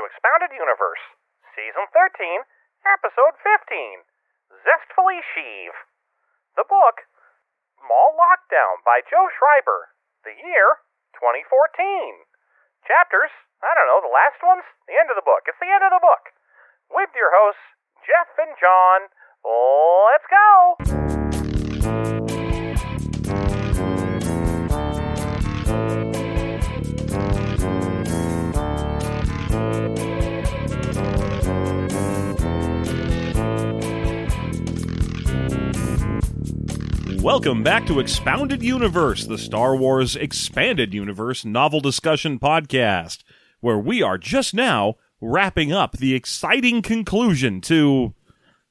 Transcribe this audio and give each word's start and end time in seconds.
to 0.00 0.08
Expounded 0.08 0.48
Universe, 0.56 1.04
Season 1.52 1.84
13, 1.92 2.40
Episode 2.88 3.36
15 3.44 4.00
Zestfully 4.64 5.20
Sheev. 5.20 5.76
The 6.56 6.64
book, 6.64 7.04
Maul 7.84 8.16
Lockdown 8.16 8.80
by 8.80 9.04
Joe 9.04 9.28
Schreiber. 9.36 9.92
The 10.24 10.32
year, 10.32 10.80
2014. 11.20 11.44
Chapters, 12.88 13.28
I 13.60 13.76
don't 13.76 13.92
know, 13.92 14.00
the 14.00 14.08
last 14.08 14.40
ones? 14.40 14.64
The 14.88 14.96
end 14.96 15.12
of 15.12 15.20
the 15.20 15.28
book. 15.28 15.44
It's 15.44 15.60
the 15.60 15.68
end 15.68 15.84
of 15.84 15.92
the 15.92 16.00
book. 16.00 16.32
With 16.88 17.12
your 17.12 17.36
hosts, 17.36 17.60
Jeff 18.08 18.32
and 18.40 18.56
John. 18.56 19.12
Let's 19.44 20.24
go! 20.32 21.09
Welcome 37.22 37.62
back 37.62 37.86
to 37.86 38.00
Expounded 38.00 38.62
Universe, 38.62 39.26
the 39.26 39.36
Star 39.36 39.76
Wars 39.76 40.16
Expanded 40.16 40.94
Universe 40.94 41.44
novel 41.44 41.80
discussion 41.80 42.38
podcast, 42.38 43.22
where 43.60 43.78
we 43.78 44.02
are 44.02 44.16
just 44.16 44.54
now 44.54 44.94
wrapping 45.20 45.70
up 45.70 45.98
the 45.98 46.14
exciting 46.14 46.80
conclusion 46.80 47.60
to 47.62 48.14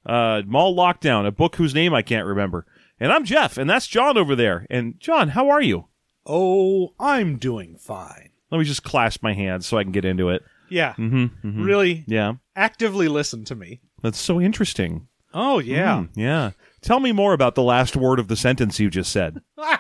uh, 0.05 0.41
Maul 0.47 0.75
Lockdown, 0.75 1.27
a 1.27 1.31
book 1.31 1.57
whose 1.57 1.75
name 1.75 1.93
I 1.93 2.01
can't 2.01 2.25
remember. 2.25 2.65
And 2.99 3.11
I'm 3.11 3.23
Jeff, 3.23 3.57
and 3.57 3.69
that's 3.69 3.85
John 3.87 4.17
over 4.17 4.35
there. 4.35 4.65
And 4.71 4.99
John, 4.99 5.29
how 5.29 5.49
are 5.49 5.61
you? 5.61 5.85
Oh, 6.25 6.95
I'm 6.99 7.37
doing 7.37 7.77
fine. 7.77 8.29
Let 8.51 8.57
me 8.57 8.63
just 8.65 8.83
clasp 8.83 9.21
my 9.21 9.33
hands 9.33 9.67
so 9.67 9.77
I 9.77 9.83
can 9.83 9.91
get 9.91 10.05
into 10.05 10.29
it. 10.29 10.43
Yeah. 10.69 10.93
Mm-hmm, 10.97 11.63
Really 11.63 12.03
Yeah, 12.07 12.33
actively 12.55 13.07
listen 13.09 13.45
to 13.45 13.55
me. 13.55 13.81
that's 14.01 14.19
so 14.19 14.41
interesting. 14.41 15.07
Oh, 15.33 15.59
yeah. 15.59 15.97
Mm, 15.97 16.09
yeah. 16.15 16.51
Tell 16.81 16.99
me 16.99 17.11
more 17.11 17.33
about 17.33 17.55
the 17.55 17.63
last 17.63 17.95
word 17.95 18.19
of 18.19 18.27
the 18.27 18.35
sentence 18.35 18.79
you 18.79 18.89
just 18.89 19.11
said. 19.11 19.41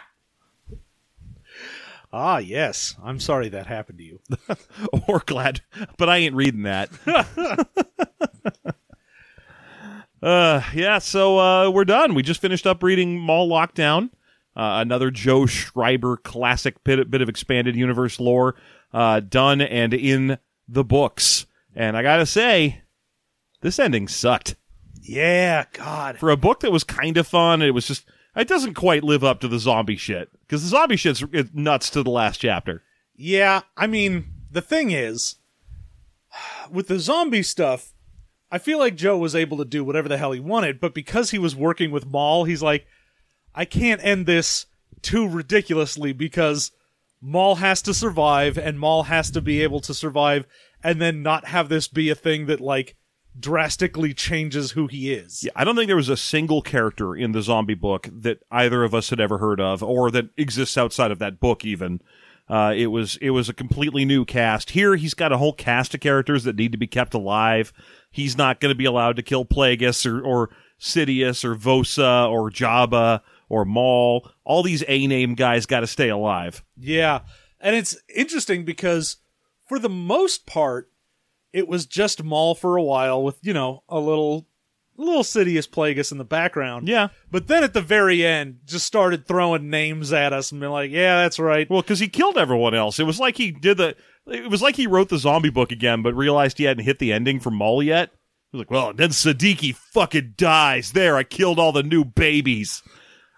Ah. 2.11 2.39
yes. 2.39 2.95
I'm 3.03 3.19
sorry 3.19 3.49
that 3.49 3.67
happened 3.67 3.99
to 3.99 4.03
you. 4.03 4.19
or 5.07 5.19
glad, 5.19 5.61
but 5.97 6.09
I 6.09 6.17
ain't 6.17 6.33
reading 6.33 6.63
that. 6.63 6.89
uh, 10.23 10.63
yeah, 10.73 10.97
so 10.97 11.37
uh, 11.37 11.69
we're 11.69 11.85
done. 11.85 12.15
We 12.15 12.23
just 12.23 12.41
finished 12.41 12.65
up 12.65 12.81
reading 12.81 13.19
Maul 13.19 13.47
Lockdown, 13.47 14.05
uh, 14.55 14.81
another 14.81 15.11
Joe 15.11 15.45
Schreiber 15.45 16.17
classic 16.17 16.83
bit, 16.83 17.11
bit 17.11 17.21
of 17.21 17.29
expanded 17.29 17.75
universe 17.75 18.19
lore, 18.19 18.55
uh, 18.91 19.19
done 19.19 19.61
and 19.61 19.93
in 19.93 20.39
the 20.67 20.83
books. 20.83 21.45
And 21.75 21.95
I 21.95 22.01
gotta 22.01 22.25
say, 22.25 22.81
this 23.61 23.77
ending 23.77 24.07
sucked. 24.07 24.55
Yeah, 25.01 25.65
God. 25.73 26.17
For 26.17 26.29
a 26.29 26.37
book 26.37 26.59
that 26.61 26.71
was 26.71 26.83
kind 26.83 27.17
of 27.17 27.27
fun, 27.27 27.61
it 27.61 27.73
was 27.73 27.87
just, 27.87 28.05
it 28.35 28.47
doesn't 28.47 28.73
quite 28.73 29.03
live 29.03 29.23
up 29.23 29.39
to 29.41 29.47
the 29.47 29.59
zombie 29.59 29.95
shit. 29.95 30.29
Because 30.41 30.63
the 30.63 30.69
zombie 30.69 30.97
shit's 30.97 31.23
nuts 31.53 31.89
to 31.91 32.03
the 32.03 32.09
last 32.09 32.39
chapter. 32.39 32.83
Yeah, 33.15 33.61
I 33.75 33.87
mean, 33.87 34.33
the 34.51 34.61
thing 34.61 34.91
is, 34.91 35.35
with 36.71 36.87
the 36.87 36.99
zombie 36.99 37.43
stuff, 37.43 37.93
I 38.51 38.57
feel 38.57 38.79
like 38.79 38.95
Joe 38.95 39.17
was 39.17 39.35
able 39.35 39.57
to 39.57 39.65
do 39.65 39.83
whatever 39.83 40.09
the 40.09 40.17
hell 40.17 40.31
he 40.31 40.39
wanted, 40.39 40.79
but 40.79 40.93
because 40.93 41.31
he 41.31 41.39
was 41.39 41.55
working 41.55 41.91
with 41.91 42.05
Maul, 42.05 42.45
he's 42.45 42.63
like, 42.63 42.87
I 43.53 43.65
can't 43.65 44.03
end 44.03 44.25
this 44.25 44.65
too 45.01 45.27
ridiculously 45.27 46.13
because 46.13 46.71
Maul 47.21 47.55
has 47.55 47.81
to 47.83 47.93
survive 47.93 48.57
and 48.57 48.79
Maul 48.79 49.03
has 49.03 49.31
to 49.31 49.41
be 49.41 49.61
able 49.61 49.81
to 49.81 49.93
survive 49.93 50.45
and 50.83 51.01
then 51.01 51.21
not 51.21 51.45
have 51.45 51.69
this 51.69 51.87
be 51.87 52.09
a 52.09 52.15
thing 52.15 52.45
that 52.47 52.61
like 52.61 52.95
drastically 53.37 54.13
changes 54.13 54.71
who 54.71 54.87
he 54.87 55.11
is. 55.13 55.43
Yeah, 55.43 55.51
I 55.55 55.63
don't 55.63 55.75
think 55.75 55.87
there 55.87 55.95
was 55.95 56.09
a 56.09 56.17
single 56.17 56.61
character 56.61 57.15
in 57.15 57.31
the 57.31 57.41
zombie 57.41 57.73
book 57.73 58.09
that 58.11 58.43
either 58.51 58.83
of 58.83 58.93
us 58.93 59.09
had 59.09 59.19
ever 59.19 59.37
heard 59.37 59.59
of, 59.59 59.83
or 59.83 60.11
that 60.11 60.29
exists 60.37 60.77
outside 60.77 61.11
of 61.11 61.19
that 61.19 61.39
book. 61.39 61.65
Even 61.65 62.01
uh, 62.49 62.73
it 62.75 62.87
was 62.87 63.17
it 63.17 63.29
was 63.31 63.49
a 63.49 63.53
completely 63.53 64.05
new 64.05 64.25
cast. 64.25 64.71
Here, 64.71 64.95
he's 64.95 65.13
got 65.13 65.31
a 65.31 65.37
whole 65.37 65.53
cast 65.53 65.93
of 65.93 65.99
characters 65.99 66.43
that 66.45 66.55
need 66.55 66.71
to 66.71 66.77
be 66.77 66.87
kept 66.87 67.13
alive. 67.13 67.71
He's 68.11 68.37
not 68.37 68.59
going 68.59 68.71
to 68.71 68.77
be 68.77 68.85
allowed 68.85 69.17
to 69.17 69.23
kill 69.23 69.45
Plagueis 69.45 70.05
or, 70.05 70.21
or 70.21 70.49
Sidious 70.79 71.43
or 71.43 71.55
Vosa 71.55 72.29
or 72.29 72.49
Jabba 72.49 73.21
or 73.49 73.65
Maul. 73.65 74.31
All 74.43 74.63
these 74.63 74.83
A 74.87 75.05
name 75.07 75.35
guys 75.35 75.65
got 75.65 75.81
to 75.81 75.87
stay 75.87 76.09
alive. 76.09 76.63
Yeah. 76.77 77.21
And 77.59 77.75
it's 77.75 77.97
interesting 78.13 78.65
because 78.65 79.17
for 79.67 79.79
the 79.79 79.89
most 79.89 80.45
part, 80.45 80.88
it 81.53 81.67
was 81.67 81.85
just 81.85 82.23
Maul 82.23 82.55
for 82.55 82.77
a 82.77 82.83
while 82.83 83.23
with, 83.23 83.37
you 83.41 83.53
know, 83.53 83.83
a 83.89 83.99
little 83.99 84.47
little 84.99 85.23
Sidious 85.23 85.67
Plagueis 85.67 86.11
in 86.11 86.17
the 86.17 86.25
background. 86.25 86.87
Yeah. 86.87 87.09
But 87.31 87.47
then 87.47 87.63
at 87.63 87.73
the 87.73 87.81
very 87.81 88.25
end, 88.25 88.59
just 88.65 88.85
started 88.85 89.25
throwing 89.25 89.69
names 89.69 90.11
at 90.11 90.33
us 90.33 90.51
and 90.51 90.59
being 90.59 90.73
like, 90.73 90.91
yeah, 90.91 91.21
that's 91.21 91.39
right. 91.39 91.69
Well, 91.69 91.81
because 91.81 91.99
he 91.99 92.09
killed 92.09 92.37
everyone 92.37 92.75
else. 92.75 92.99
It 92.99 93.05
was 93.05 93.19
like 93.19 93.37
he 93.37 93.51
did 93.51 93.77
the. 93.77 93.95
It 94.27 94.51
was 94.51 94.61
like 94.61 94.75
he 94.75 94.85
wrote 94.85 95.09
the 95.09 95.17
zombie 95.17 95.49
book 95.49 95.71
again, 95.71 96.03
but 96.03 96.13
realized 96.13 96.57
he 96.57 96.65
hadn't 96.65 96.83
hit 96.83 96.99
the 96.99 97.13
ending 97.13 97.39
for 97.39 97.49
Maul 97.49 97.81
yet. 97.81 98.11
He 98.51 98.57
was 98.57 98.61
like, 98.61 98.71
well, 98.71 98.93
then 98.93 99.09
Sadiki 99.09 99.73
fucking 99.75 100.33
dies. 100.37 100.91
There, 100.91 101.15
I 101.15 101.23
killed 101.23 101.57
all 101.57 101.71
the 101.71 101.81
new 101.81 102.03
babies. 102.03 102.83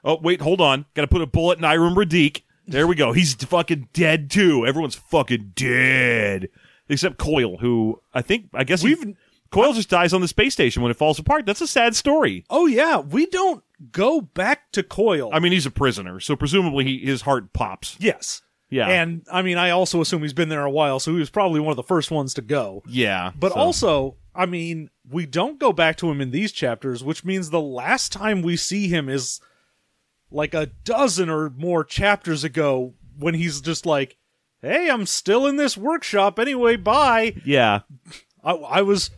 Oh, 0.03 0.17
wait, 0.21 0.41
hold 0.41 0.59
on. 0.59 0.85
Got 0.95 1.03
to 1.03 1.07
put 1.07 1.21
a 1.21 1.27
bullet 1.27 1.59
in 1.59 1.65
Iram 1.65 1.95
Radique. 1.95 2.41
There 2.67 2.87
we 2.87 2.95
go. 2.95 3.11
He's 3.11 3.33
fucking 3.35 3.89
dead 3.93 4.31
too. 4.31 4.65
Everyone's 4.65 4.95
fucking 4.95 5.53
dead. 5.55 6.49
Except 6.91 7.17
Coil, 7.17 7.57
who 7.57 8.01
I 8.13 8.21
think, 8.21 8.49
I 8.53 8.63
guess 8.63 8.83
We've- 8.83 9.15
Coil 9.49 9.73
just 9.73 9.89
dies 9.89 10.13
on 10.13 10.21
the 10.21 10.27
space 10.29 10.53
station 10.53 10.81
when 10.81 10.91
it 10.91 10.97
falls 10.97 11.19
apart. 11.19 11.45
That's 11.45 11.59
a 11.59 11.67
sad 11.67 11.93
story. 11.95 12.45
Oh 12.49 12.67
yeah, 12.67 12.99
we 12.99 13.25
don't 13.25 13.63
go 13.91 14.21
back 14.21 14.71
to 14.71 14.81
Coil. 14.83 15.29
I 15.33 15.39
mean, 15.39 15.51
he's 15.51 15.65
a 15.65 15.71
prisoner, 15.71 16.19
so 16.21 16.35
presumably 16.37 16.85
he, 16.85 16.97
his 16.99 17.23
heart 17.23 17.51
pops. 17.53 17.97
yes. 17.99 18.41
Yeah. 18.69 18.87
And 18.87 19.25
I 19.29 19.41
mean, 19.41 19.57
I 19.57 19.71
also 19.71 19.99
assume 19.99 20.21
he's 20.21 20.31
been 20.31 20.47
there 20.47 20.63
a 20.63 20.71
while, 20.71 21.01
so 21.01 21.11
he 21.11 21.19
was 21.19 21.29
probably 21.29 21.59
one 21.59 21.71
of 21.71 21.75
the 21.75 21.83
first 21.83 22.09
ones 22.11 22.33
to 22.35 22.41
go. 22.41 22.81
yeah. 22.87 23.31
But 23.37 23.51
so- 23.51 23.59
also, 23.59 24.15
I 24.33 24.45
mean, 24.45 24.89
we 25.09 25.25
don't 25.25 25.59
go 25.59 25.73
back 25.73 25.97
to 25.97 26.09
him 26.09 26.21
in 26.21 26.31
these 26.31 26.53
chapters, 26.53 27.03
which 27.03 27.25
means 27.25 27.49
the 27.49 27.59
last 27.59 28.13
time 28.13 28.41
we 28.41 28.55
see 28.55 28.87
him 28.87 29.09
is 29.09 29.41
like 30.31 30.53
a 30.53 30.67
dozen 30.85 31.29
or 31.29 31.49
more 31.49 31.83
chapters 31.83 32.45
ago 32.45 32.93
when 33.19 33.33
he's 33.33 33.59
just 33.59 33.85
like, 33.85 34.15
hey, 34.61 34.89
I'm 34.89 35.05
still 35.05 35.47
in 35.47 35.55
this 35.55 35.77
workshop 35.77 36.39
anyway, 36.39 36.75
bye. 36.75 37.35
Yeah. 37.45 37.81
I, 38.43 38.51
I 38.53 38.81
was 38.81 39.09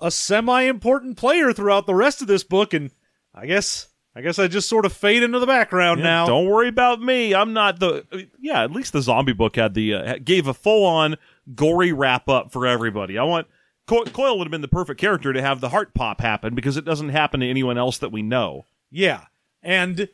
a 0.00 0.10
semi 0.10 0.62
important 0.62 1.16
player 1.16 1.52
throughout 1.52 1.86
the 1.86 1.94
rest 1.94 2.22
of 2.22 2.28
this 2.28 2.44
book, 2.44 2.74
and 2.74 2.90
I 3.34 3.46
guess. 3.46 3.88
I 4.16 4.20
guess 4.20 4.38
I 4.38 4.46
just 4.46 4.68
sort 4.68 4.86
of 4.86 4.92
fade 4.92 5.24
into 5.24 5.40
the 5.40 5.46
background 5.46 5.98
Yeah, 5.98 6.04
now. 6.06 6.26
Don't 6.26 6.46
worry 6.46 6.68
about 6.68 7.02
me. 7.02 7.34
I'm 7.34 7.52
not 7.52 7.80
the. 7.80 8.28
Yeah, 8.38 8.62
at 8.62 8.70
least 8.70 8.92
the 8.92 9.02
zombie 9.02 9.32
book 9.32 9.56
had 9.56 9.74
the 9.74 9.92
uh, 9.94 10.18
gave 10.22 10.46
a 10.46 10.54
full 10.54 10.86
on 10.86 11.16
gory 11.52 11.92
wrap 11.92 12.28
up 12.28 12.52
for 12.52 12.64
everybody. 12.64 13.18
I 13.18 13.24
want 13.24 13.48
Co- 13.88 14.04
Coil 14.04 14.38
would 14.38 14.44
have 14.46 14.52
been 14.52 14.60
the 14.60 14.68
perfect 14.68 15.00
character 15.00 15.32
to 15.32 15.42
have 15.42 15.60
the 15.60 15.70
heart 15.70 15.94
pop 15.94 16.20
happen 16.20 16.54
because 16.54 16.76
it 16.76 16.84
doesn't 16.84 17.08
happen 17.08 17.40
to 17.40 17.48
anyone 17.50 17.76
else 17.76 17.98
that 17.98 18.12
we 18.12 18.22
know. 18.22 18.66
Yeah. 18.88 19.22
And 19.64 20.08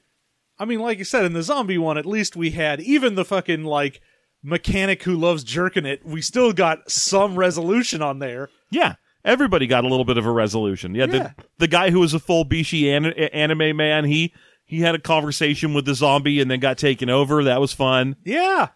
I 0.58 0.64
mean, 0.64 0.80
like 0.80 0.96
you 0.96 1.04
said, 1.04 1.26
in 1.26 1.34
the 1.34 1.42
zombie 1.42 1.76
one, 1.76 1.98
at 1.98 2.06
least 2.06 2.36
we 2.36 2.52
had 2.52 2.80
even 2.80 3.16
the 3.16 3.24
fucking 3.26 3.64
like 3.64 4.00
mechanic 4.42 5.02
who 5.02 5.16
loves 5.16 5.44
jerking 5.44 5.86
it, 5.86 6.04
we 6.04 6.20
still 6.22 6.52
got 6.52 6.90
some 6.90 7.36
resolution 7.36 8.02
on 8.02 8.18
there. 8.18 8.48
Yeah, 8.70 8.94
everybody 9.24 9.66
got 9.66 9.84
a 9.84 9.88
little 9.88 10.04
bit 10.04 10.16
of 10.18 10.26
a 10.26 10.30
resolution. 10.32 10.94
Yeah, 10.94 11.06
Yeah. 11.06 11.32
the 11.36 11.44
the 11.58 11.68
guy 11.68 11.90
who 11.90 12.00
was 12.00 12.14
a 12.14 12.18
full 12.20 12.44
Bishi 12.44 12.86
an- 12.96 13.06
anime 13.06 13.76
man, 13.76 14.04
he 14.04 14.32
he 14.64 14.80
had 14.80 14.94
a 14.94 15.00
conversation 15.00 15.74
with 15.74 15.84
the 15.84 15.94
zombie 15.94 16.40
and 16.40 16.50
then 16.50 16.60
got 16.60 16.78
taken 16.78 17.10
over. 17.10 17.42
That 17.44 17.60
was 17.60 17.72
fun. 17.72 18.16
Yeah. 18.24 18.68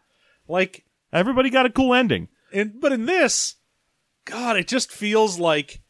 Like 0.48 0.84
Everybody 1.12 1.48
got 1.50 1.66
a 1.66 1.70
cool 1.70 1.94
ending. 1.94 2.28
and 2.52 2.80
but 2.80 2.90
in 2.92 3.06
this, 3.06 3.54
God, 4.24 4.56
it 4.56 4.66
just 4.66 4.90
feels 4.90 5.38
like 5.38 5.80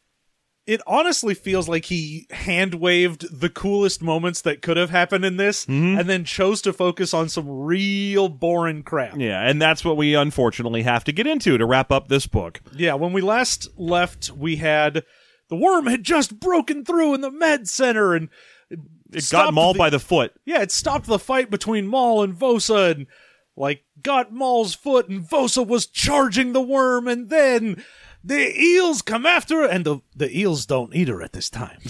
it 0.66 0.80
honestly 0.86 1.34
feels 1.34 1.68
like 1.68 1.86
he 1.86 2.26
hand 2.30 2.74
waved 2.74 3.26
the 3.38 3.50
coolest 3.50 4.02
moments 4.02 4.40
that 4.42 4.62
could 4.62 4.76
have 4.78 4.90
happened 4.90 5.24
in 5.24 5.36
this 5.36 5.66
mm-hmm. 5.66 5.98
and 5.98 6.08
then 6.08 6.24
chose 6.24 6.62
to 6.62 6.72
focus 6.72 7.12
on 7.12 7.28
some 7.28 7.48
real 7.48 8.28
boring 8.28 8.82
crap. 8.82 9.16
Yeah, 9.18 9.46
and 9.46 9.60
that's 9.60 9.84
what 9.84 9.96
we 9.96 10.14
unfortunately 10.14 10.82
have 10.82 11.04
to 11.04 11.12
get 11.12 11.26
into 11.26 11.58
to 11.58 11.66
wrap 11.66 11.92
up 11.92 12.08
this 12.08 12.26
book. 12.26 12.60
Yeah, 12.72 12.94
when 12.94 13.12
we 13.12 13.20
last 13.20 13.68
left, 13.76 14.30
we 14.30 14.56
had 14.56 15.04
the 15.48 15.56
worm 15.56 15.86
had 15.86 16.02
just 16.02 16.40
broken 16.40 16.84
through 16.84 17.14
in 17.14 17.20
the 17.20 17.30
med 17.30 17.68
center, 17.68 18.14
and 18.14 18.30
It 18.70 19.28
got 19.30 19.52
mauled 19.52 19.76
the- 19.76 19.80
by 19.80 19.90
the 19.90 20.00
foot. 20.00 20.32
yeah, 20.46 20.62
it 20.62 20.72
stopped 20.72 21.06
the 21.06 21.18
fight 21.18 21.50
between 21.50 21.86
Maul 21.86 22.22
and 22.22 22.34
Vosa, 22.34 22.92
and 22.92 23.06
like 23.54 23.84
got 24.02 24.32
Maul's 24.32 24.74
foot, 24.74 25.08
and 25.10 25.22
Vosa 25.22 25.64
was 25.64 25.86
charging 25.86 26.54
the 26.54 26.62
worm, 26.62 27.06
and 27.06 27.28
then 27.28 27.84
the 28.24 28.58
eels 28.60 29.02
come 29.02 29.26
after 29.26 29.62
her, 29.62 29.68
and 29.68 29.84
the 29.84 30.00
the 30.16 30.36
eels 30.36 30.66
don't 30.66 30.94
eat 30.94 31.08
her 31.08 31.22
at 31.22 31.32
this 31.32 31.50
time. 31.50 31.78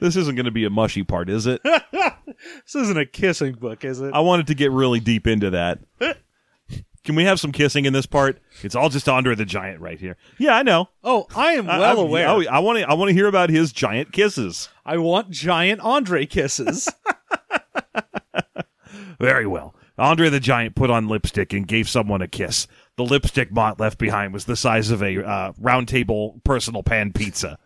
This 0.00 0.16
isn't 0.16 0.34
going 0.34 0.46
to 0.46 0.50
be 0.50 0.64
a 0.64 0.70
mushy 0.70 1.02
part, 1.02 1.28
is 1.28 1.46
it? 1.46 1.62
this 1.92 2.74
isn't 2.74 2.98
a 2.98 3.06
kissing 3.06 3.54
book, 3.54 3.84
is 3.84 4.00
it? 4.00 4.12
I 4.12 4.20
wanted 4.20 4.46
to 4.48 4.54
get 4.54 4.70
really 4.70 5.00
deep 5.00 5.26
into 5.26 5.50
that. 5.50 5.78
Can 7.04 7.14
we 7.14 7.24
have 7.24 7.38
some 7.38 7.52
kissing 7.52 7.84
in 7.84 7.92
this 7.92 8.06
part? 8.06 8.40
It's 8.62 8.74
all 8.74 8.88
just 8.88 9.08
Andre 9.08 9.36
the 9.36 9.44
Giant 9.44 9.80
right 9.80 10.00
here. 10.00 10.16
Yeah, 10.38 10.56
I 10.56 10.64
know. 10.64 10.88
Oh, 11.04 11.26
I 11.36 11.52
am 11.52 11.66
well 11.66 12.00
I, 12.00 12.02
aware. 12.02 12.28
Oh, 12.28 12.42
I, 12.42 12.56
I 12.56 12.58
want 12.58 12.80
to. 12.80 12.88
I 12.88 12.94
want 12.94 13.10
to 13.10 13.14
hear 13.14 13.28
about 13.28 13.48
his 13.48 13.72
giant 13.72 14.12
kisses. 14.12 14.68
I 14.84 14.98
want 14.98 15.30
giant 15.30 15.80
Andre 15.82 16.26
kisses. 16.26 16.88
Very 19.20 19.46
well. 19.46 19.74
Andre 19.98 20.28
the 20.28 20.40
Giant 20.40 20.74
put 20.74 20.90
on 20.90 21.08
lipstick 21.08 21.52
and 21.52 21.66
gave 21.66 21.88
someone 21.88 22.22
a 22.22 22.28
kiss. 22.28 22.66
The 22.96 23.04
lipstick 23.04 23.50
Mott 23.50 23.80
left 23.80 23.98
behind 23.98 24.32
was 24.32 24.44
the 24.44 24.56
size 24.56 24.90
of 24.90 25.02
a 25.02 25.24
uh, 25.26 25.52
round 25.58 25.88
table 25.88 26.40
personal 26.44 26.82
pan 26.82 27.12
pizza. 27.12 27.58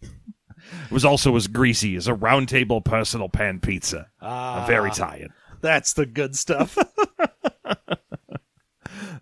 it 0.00 0.90
was 0.90 1.04
also 1.04 1.34
as 1.36 1.46
greasy 1.46 1.96
as 1.96 2.06
a 2.06 2.14
round 2.14 2.48
table 2.48 2.80
personal 2.80 3.28
pan 3.28 3.60
pizza. 3.60 4.08
Ah. 4.20 4.64
Very 4.66 4.90
tired. 4.90 5.30
That's 5.60 5.94
the 5.94 6.06
good 6.06 6.36
stuff. 6.36 6.76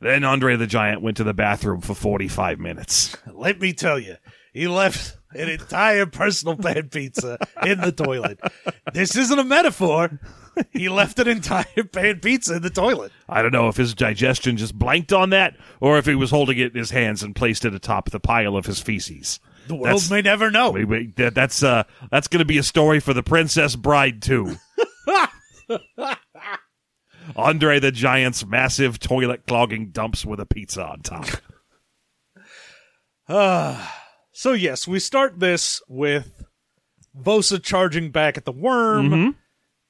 Then 0.01 0.25
Andre 0.25 0.57
the 0.57 0.67
Giant 0.67 1.03
went 1.03 1.17
to 1.17 1.25
the 1.25 1.35
bathroom 1.35 1.81
for 1.81 1.95
45 1.95 2.59
minutes. 2.59 3.17
Let 3.33 3.61
me 3.61 3.73
tell 3.73 3.99
you, 3.99 4.17
he 4.53 4.69
left 4.69 5.16
an 5.35 5.49
entire 5.49 6.07
personal 6.07 6.57
pan 6.57 6.89
pizza 6.89 7.39
in 7.65 7.81
the 7.81 7.93
toilet. 7.93 8.41
This 8.93 9.17
isn't 9.17 9.39
a 9.39 9.45
metaphor. 9.45 10.19
He 10.73 10.89
left 10.89 11.19
an 11.19 11.29
entire 11.29 11.85
pan 11.93 12.21
pizza 12.21 12.57
in 12.57 12.63
the 12.63 12.71
toilet. 12.71 13.13
I 13.29 13.43
don't 13.43 13.53
know 13.53 13.69
if 13.69 13.77
his 13.77 13.95
digestion 13.95 14.57
just 14.57 14.75
blanked 14.75 15.13
on 15.13 15.31
that 15.31 15.57
or 15.81 15.99
if 15.99 16.07
he 16.07 16.15
was 16.15 16.31
holding 16.31 16.59
it 16.59 16.73
in 16.73 16.79
his 16.79 16.91
hands 16.91 17.23
and 17.23 17.37
placed 17.37 17.65
it 17.65 17.75
atop 17.75 18.11
the 18.11 18.21
pile 18.21 18.57
of 18.57 18.67
his 18.67 18.81
feces. 18.81 19.39
The 19.67 19.75
world 19.75 19.87
That's- 19.87 20.11
may 20.11 20.23
never 20.23 20.51
know. 20.51 20.71
Wait, 20.71 20.89
wait, 20.89 21.17
that, 21.17 21.35
that's 21.35 21.63
uh, 21.63 21.83
that's 22.11 22.29
going 22.29 22.39
to 22.39 22.45
be 22.45 22.59
a 22.59 22.63
story 22.63 23.01
for 23.01 23.13
the 23.13 23.23
Princess 23.23 23.77
Bride 23.77 24.23
too. 24.23 24.57
Andre 27.35 27.81
the 27.81 27.91
Giant's 27.91 28.47
massive 28.47 29.01
toilet 29.01 29.47
clogging 29.47 29.91
dumps 29.91 30.25
with 30.25 30.39
a 30.39 30.47
pizza 30.47 30.85
on 30.85 31.01
top. 31.01 31.27
So 34.39 34.53
yes, 34.53 34.87
we 34.87 34.99
start 34.99 35.41
this 35.41 35.81
with 35.89 36.45
Vosa 37.19 37.63
charging 37.63 38.11
back 38.11 38.37
at 38.37 38.45
the 38.45 38.53
worm, 38.53 39.09
Mm-hmm. 39.09 39.31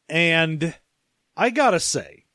and 0.08 0.74
I 1.36 1.50
gotta 1.50 1.80
say, 1.80 2.26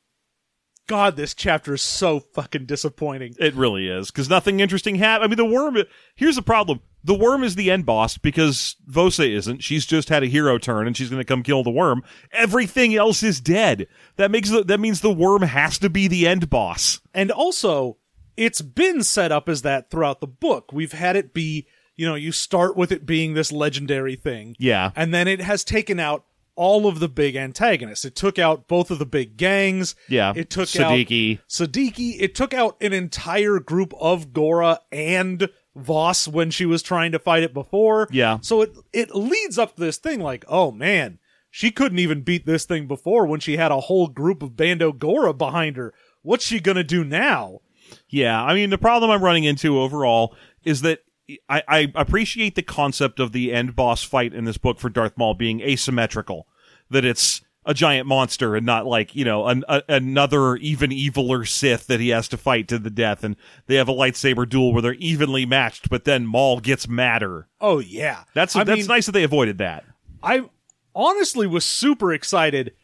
God, 0.86 1.16
this 1.16 1.32
chapter 1.32 1.72
is 1.72 1.80
so 1.80 2.20
fucking 2.20 2.66
disappointing. 2.66 3.34
It 3.38 3.54
really 3.54 3.88
is 3.88 4.10
because 4.10 4.28
nothing 4.28 4.60
interesting 4.60 4.96
happened. 4.96 5.24
I 5.24 5.28
mean, 5.28 5.38
the 5.38 5.54
worm. 5.56 5.78
Here's 6.14 6.36
the 6.36 6.42
problem: 6.42 6.80
the 7.02 7.14
worm 7.14 7.42
is 7.44 7.54
the 7.54 7.70
end 7.70 7.86
boss 7.86 8.18
because 8.18 8.76
Vosa 8.86 9.26
isn't. 9.26 9.62
She's 9.62 9.86
just 9.86 10.10
had 10.10 10.22
a 10.22 10.26
hero 10.26 10.58
turn 10.58 10.86
and 10.86 10.94
she's 10.94 11.08
going 11.08 11.22
to 11.22 11.24
come 11.24 11.42
kill 11.42 11.62
the 11.62 11.70
worm. 11.70 12.02
Everything 12.30 12.94
else 12.94 13.22
is 13.22 13.40
dead. 13.40 13.86
That 14.16 14.30
makes 14.30 14.50
the, 14.50 14.62
that 14.64 14.80
means 14.80 15.00
the 15.00 15.10
worm 15.10 15.40
has 15.40 15.78
to 15.78 15.88
be 15.88 16.08
the 16.08 16.28
end 16.28 16.50
boss. 16.50 17.00
And 17.14 17.30
also, 17.30 17.96
it's 18.36 18.60
been 18.60 19.02
set 19.02 19.32
up 19.32 19.48
as 19.48 19.62
that 19.62 19.90
throughout 19.90 20.20
the 20.20 20.26
book. 20.26 20.74
We've 20.74 20.92
had 20.92 21.16
it 21.16 21.32
be, 21.32 21.66
you 22.02 22.08
know, 22.08 22.16
you 22.16 22.32
start 22.32 22.76
with 22.76 22.90
it 22.90 23.06
being 23.06 23.34
this 23.34 23.52
legendary 23.52 24.16
thing. 24.16 24.56
Yeah. 24.58 24.90
And 24.96 25.14
then 25.14 25.28
it 25.28 25.40
has 25.40 25.62
taken 25.62 26.00
out 26.00 26.24
all 26.56 26.88
of 26.88 26.98
the 26.98 27.08
big 27.08 27.36
antagonists. 27.36 28.04
It 28.04 28.16
took 28.16 28.40
out 28.40 28.66
both 28.66 28.90
of 28.90 28.98
the 28.98 29.06
big 29.06 29.36
gangs. 29.36 29.94
Yeah. 30.08 30.32
It 30.34 30.50
took 30.50 30.66
Sadiki. 30.66 31.38
out 31.38 31.48
Sadiki. 31.48 32.16
It 32.18 32.34
took 32.34 32.52
out 32.52 32.76
an 32.80 32.92
entire 32.92 33.60
group 33.60 33.94
of 34.00 34.32
Gora 34.32 34.80
and 34.90 35.48
Vosa 35.78 36.26
when 36.26 36.50
she 36.50 36.66
was 36.66 36.82
trying 36.82 37.12
to 37.12 37.20
fight 37.20 37.44
it 37.44 37.54
before. 37.54 38.08
Yeah. 38.10 38.38
So 38.40 38.62
it 38.62 38.76
it 38.92 39.14
leads 39.14 39.56
up 39.56 39.76
to 39.76 39.80
this 39.80 39.98
thing 39.98 40.18
like, 40.18 40.44
oh 40.48 40.72
man, 40.72 41.20
she 41.52 41.70
couldn't 41.70 42.00
even 42.00 42.22
beat 42.22 42.46
this 42.46 42.64
thing 42.64 42.88
before 42.88 43.26
when 43.26 43.38
she 43.38 43.58
had 43.58 43.70
a 43.70 43.78
whole 43.78 44.08
group 44.08 44.42
of 44.42 44.56
Bando 44.56 44.90
Gora 44.90 45.32
behind 45.32 45.76
her. 45.76 45.94
What's 46.22 46.44
she 46.44 46.58
gonna 46.58 46.82
do 46.82 47.04
now? 47.04 47.60
Yeah, 48.08 48.42
I 48.42 48.54
mean 48.54 48.70
the 48.70 48.76
problem 48.76 49.12
I'm 49.12 49.22
running 49.22 49.44
into 49.44 49.78
overall 49.78 50.34
is 50.64 50.82
that 50.82 51.04
I, 51.48 51.62
I 51.68 51.92
appreciate 51.94 52.54
the 52.54 52.62
concept 52.62 53.20
of 53.20 53.32
the 53.32 53.52
end 53.52 53.76
boss 53.76 54.02
fight 54.02 54.34
in 54.34 54.44
this 54.44 54.58
book 54.58 54.78
for 54.78 54.88
Darth 54.88 55.16
Maul 55.16 55.34
being 55.34 55.60
asymmetrical, 55.60 56.46
that 56.90 57.04
it's 57.04 57.40
a 57.64 57.72
giant 57.74 58.08
monster 58.08 58.56
and 58.56 58.66
not 58.66 58.86
like 58.86 59.14
you 59.14 59.24
know 59.24 59.46
an, 59.46 59.64
a, 59.68 59.82
another 59.88 60.56
even 60.56 60.90
eviler 60.90 61.46
Sith 61.46 61.86
that 61.86 62.00
he 62.00 62.08
has 62.08 62.28
to 62.28 62.36
fight 62.36 62.68
to 62.68 62.78
the 62.78 62.90
death, 62.90 63.22
and 63.22 63.36
they 63.66 63.76
have 63.76 63.88
a 63.88 63.94
lightsaber 63.94 64.48
duel 64.48 64.72
where 64.72 64.82
they're 64.82 64.94
evenly 64.94 65.46
matched, 65.46 65.88
but 65.88 66.04
then 66.04 66.26
Maul 66.26 66.60
gets 66.60 66.88
madder. 66.88 67.48
Oh 67.60 67.78
yeah, 67.78 68.24
That's 68.34 68.56
I 68.56 68.64
that's 68.64 68.78
mean, 68.78 68.86
nice 68.86 69.06
that 69.06 69.12
they 69.12 69.24
avoided 69.24 69.58
that. 69.58 69.84
I 70.22 70.48
honestly 70.94 71.46
was 71.46 71.64
super 71.64 72.12
excited 72.12 72.74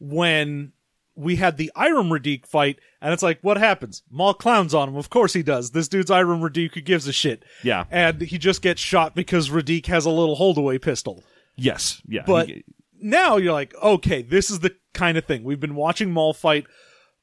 when 0.00 0.72
we 1.14 1.36
had 1.36 1.56
the 1.56 1.70
Iram 1.76 2.08
Radique 2.08 2.46
fight, 2.46 2.78
and 3.00 3.12
it's 3.12 3.22
like, 3.22 3.38
what 3.42 3.56
happens? 3.58 4.02
Maul 4.10 4.34
clowns 4.34 4.72
on 4.74 4.88
him. 4.88 4.96
Of 4.96 5.10
course 5.10 5.32
he 5.34 5.42
does. 5.42 5.70
This 5.72 5.88
dude's 5.88 6.10
Iram 6.10 6.40
Radique. 6.40 6.74
Who 6.74 6.80
gives 6.80 7.06
a 7.06 7.12
shit? 7.12 7.44
Yeah. 7.62 7.84
and 7.90 8.20
he 8.22 8.38
just 8.38 8.62
gets 8.62 8.80
shot 8.80 9.14
because 9.14 9.50
Radique 9.50 9.86
has 9.86 10.04
a 10.06 10.10
little 10.10 10.36
holdaway 10.36 10.78
pistol. 10.78 11.22
Yes, 11.56 12.00
yeah, 12.08 12.22
But 12.26 12.48
He- 12.48 12.64
now 13.00 13.36
you're 13.36 13.52
like, 13.52 13.74
okay, 13.82 14.22
this 14.22 14.50
is 14.50 14.60
the 14.60 14.74
kind 14.94 15.18
of 15.18 15.24
thing 15.26 15.42
we've 15.44 15.60
been 15.60 15.74
watching 15.74 16.10
Maul 16.12 16.32
fight 16.32 16.64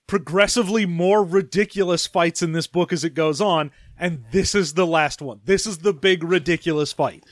progressively 0.08 0.86
more 0.86 1.24
ridiculous 1.24 2.08
fights 2.08 2.42
in 2.42 2.52
this 2.52 2.68
book 2.68 2.92
as 2.92 3.04
it 3.04 3.14
goes 3.14 3.40
on, 3.40 3.72
and 3.98 4.24
this 4.32 4.56
is 4.56 4.74
the 4.74 4.88
last 4.88 5.22
one. 5.22 5.40
This 5.46 5.68
is 5.68 5.80
the 5.80 5.94
big 5.94 6.24
ridiculous 6.24 6.92
fight. 6.92 7.24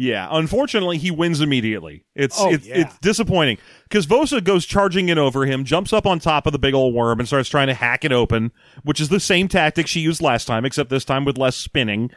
Yeah, 0.00 0.28
unfortunately, 0.30 0.96
he 0.96 1.10
wins 1.10 1.40
immediately. 1.40 2.04
It's 2.14 2.40
Oh, 2.40 2.52
it's, 2.52 2.64
yeah. 2.64 2.82
it's 2.82 2.98
disappointing 3.00 3.58
because 3.82 4.06
Vosa 4.06 4.42
goes 4.42 4.64
charging 4.64 5.08
in 5.08 5.18
over 5.18 5.44
him, 5.44 5.64
jumps 5.64 5.92
up 5.92 6.06
on 6.06 6.20
top 6.20 6.46
of 6.46 6.52
the 6.52 6.58
big 6.58 6.72
old 6.72 6.94
worm, 6.94 7.18
and 7.18 7.26
starts 7.26 7.48
trying 7.48 7.66
to 7.66 7.74
hack 7.74 8.04
it 8.04 8.12
open, 8.12 8.52
which 8.84 9.00
is 9.00 9.08
the 9.08 9.18
same 9.18 9.48
tactic 9.48 9.88
she 9.88 9.98
used 9.98 10.22
last 10.22 10.44
time, 10.44 10.64
except 10.64 10.88
this 10.88 11.04
time 11.04 11.24
with 11.24 11.36
less 11.36 11.56
spinning. 11.56 12.12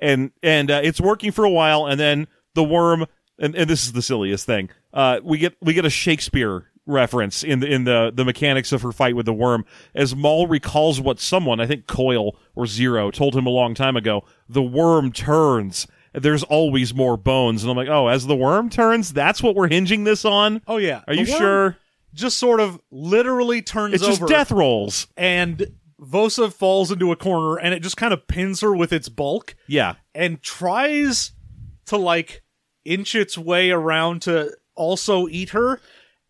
And 0.00 0.30
and 0.42 0.70
uh, 0.70 0.80
it's 0.82 1.02
working 1.02 1.30
for 1.30 1.44
a 1.44 1.50
while, 1.50 1.84
and 1.86 2.00
then 2.00 2.28
the 2.54 2.64
worm, 2.64 3.04
and, 3.38 3.54
and 3.54 3.68
this 3.68 3.84
is 3.84 3.92
the 3.92 4.00
silliest 4.00 4.46
thing. 4.46 4.70
Uh, 4.94 5.20
we 5.22 5.36
get 5.36 5.54
we 5.60 5.74
get 5.74 5.84
a 5.84 5.90
Shakespeare 5.90 6.70
reference 6.86 7.44
in 7.44 7.60
the 7.60 7.66
in 7.66 7.84
the 7.84 8.10
the 8.14 8.24
mechanics 8.24 8.72
of 8.72 8.80
her 8.80 8.90
fight 8.90 9.14
with 9.14 9.26
the 9.26 9.34
worm 9.34 9.66
as 9.94 10.16
Maul 10.16 10.46
recalls 10.46 10.98
what 10.98 11.20
someone 11.20 11.60
I 11.60 11.66
think 11.66 11.86
Coil 11.86 12.38
or 12.54 12.64
Zero 12.64 13.10
told 13.10 13.36
him 13.36 13.44
a 13.44 13.50
long 13.50 13.74
time 13.74 13.98
ago. 13.98 14.24
The 14.48 14.62
worm 14.62 15.12
turns. 15.12 15.86
There's 16.12 16.42
always 16.44 16.94
more 16.94 17.16
bones, 17.16 17.62
and 17.62 17.70
I'm 17.70 17.76
like, 17.76 17.88
oh, 17.88 18.08
as 18.08 18.26
the 18.26 18.36
worm 18.36 18.70
turns, 18.70 19.12
that's 19.12 19.42
what 19.42 19.54
we're 19.54 19.68
hinging 19.68 20.04
this 20.04 20.24
on. 20.24 20.62
Oh 20.66 20.76
yeah, 20.78 21.02
Are 21.06 21.14
The 21.14 21.22
you 21.24 21.32
worm 21.32 21.38
sure? 21.40 21.76
Just 22.14 22.38
sort 22.38 22.60
of 22.60 22.80
literally 22.90 23.60
turns 23.62 23.94
It's 23.94 24.06
just 24.06 24.22
over. 24.22 24.28
death 24.32 24.50
rolls. 24.50 25.06
and 25.16 25.66
Vosa 26.00 26.52
falls 26.52 26.90
into 26.92 27.10
a 27.12 27.16
corner 27.16 27.56
and 27.58 27.74
it 27.74 27.80
just 27.82 27.96
kind 27.96 28.12
of 28.14 28.26
pins 28.28 28.60
her 28.60 28.74
with 28.74 28.92
its 28.92 29.08
bulk 29.08 29.56
Yeah, 29.66 29.94
and 30.14 30.40
tries 30.42 31.32
to 31.86 31.96
like 31.96 32.42
inch 32.84 33.14
its 33.14 33.36
way 33.36 33.70
around 33.70 34.22
to 34.22 34.56
also 34.74 35.26
eat 35.28 35.50
her. 35.50 35.80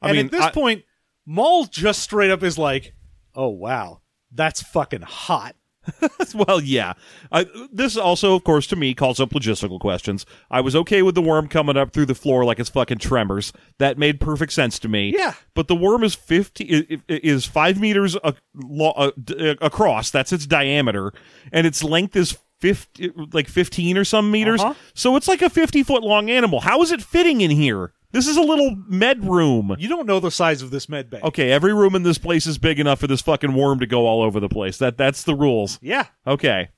I 0.03 0.09
and 0.09 0.17
mean, 0.17 0.27
at 0.27 0.33
this 0.33 0.45
I- 0.47 0.51
point, 0.51 0.85
Maul 1.27 1.67
just 1.67 2.01
straight 2.03 2.31
up 2.31 2.43
is 2.43 2.57
like, 2.59 2.95
"Oh 3.35 3.49
wow, 3.49 4.01
that's 4.33 4.63
fucking 4.63 5.03
hot." 5.03 5.55
well, 6.35 6.61
yeah. 6.61 6.95
I, 7.33 7.47
this 7.73 7.97
also, 7.97 8.35
of 8.35 8.45
course, 8.45 8.67
to 8.69 8.77
me 8.77 8.95
calls 8.95 9.21
up 9.21 9.31
logistical 9.31 9.81
questions. 9.81 10.27
I 10.51 10.61
was 10.61 10.75
okay 10.77 11.03
with 11.03 11.15
the 11.15 11.23
worm 11.23 11.49
coming 11.49 11.77
up 11.77 11.93
through 11.93 12.07
the 12.07 12.15
floor 12.15 12.45
like 12.45 12.59
it's 12.59 12.71
fucking 12.71 12.99
tremors. 12.99 13.53
That 13.79 13.99
made 13.99 14.21
perfect 14.21 14.53
sense 14.53 14.79
to 14.81 14.89
me. 14.89 15.15
Yeah. 15.17 15.35
But 15.55 15.69
the 15.69 15.77
worm 15.77 16.05
is 16.05 16.15
fifty 16.15 17.01
is 17.09 17.45
five 17.45 17.81
meters 17.81 18.17
a, 18.17 18.35
lo, 18.55 19.13
d- 19.23 19.51
uh, 19.51 19.55
across. 19.61 20.11
That's 20.11 20.33
its 20.33 20.47
diameter, 20.47 21.13
and 21.53 21.67
its 21.67 21.83
length 21.83 22.17
is. 22.17 22.39
50, 22.61 23.13
like 23.33 23.47
15 23.47 23.97
or 23.97 24.05
some 24.05 24.33
meters. 24.33 24.61
Uh-huh. 24.61 24.75
So 24.93 25.15
it's 25.15 25.29
like 25.29 25.43
a 25.43 25.49
50 25.49 25.85
foot 25.85 26.03
long 26.03 26.29
animal. 26.29 26.59
How 26.59 26.83
is 26.83 26.91
it 26.91 27.01
fitting 27.01 27.41
in 27.41 27.53
here? 27.53 27.93
This 28.11 28.27
is 28.27 28.37
a 28.37 28.43
little 28.43 28.75
med 28.87 29.25
room. 29.25 29.77
You 29.79 29.89
don't 29.89 30.07
know 30.07 30.19
the 30.19 30.31
size 30.31 30.63
of 30.63 30.71
this 30.71 30.89
med 30.89 31.11
bay. 31.11 31.21
Okay, 31.23 31.51
every 31.51 31.75
room 31.75 31.95
in 31.95 32.03
this 32.05 32.19
place 32.19 32.47
is 32.47 32.57
big 32.57 32.81
enough 32.81 33.01
for 33.01 33.07
this 33.07 33.21
fucking 33.21 33.53
worm 33.53 33.81
to 33.81 33.87
go 33.87 34.07
all 34.07 34.23
over 34.23 34.41
the 34.41 34.49
place. 34.49 34.79
That 34.79 34.97
that's 34.97 35.23
the 35.25 35.35
rules. 35.35 35.79
Yeah, 35.83 36.07
Okay. 36.27 36.71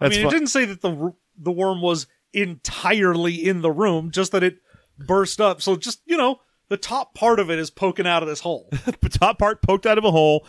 I 0.00 0.08
That's 0.08 0.16
mean, 0.16 0.26
it 0.26 0.30
didn't 0.30 0.48
say 0.48 0.64
that 0.64 0.80
the 0.80 1.14
the 1.36 1.52
worm 1.52 1.80
was 1.80 2.06
entirely 2.32 3.34
in 3.34 3.62
the 3.62 3.70
room, 3.70 4.10
just 4.10 4.32
that 4.32 4.42
it 4.42 4.58
burst 4.98 5.40
up. 5.40 5.62
So 5.62 5.76
just 5.76 6.00
you 6.04 6.16
know, 6.16 6.40
the 6.68 6.76
top 6.76 7.14
part 7.14 7.38
of 7.38 7.50
it 7.50 7.58
is 7.58 7.70
poking 7.70 8.06
out 8.06 8.22
of 8.22 8.28
this 8.28 8.40
hole. 8.40 8.68
the 9.00 9.08
top 9.08 9.38
part 9.38 9.62
poked 9.62 9.86
out 9.86 9.98
of 9.98 10.04
a 10.04 10.10
hole, 10.10 10.46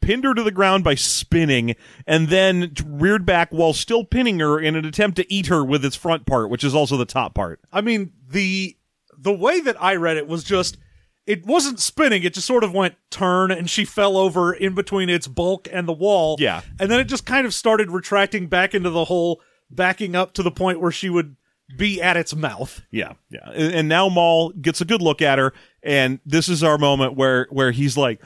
pinned 0.00 0.24
her 0.24 0.34
to 0.34 0.42
the 0.42 0.52
ground 0.52 0.84
by 0.84 0.94
spinning, 0.94 1.74
and 2.06 2.28
then 2.28 2.72
reared 2.86 3.26
back 3.26 3.50
while 3.50 3.72
still 3.72 4.04
pinning 4.04 4.38
her 4.38 4.60
in 4.60 4.76
an 4.76 4.84
attempt 4.84 5.16
to 5.16 5.32
eat 5.32 5.46
her 5.46 5.64
with 5.64 5.84
its 5.84 5.96
front 5.96 6.24
part, 6.24 6.50
which 6.50 6.64
is 6.64 6.74
also 6.74 6.96
the 6.96 7.04
top 7.04 7.34
part. 7.34 7.60
I 7.72 7.80
mean, 7.80 8.12
the 8.28 8.76
the 9.20 9.32
way 9.32 9.60
that 9.60 9.80
I 9.82 9.96
read 9.96 10.16
it 10.16 10.26
was 10.26 10.44
just 10.44 10.78
it 11.26 11.44
wasn't 11.44 11.78
spinning, 11.78 12.22
it 12.22 12.32
just 12.32 12.46
sort 12.46 12.64
of 12.64 12.72
went 12.72 12.94
turn 13.10 13.50
and 13.50 13.68
she 13.68 13.84
fell 13.84 14.16
over 14.16 14.52
in 14.52 14.74
between 14.74 15.10
its 15.10 15.26
bulk 15.26 15.68
and 15.70 15.86
the 15.86 15.92
wall. 15.92 16.36
Yeah. 16.38 16.62
And 16.80 16.90
then 16.90 17.00
it 17.00 17.04
just 17.04 17.26
kind 17.26 17.46
of 17.46 17.52
started 17.52 17.90
retracting 17.90 18.46
back 18.46 18.74
into 18.74 18.88
the 18.88 19.04
hole, 19.04 19.42
backing 19.70 20.16
up 20.16 20.32
to 20.34 20.42
the 20.42 20.50
point 20.50 20.80
where 20.80 20.90
she 20.90 21.10
would 21.10 21.36
be 21.76 22.00
at 22.00 22.16
its 22.16 22.34
mouth. 22.34 22.80
Yeah, 22.90 23.12
yeah. 23.28 23.50
And, 23.50 23.74
and 23.74 23.88
now 23.88 24.08
Maul 24.08 24.52
gets 24.52 24.80
a 24.80 24.86
good 24.86 25.02
look 25.02 25.20
at 25.20 25.38
her, 25.38 25.52
and 25.82 26.18
this 26.24 26.48
is 26.48 26.64
our 26.64 26.78
moment 26.78 27.14
where 27.14 27.46
where 27.50 27.72
he's 27.72 27.96
like, 27.96 28.22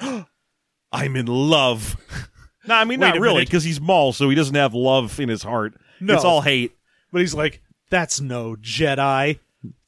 "I'm 0.93 1.17
in 1.17 1.27
love." 1.27 1.97
No, 2.65 2.77
I 2.77 2.85
mean 2.85 3.01
Wait 3.01 3.09
not 3.09 3.19
really, 3.19 3.45
because 3.45 3.65
he's 3.65 3.81
Maul, 3.81 4.13
so 4.13 4.29
he 4.29 4.37
doesn't 4.37 4.55
have 4.55 4.73
love 4.73 5.19
in 5.19 5.29
his 5.29 5.43
heart. 5.43 5.75
No. 6.01 6.15
It's 6.15 6.25
all 6.25 6.43
hate. 6.43 6.77
But 7.11 7.21
he's 7.21 7.35
like, 7.35 7.61
that's 7.91 8.21
no 8.21 8.55
Jedi. 8.55 9.41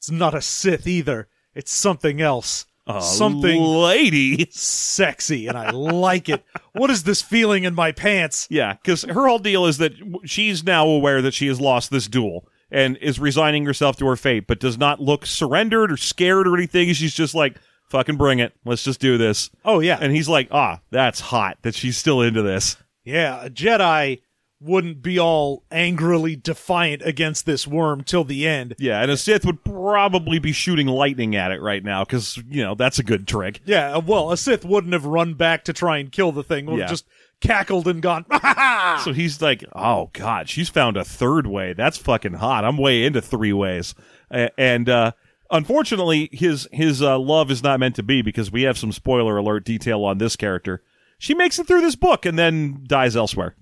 It's 0.05 0.11
not 0.11 0.35
a 0.35 0.41
Sith 0.41 0.85
either. 0.85 1.27
It's 1.55 1.71
something 1.71 2.21
else. 2.21 2.67
A 2.85 3.01
something 3.01 3.59
lady. 3.59 4.47
sexy, 4.51 5.47
and 5.47 5.57
I 5.57 5.71
like 5.71 6.29
it. 6.29 6.43
What 6.73 6.91
is 6.91 7.01
this 7.01 7.23
feeling 7.23 7.63
in 7.63 7.73
my 7.73 7.91
pants? 7.91 8.47
Yeah, 8.51 8.73
because 8.73 9.01
her 9.01 9.27
whole 9.27 9.39
deal 9.39 9.65
is 9.65 9.79
that 9.79 9.93
she's 10.25 10.63
now 10.63 10.85
aware 10.87 11.23
that 11.23 11.33
she 11.33 11.47
has 11.47 11.59
lost 11.59 11.89
this 11.89 12.05
duel 12.07 12.47
and 12.69 12.97
is 12.97 13.19
resigning 13.19 13.65
herself 13.65 13.97
to 13.97 14.05
her 14.05 14.15
fate, 14.15 14.45
but 14.45 14.59
does 14.59 14.77
not 14.77 14.99
look 15.01 15.25
surrendered 15.25 15.91
or 15.91 15.97
scared 15.97 16.47
or 16.47 16.55
anything. 16.55 16.93
She's 16.93 17.15
just 17.15 17.33
like, 17.33 17.57
"Fucking 17.89 18.17
bring 18.17 18.37
it. 18.37 18.53
Let's 18.63 18.83
just 18.83 18.99
do 18.99 19.17
this." 19.17 19.49
Oh 19.63 19.79
yeah, 19.79 19.97
And 19.99 20.13
he's 20.15 20.29
like, 20.29 20.49
"Ah, 20.51 20.81
that's 20.91 21.19
hot 21.19 21.57
that 21.63 21.73
she's 21.73 21.97
still 21.97 22.21
into 22.21 22.43
this." 22.43 22.77
yeah. 23.03 23.43
A 23.45 23.49
Jedi 23.49 24.21
wouldn't 24.65 25.01
be 25.01 25.19
all 25.19 25.63
angrily 25.71 26.35
defiant 26.35 27.01
against 27.05 27.45
this 27.45 27.67
worm 27.67 28.03
till 28.03 28.23
the 28.23 28.47
end. 28.47 28.75
Yeah, 28.79 29.01
and 29.01 29.11
a 29.11 29.17
Sith 29.17 29.45
would 29.45 29.63
probably 29.63 30.39
be 30.39 30.51
shooting 30.51 30.87
lightning 30.87 31.35
at 31.35 31.51
it 31.51 31.61
right 31.61 31.83
now 31.83 32.03
because 32.03 32.37
you 32.49 32.63
know 32.63 32.75
that's 32.75 32.99
a 32.99 33.03
good 33.03 33.27
trick. 33.27 33.61
Yeah, 33.65 33.95
uh, 33.95 33.99
well, 34.01 34.31
a 34.31 34.37
Sith 34.37 34.65
wouldn't 34.65 34.93
have 34.93 35.05
run 35.05 35.35
back 35.35 35.63
to 35.65 35.73
try 35.73 35.97
and 35.99 36.11
kill 36.11 36.31
the 36.31 36.43
thing. 36.43 36.65
Would 36.65 36.79
Yeah. 36.79 36.87
just 36.87 37.05
cackled 37.41 37.87
and 37.87 38.01
gone. 38.01 38.25
So 39.03 39.11
he's 39.13 39.41
like, 39.41 39.63
"Oh 39.73 40.09
God, 40.13 40.47
she's 40.49 40.69
found 40.69 40.95
a 40.97 41.03
third 41.03 41.47
way. 41.47 41.73
That's 41.73 41.97
fucking 41.97 42.35
hot. 42.35 42.63
I'm 42.63 42.77
way 42.77 43.03
into 43.05 43.21
three 43.21 43.51
ways." 43.53 43.93
And 44.31 44.87
uh, 44.89 45.11
unfortunately, 45.51 46.29
his 46.31 46.67
his 46.71 47.01
uh, 47.01 47.19
love 47.19 47.51
is 47.51 47.61
not 47.63 47.79
meant 47.79 47.95
to 47.95 48.03
be 48.03 48.21
because 48.21 48.51
we 48.51 48.63
have 48.63 48.77
some 48.77 48.91
spoiler 48.91 49.37
alert 49.37 49.65
detail 49.65 50.03
on 50.03 50.17
this 50.17 50.35
character. 50.35 50.81
She 51.17 51.33
makes 51.33 51.59
it 51.59 51.67
through 51.67 51.81
this 51.81 51.95
book 51.95 52.25
and 52.25 52.37
then 52.37 52.83
dies 52.87 53.15
elsewhere. 53.15 53.55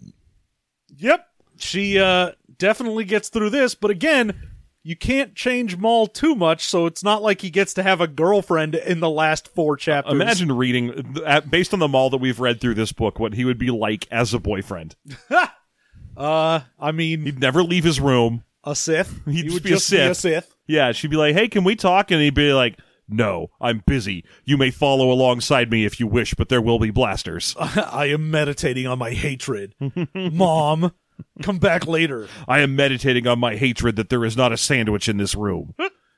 Yep. 0.98 1.28
She 1.58 2.00
uh 2.00 2.32
definitely 2.58 3.06
gets 3.06 3.30
through 3.30 3.50
this, 3.52 3.76
but 3.76 3.92
again, 3.92 4.50
you 4.84 4.96
can't 4.96 5.34
change 5.36 5.78
Maul 5.78 6.08
too 6.08 6.36
much, 6.36 6.66
so 6.66 6.86
it's 6.88 7.04
not 7.04 7.22
like 7.22 7.42
he 7.42 7.50
gets 7.50 7.74
to 7.76 7.84
have 7.84 8.02
a 8.02 8.08
girlfriend 8.08 8.76
in 8.76 9.00
the 9.00 9.10
last 9.10 9.48
four 9.48 9.78
chapters. 9.78 10.14
Imagine 10.14 10.52
reading, 10.52 11.16
based 11.50 11.74
on 11.74 11.80
the 11.80 11.88
Maul 11.88 12.10
that 12.10 12.18
we've 12.18 12.40
read 12.40 12.60
through 12.60 12.74
this 12.74 12.92
book, 12.92 13.18
what 13.20 13.34
he 13.34 13.46
would 13.46 13.58
be 13.58 13.70
like 13.72 14.08
as 14.12 14.34
a 14.34 14.40
boyfriend. 14.40 14.96
uh 16.18 16.60
I 16.80 16.92
mean 16.92 17.22
He'd 17.22 17.40
never 17.40 17.64
leave 17.64 17.84
his 17.84 18.00
room. 18.00 18.44
a 18.64 18.76
Sith. 18.76 19.22
He'd 19.26 19.34
he 19.34 19.42
just 19.44 19.54
would 19.54 19.64
be 19.64 19.70
a 19.72 19.76
just 19.76 19.92
be 19.92 19.98
a 19.98 20.14
Sith. 20.16 20.18
Sith. 20.46 20.56
Yeah, 20.68 20.92
she'd 20.92 21.12
be 21.12 21.18
like, 21.18 21.36
"Hey, 21.36 21.48
can 21.50 21.64
we 21.64 21.76
talk?" 21.76 22.12
And 22.12 22.22
he'd 22.22 22.34
be 22.36 22.54
like, 22.54 22.78
"No, 23.08 23.48
I'm 23.60 23.84
busy. 23.86 24.24
You 24.46 24.58
may 24.58 24.72
follow 24.72 25.12
alongside 25.12 25.70
me 25.70 25.86
if 25.86 26.00
you 26.00 26.08
wish, 26.08 26.34
but 26.34 26.50
there 26.50 26.62
will 26.62 26.80
be 26.80 26.92
blasters. 26.92 27.56
I 27.60 28.06
am 28.08 28.32
meditating 28.32 28.88
on 28.88 29.00
my 29.00 29.12
hatred. 29.12 29.76
Mom, 30.16 30.94
come 31.42 31.58
back 31.60 31.86
later. 31.88 32.28
I 32.48 32.60
am 32.62 32.76
meditating 32.76 33.28
on 33.28 33.40
my 33.40 33.56
hatred 33.56 33.96
that 33.98 34.10
there 34.10 34.26
is 34.26 34.38
not 34.38 34.52
a 34.52 34.58
sandwich 34.58 35.08
in 35.10 35.18
this 35.18 35.36
room." 35.36 35.74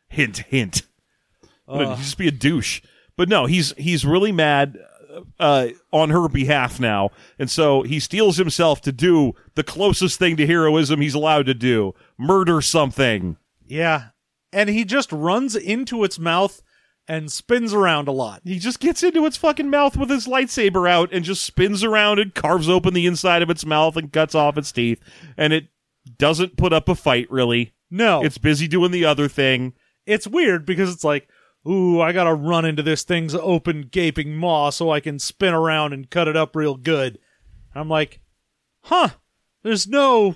hint, 0.07 0.37
hint. 0.37 0.83
What 1.65 1.81
a- 1.81 1.95
just 1.97 2.17
be 2.17 2.27
a 2.27 2.31
douche. 2.31 2.81
But 3.17 3.29
no, 3.29 3.45
he's 3.45 3.73
he's 3.77 4.05
really 4.05 4.31
mad 4.31 4.77
uh, 5.39 5.67
on 5.91 6.09
her 6.09 6.27
behalf 6.27 6.79
now, 6.79 7.11
and 7.39 7.49
so 7.49 7.81
he 7.83 7.99
steels 7.99 8.37
himself 8.37 8.81
to 8.81 8.91
do 8.91 9.33
the 9.55 9.63
closest 9.63 10.19
thing 10.19 10.35
to 10.37 10.45
heroism 10.45 11.01
he's 11.01 11.13
allowed 11.13 11.45
to 11.47 11.53
do: 11.53 11.93
murder 12.17 12.61
something. 12.61 13.37
Yeah. 13.65 14.09
And 14.53 14.69
he 14.69 14.85
just 14.85 15.11
runs 15.11 15.55
into 15.55 16.03
its 16.05 16.17
mouth 16.17 16.61
and 17.07 17.31
spins 17.31 17.73
around 17.73 18.07
a 18.07 18.11
lot. 18.11 18.41
He 18.43 18.57
just 18.59 18.79
gets 18.79 19.03
into 19.03 19.25
its 19.25 19.37
fucking 19.37 19.69
mouth 19.69 19.95
with 19.95 20.09
his 20.09 20.27
lightsaber 20.27 20.89
out 20.89 21.13
and 21.13 21.23
just 21.23 21.43
spins 21.43 21.83
around 21.83 22.19
and 22.19 22.33
carves 22.33 22.67
open 22.67 22.93
the 22.93 23.05
inside 23.05 23.41
of 23.41 23.49
its 23.49 23.65
mouth 23.65 23.95
and 23.95 24.11
cuts 24.11 24.33
off 24.33 24.57
its 24.57 24.71
teeth. 24.71 24.99
And 25.37 25.53
it 25.53 25.67
doesn't 26.17 26.57
put 26.57 26.73
up 26.73 26.89
a 26.89 26.95
fight, 26.95 27.29
really. 27.29 27.73
No. 27.91 28.23
It's 28.23 28.37
busy 28.37 28.67
doing 28.67 28.91
the 28.91 29.05
other 29.05 29.27
thing. 29.27 29.73
it's 30.05 30.27
weird 30.27 30.65
because 30.65 30.91
it's 30.91 31.03
like, 31.03 31.27
ooh, 31.67 32.01
I 32.01 32.11
gotta 32.11 32.33
run 32.33 32.65
into 32.65 32.83
this 32.83 33.03
thing's 33.03 33.35
open, 33.35 33.89
gaping 33.91 34.35
maw 34.35 34.69
so 34.69 34.91
I 34.91 34.99
can 34.99 35.19
spin 35.19 35.53
around 35.53 35.93
and 35.93 36.09
cut 36.09 36.27
it 36.27 36.37
up 36.37 36.55
real 36.55 36.75
good. 36.75 37.19
I'm 37.73 37.89
like, 37.89 38.19
huh, 38.81 39.09
there's 39.63 39.87
no 39.87 40.35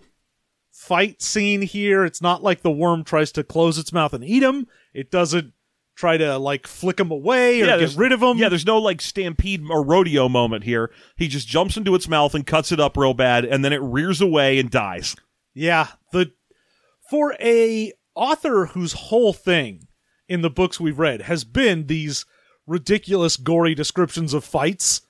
fight 0.72 1.22
scene 1.22 1.62
here. 1.62 2.04
It's 2.04 2.22
not 2.22 2.44
like 2.44 2.62
the 2.62 2.72
worm 2.72 3.04
tries 3.04 3.32
to 3.34 3.44
close 3.44 3.78
its 3.78 3.94
mouth 3.94 4.14
and 4.14 4.24
eat 4.24 4.44
him. 4.44 4.68
It 4.94 5.12
doesn't 5.12 5.54
try 6.00 6.16
to 6.16 6.38
like 6.38 6.66
flick 6.66 6.98
him 7.00 7.12
away 7.12 7.62
or 7.62 7.66
get 7.66 7.96
rid 7.98 8.14
of 8.14 8.24
him. 8.24 8.38
Yeah, 8.38 8.48
there's 8.48 8.66
no 8.66 8.78
like 8.78 9.02
stampede 9.02 9.62
or 9.70 9.84
rodeo 9.84 10.30
moment 10.30 10.64
here. 10.64 10.92
He 11.18 11.28
just 11.28 11.48
jumps 11.48 11.76
into 11.76 11.94
its 11.94 12.08
mouth 12.08 12.34
and 12.34 12.48
cuts 12.48 12.72
it 12.72 12.80
up 12.80 12.96
real 12.96 13.14
bad, 13.14 13.44
and 13.44 13.66
then 13.66 13.74
it 13.74 13.82
rears 13.82 14.22
away 14.22 14.60
and 14.60 14.72
dies. 14.72 15.16
Yeah, 15.54 15.88
the 16.14 16.32
for 17.10 17.36
a 17.42 17.92
author 18.16 18.68
whose 18.68 18.94
whole 18.94 19.34
thing 19.34 19.88
in 20.30 20.42
the 20.42 20.50
books 20.50 20.80
we've 20.80 21.00
read 21.00 21.24
has 21.24 21.44
been 21.44 21.88
these 21.88 22.26
ridiculous 22.66 23.36
gory 23.36 23.76
descriptions 23.76 24.34
of 24.34 24.46
fights 24.46 25.02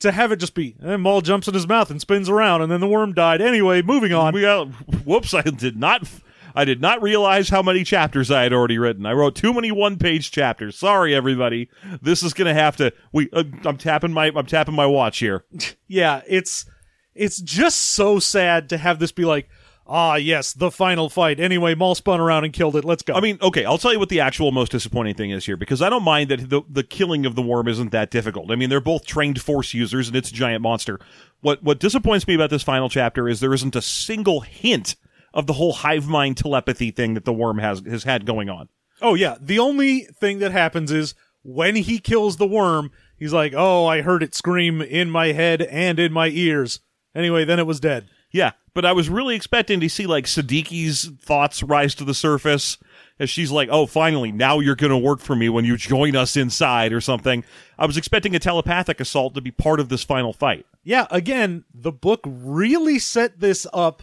to 0.00 0.12
have 0.12 0.30
it 0.32 0.36
just 0.36 0.54
be 0.54 0.76
and 0.80 0.90
eh, 0.90 0.96
Maul 0.96 1.20
jumps 1.20 1.46
in 1.48 1.54
his 1.54 1.66
mouth 1.66 1.90
and 1.90 2.00
spins 2.00 2.28
around 2.28 2.62
and 2.62 2.70
then 2.70 2.80
the 2.80 2.88
worm 2.88 3.12
died 3.12 3.40
anyway 3.40 3.82
moving 3.82 4.12
on 4.12 4.34
We 4.34 4.40
got, 4.42 4.66
whoops! 5.04 5.32
I 5.32 5.42
did 5.42 5.76
not. 5.76 6.08
I 6.54 6.64
did 6.64 6.80
not 6.80 7.02
realize 7.02 7.48
how 7.48 7.62
many 7.62 7.84
chapters 7.84 8.30
I 8.30 8.42
had 8.42 8.52
already 8.52 8.78
written. 8.78 9.06
I 9.06 9.12
wrote 9.12 9.34
too 9.34 9.52
many 9.52 9.70
one-page 9.70 10.30
chapters. 10.30 10.78
Sorry, 10.78 11.14
everybody. 11.14 11.68
This 12.02 12.22
is 12.22 12.34
gonna 12.34 12.54
have 12.54 12.76
to. 12.76 12.92
We. 13.12 13.28
Uh, 13.32 13.44
I'm 13.64 13.78
tapping 13.78 14.12
my. 14.12 14.32
I'm 14.34 14.46
tapping 14.46 14.74
my 14.74 14.86
watch 14.86 15.18
here. 15.18 15.44
yeah 15.88 16.22
it's 16.26 16.66
it's 17.14 17.40
just 17.40 17.78
so 17.78 18.18
sad 18.18 18.68
to 18.68 18.78
have 18.78 18.98
this 18.98 19.12
be 19.12 19.24
like 19.24 19.48
ah 19.86 20.16
yes 20.16 20.52
the 20.52 20.70
final 20.70 21.08
fight 21.08 21.40
anyway 21.40 21.74
Maul 21.74 21.94
spun 21.94 22.20
around 22.20 22.44
and 22.44 22.52
killed 22.52 22.76
it 22.76 22.84
let's 22.84 23.02
go 23.02 23.14
I 23.14 23.20
mean, 23.20 23.38
okay, 23.40 23.64
I'll 23.64 23.78
tell 23.78 23.92
you 23.92 23.98
what 23.98 24.10
the 24.10 24.20
actual 24.20 24.52
most 24.52 24.70
disappointing 24.70 25.14
thing 25.14 25.30
is 25.30 25.46
here 25.46 25.56
because 25.56 25.80
I 25.80 25.88
don't 25.88 26.04
mind 26.04 26.30
that 26.30 26.50
the 26.50 26.62
the 26.68 26.82
killing 26.82 27.26
of 27.26 27.34
the 27.34 27.42
worm 27.42 27.68
isn't 27.68 27.90
that 27.92 28.10
difficult. 28.10 28.50
I 28.50 28.56
mean, 28.56 28.68
they're 28.70 28.80
both 28.80 29.06
trained 29.06 29.40
force 29.40 29.72
users 29.74 30.08
and 30.08 30.16
it's 30.16 30.30
a 30.30 30.34
giant 30.34 30.62
monster. 30.62 31.00
What 31.40 31.62
what 31.62 31.80
disappoints 31.80 32.26
me 32.26 32.34
about 32.34 32.50
this 32.50 32.62
final 32.62 32.88
chapter 32.88 33.28
is 33.28 33.40
there 33.40 33.54
isn't 33.54 33.74
a 33.74 33.82
single 33.82 34.40
hint 34.40 34.96
of 35.34 35.46
the 35.46 35.54
whole 35.54 35.72
hive 35.72 36.06
mind 36.06 36.36
telepathy 36.36 36.90
thing 36.90 37.14
that 37.14 37.24
the 37.24 37.32
worm 37.32 37.58
has 37.58 37.82
has 37.86 38.04
had 38.04 38.26
going 38.26 38.48
on. 38.48 38.68
Oh 39.00 39.14
yeah, 39.14 39.36
the 39.40 39.58
only 39.58 40.00
thing 40.00 40.38
that 40.40 40.52
happens 40.52 40.90
is 40.90 41.14
when 41.42 41.76
he 41.76 41.98
kills 41.98 42.36
the 42.36 42.46
worm, 42.46 42.90
he's 43.16 43.32
like, 43.32 43.54
"Oh, 43.56 43.86
I 43.86 44.02
heard 44.02 44.22
it 44.22 44.34
scream 44.34 44.82
in 44.82 45.10
my 45.10 45.32
head 45.32 45.62
and 45.62 45.98
in 45.98 46.12
my 46.12 46.28
ears." 46.28 46.80
Anyway, 47.14 47.44
then 47.44 47.58
it 47.58 47.66
was 47.66 47.80
dead. 47.80 48.08
Yeah, 48.30 48.52
but 48.74 48.84
I 48.84 48.92
was 48.92 49.08
really 49.08 49.34
expecting 49.34 49.80
to 49.80 49.88
see 49.88 50.06
like 50.06 50.26
Sadiki's 50.26 51.10
thoughts 51.20 51.62
rise 51.62 51.94
to 51.96 52.04
the 52.04 52.14
surface 52.14 52.76
as 53.18 53.30
she's 53.30 53.50
like, 53.50 53.68
"Oh, 53.70 53.86
finally, 53.86 54.32
now 54.32 54.60
you're 54.60 54.76
going 54.76 54.90
to 54.90 54.98
work 54.98 55.20
for 55.20 55.34
me 55.34 55.48
when 55.48 55.64
you 55.64 55.76
join 55.76 56.14
us 56.16 56.36
inside 56.36 56.92
or 56.92 57.00
something." 57.00 57.44
I 57.78 57.86
was 57.86 57.96
expecting 57.96 58.34
a 58.34 58.40
telepathic 58.40 59.00
assault 59.00 59.34
to 59.34 59.40
be 59.40 59.50
part 59.50 59.80
of 59.80 59.88
this 59.88 60.04
final 60.04 60.32
fight. 60.32 60.66
Yeah, 60.82 61.06
again, 61.10 61.64
the 61.72 61.92
book 61.92 62.20
really 62.26 62.98
set 62.98 63.40
this 63.40 63.66
up 63.72 64.02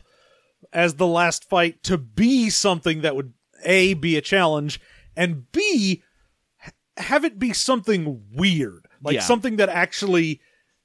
as 0.73 0.95
the 0.95 1.07
last 1.07 1.47
fight 1.47 1.83
to 1.83 1.97
be 1.97 2.49
something 2.49 3.01
that 3.01 3.15
would 3.15 3.33
A 3.63 3.93
be 3.93 4.15
a 4.17 4.21
challenge 4.21 4.79
and 5.15 5.51
B 5.51 6.03
have 6.97 7.25
it 7.25 7.37
be 7.39 7.51
something 7.53 8.23
weird. 8.33 8.87
Like 9.03 9.15
Yeah. 9.15 9.21
something 9.21 9.57
that 9.57 9.69
actually 9.69 10.39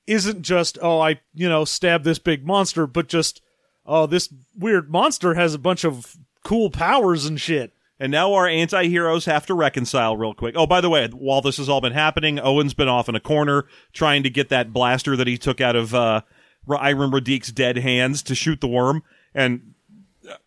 isn't 0.06 0.42
just, 0.42 0.78
oh, 0.82 0.98
I, 1.00 1.20
you 1.34 1.48
know, 1.48 1.64
stab 1.64 2.02
this 2.02 2.18
big 2.18 2.44
monster, 2.44 2.86
but 2.86 3.08
just, 3.08 3.40
oh, 3.86 4.06
this 4.06 4.32
weird 4.56 4.90
monster 4.90 5.34
has 5.34 5.54
a 5.54 5.58
bunch 5.58 5.84
of 5.84 6.16
cool 6.44 6.70
powers 6.70 7.26
and 7.26 7.40
shit. 7.40 7.72
And 8.00 8.10
now 8.10 8.32
our 8.32 8.48
anti-heroes 8.48 9.26
have 9.26 9.46
to 9.46 9.54
reconcile 9.54 10.16
real 10.16 10.32
quick. 10.34 10.54
Oh, 10.56 10.66
by 10.66 10.80
the 10.80 10.88
way, 10.88 11.06
while 11.08 11.42
this 11.42 11.58
has 11.58 11.68
all 11.68 11.82
been 11.82 11.92
happening, 11.92 12.40
Owen's 12.40 12.72
been 12.74 12.88
off 12.88 13.08
in 13.10 13.14
a 13.14 13.20
corner 13.20 13.66
trying 13.92 14.22
to 14.22 14.30
get 14.30 14.48
that 14.48 14.72
blaster 14.72 15.16
that 15.16 15.26
he 15.26 15.36
took 15.36 15.60
out 15.60 15.76
of 15.76 15.94
uh, 15.94 16.22
Iram 16.68 17.12
Radique's 17.12 17.52
dead 17.52 17.76
hands 17.76 18.22
to 18.22 18.34
shoot 18.34 18.60
the 18.62 18.68
worm, 18.68 19.02
and 19.34 19.69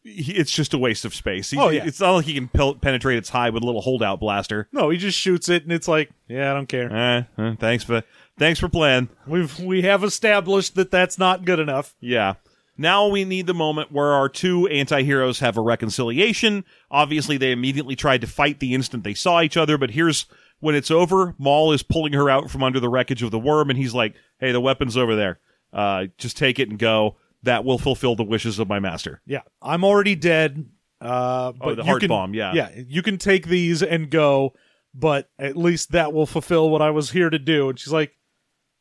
he, 0.03 0.33
it's 0.33 0.51
just 0.51 0.73
a 0.73 0.77
waste 0.77 1.05
of 1.05 1.13
space. 1.15 1.49
He- 1.51 1.57
Oh, 1.59 1.69
yeah. 1.69 1.83
it's 1.85 1.99
not 1.99 2.11
like 2.11 2.25
he 2.25 2.33
can 2.33 2.47
pel- 2.47 2.75
penetrate 2.75 3.17
its 3.17 3.29
hide 3.29 3.53
with 3.53 3.63
a 3.63 3.65
little 3.65 3.81
holdout 3.81 4.19
blaster. 4.19 4.67
No, 4.71 4.89
he 4.89 4.97
just 4.97 5.17
shoots 5.17 5.49
it 5.49 5.63
and 5.63 5.71
it's 5.71 5.87
like, 5.87 6.11
yeah, 6.27 6.51
I 6.51 6.53
don't 6.53 6.67
care. 6.67 6.91
Eh, 6.91 7.23
eh, 7.37 7.55
thanks 7.59 7.83
for 7.83 8.03
thanks 8.37 8.59
for 8.59 8.69
playing. 8.69 9.09
We've 9.27 9.57
we 9.59 9.81
have 9.83 10.03
established 10.03 10.75
that 10.75 10.91
that's 10.91 11.17
not 11.17 11.45
good 11.45 11.59
enough. 11.59 11.95
Yeah. 11.99 12.35
Now 12.77 13.07
we 13.07 13.23
need 13.23 13.45
the 13.45 13.53
moment 13.53 13.91
where 13.91 14.13
our 14.13 14.27
two 14.27 14.67
anti-heroes 14.67 15.39
have 15.39 15.57
a 15.57 15.61
reconciliation. 15.61 16.65
Obviously, 16.89 17.37
they 17.37 17.51
immediately 17.51 17.95
tried 17.95 18.21
to 18.21 18.27
fight 18.27 18.59
the 18.59 18.73
instant 18.73 19.03
they 19.03 19.13
saw 19.13 19.41
each 19.41 19.57
other, 19.57 19.77
but 19.77 19.91
here's 19.91 20.25
when 20.59 20.73
it's 20.75 20.89
over. 20.89 21.35
Maul 21.37 21.71
is 21.71 21.83
pulling 21.83 22.13
her 22.13 22.29
out 22.29 22.49
from 22.49 22.63
under 22.63 22.79
the 22.79 22.89
wreckage 22.89 23.21
of 23.21 23.29
the 23.31 23.37
worm, 23.39 23.69
and 23.69 23.77
he's 23.77 23.93
like, 23.93 24.15
"Hey, 24.39 24.51
the 24.51 24.59
weapon's 24.61 24.97
over 24.97 25.15
there. 25.15 25.39
Uh, 25.71 26.05
just 26.17 26.35
take 26.37 26.57
it 26.59 26.69
and 26.69 26.79
go. 26.79 27.17
That 27.43 27.63
will 27.65 27.77
fulfill 27.77 28.15
the 28.15 28.23
wishes 28.23 28.59
of 28.59 28.67
my 28.67 28.79
master." 28.79 29.21
Yeah, 29.25 29.41
I'm 29.61 29.83
already 29.83 30.15
dead. 30.15 30.65
Uh, 31.01 31.51
but 31.51 31.67
Oh, 31.67 31.75
the 31.75 31.81
you 31.81 31.87
heart 31.87 31.99
can- 31.99 32.07
bomb, 32.09 32.33
yeah. 32.33 32.53
yeah. 32.53 32.69
You 32.87 33.01
can 33.01 33.17
take 33.17 33.47
these 33.47 33.83
and 33.83 34.09
go, 34.09 34.53
but 34.93 35.29
at 35.37 35.57
least 35.57 35.91
that 35.91 36.13
will 36.13 36.25
fulfill 36.25 36.69
what 36.69 36.81
I 36.81 36.91
was 36.91 37.11
here 37.11 37.29
to 37.29 37.37
do. 37.39 37.69
And 37.69 37.77
she's 37.77 37.91
like, 37.91 38.13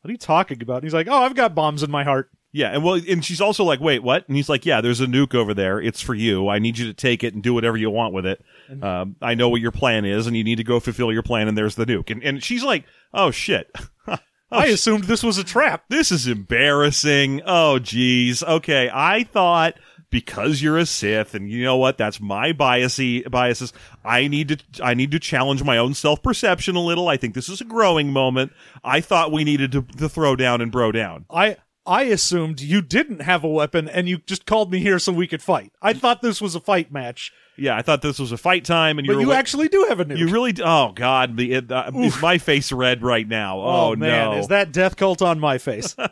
"What 0.03 0.09
are 0.09 0.13
you 0.13 0.19
talking 0.19 0.63
about?" 0.63 0.77
And 0.77 0.85
he's 0.85 0.95
like, 0.95 1.09
"Oh, 1.11 1.23
I've 1.25 1.35
got 1.35 1.55
bombs 1.55 1.83
in 1.83 1.91
my 1.91 2.05
heart." 2.05 2.31
Yeah, 2.55 2.69
and 2.69 2.85
well, 2.85 3.01
and 3.09 3.25
she's 3.25 3.41
also 3.41 3.65
like, 3.65 3.81
"Wait, 3.81 4.03
what?" 4.05 4.29
And 4.29 4.37
he's 4.37 4.49
like, 4.49 4.65
"Yeah, 4.67 4.81
there's 4.83 5.01
a 5.01 5.07
nuke 5.07 5.35
over 5.35 5.53
there. 5.55 5.81
It's 5.81 6.01
for 6.03 6.15
you. 6.15 6.49
I 6.49 6.59
need 6.61 6.77
you 6.79 6.87
to 6.87 6.93
take 6.95 7.25
it 7.25 7.33
and 7.35 7.43
do 7.43 7.55
whatever 7.55 7.77
you 7.79 7.89
want 7.91 8.13
with 8.15 8.27
it. 8.27 8.45
Um, 8.83 9.17
I 9.23 9.35
know 9.35 9.49
what 9.49 9.61
your 9.63 9.71
plan 9.73 10.05
is, 10.05 10.27
and 10.27 10.37
you 10.37 10.45
need 10.45 10.57
to 10.57 10.65
go 10.65 10.79
fulfill 10.79 11.13
your 11.13 11.23
plan. 11.23 11.49
And 11.49 11.57
there's 11.59 11.75
the 11.77 11.87
nuke." 11.87 12.11
And 12.11 12.23
and 12.23 12.45
she's 12.45 12.63
like, 12.63 12.85
"Oh 13.15 13.31
shit." 13.33 13.75
I 14.59 14.67
assumed 14.67 15.05
this 15.05 15.23
was 15.23 15.39
a 15.39 15.45
trap. 15.45 15.85
this 15.89 16.13
is 16.13 16.27
embarrassing. 16.27 17.43
Oh, 17.47 17.79
geez. 17.79 18.43
Okay, 18.43 18.91
I 18.93 19.25
thought 19.25 19.75
because 20.11 20.61
you're 20.61 20.79
a 20.79 20.87
Sith, 20.87 21.35
and 21.35 21.51
you 21.51 21.65
know 21.65 21.79
what? 21.79 21.97
That's 21.99 22.21
my 22.21 22.53
biasy 22.53 23.29
biases. 23.29 23.73
I 24.05 24.29
need 24.29 24.49
to 24.51 24.85
I 24.85 24.95
need 24.95 25.11
to 25.13 25.19
challenge 25.19 25.65
my 25.65 25.79
own 25.79 25.95
self 25.95 26.23
perception 26.23 26.77
a 26.77 26.81
little. 26.81 27.09
I 27.09 27.17
think 27.17 27.35
this 27.35 27.49
is 27.49 27.61
a 27.61 27.65
growing 27.65 28.13
moment. 28.13 28.53
I 28.85 29.01
thought 29.01 29.33
we 29.33 29.43
needed 29.43 29.73
to, 29.73 29.83
to 29.83 30.09
throw 30.09 30.37
down 30.37 30.61
and 30.61 30.71
bro 30.71 30.93
down. 30.93 31.25
I 31.31 31.57
I 31.85 32.03
assumed 32.05 32.61
you 32.61 32.81
didn't 32.81 33.23
have 33.23 33.43
a 33.43 33.49
weapon 33.49 33.89
and 33.89 34.09
you 34.09 34.19
just 34.19 34.47
called 34.47 34.71
me 34.71 34.79
here 34.79 34.99
so 35.01 35.13
we 35.13 35.27
could 35.27 35.43
fight. 35.43 35.73
I 35.83 35.93
thought 35.95 36.23
this 36.23 36.41
was 36.41 36.55
a 36.55 36.61
fight 36.61 36.93
match, 36.93 37.33
Yeah, 37.57 37.77
I 37.77 37.83
thought 37.83 38.03
this 38.03 38.19
was 38.21 38.31
a 38.31 38.37
fight 38.37 38.65
time, 38.65 38.99
and 38.99 39.07
you 39.07 39.15
but 39.15 39.21
you 39.21 39.33
actually 39.33 39.69
do 39.69 39.87
have 39.89 39.99
a 39.99 40.05
nuke. 40.05 40.19
You 40.19 40.29
really? 40.29 40.55
Oh 40.63 40.93
God! 40.93 41.37
The, 41.37 41.53
it, 41.55 41.73
uh, 41.73 41.91
is 41.95 42.21
my 42.23 42.39
face 42.39 42.71
red 42.71 43.03
right 43.03 43.27
now? 43.27 43.61
Oh, 43.61 43.97
man, 43.97 44.31
no! 44.31 44.39
is 44.39 44.49
that 44.49 44.73
death 44.73 44.97
cult 44.97 45.23
on 45.23 45.41
my 45.41 45.59
face? 45.59 45.97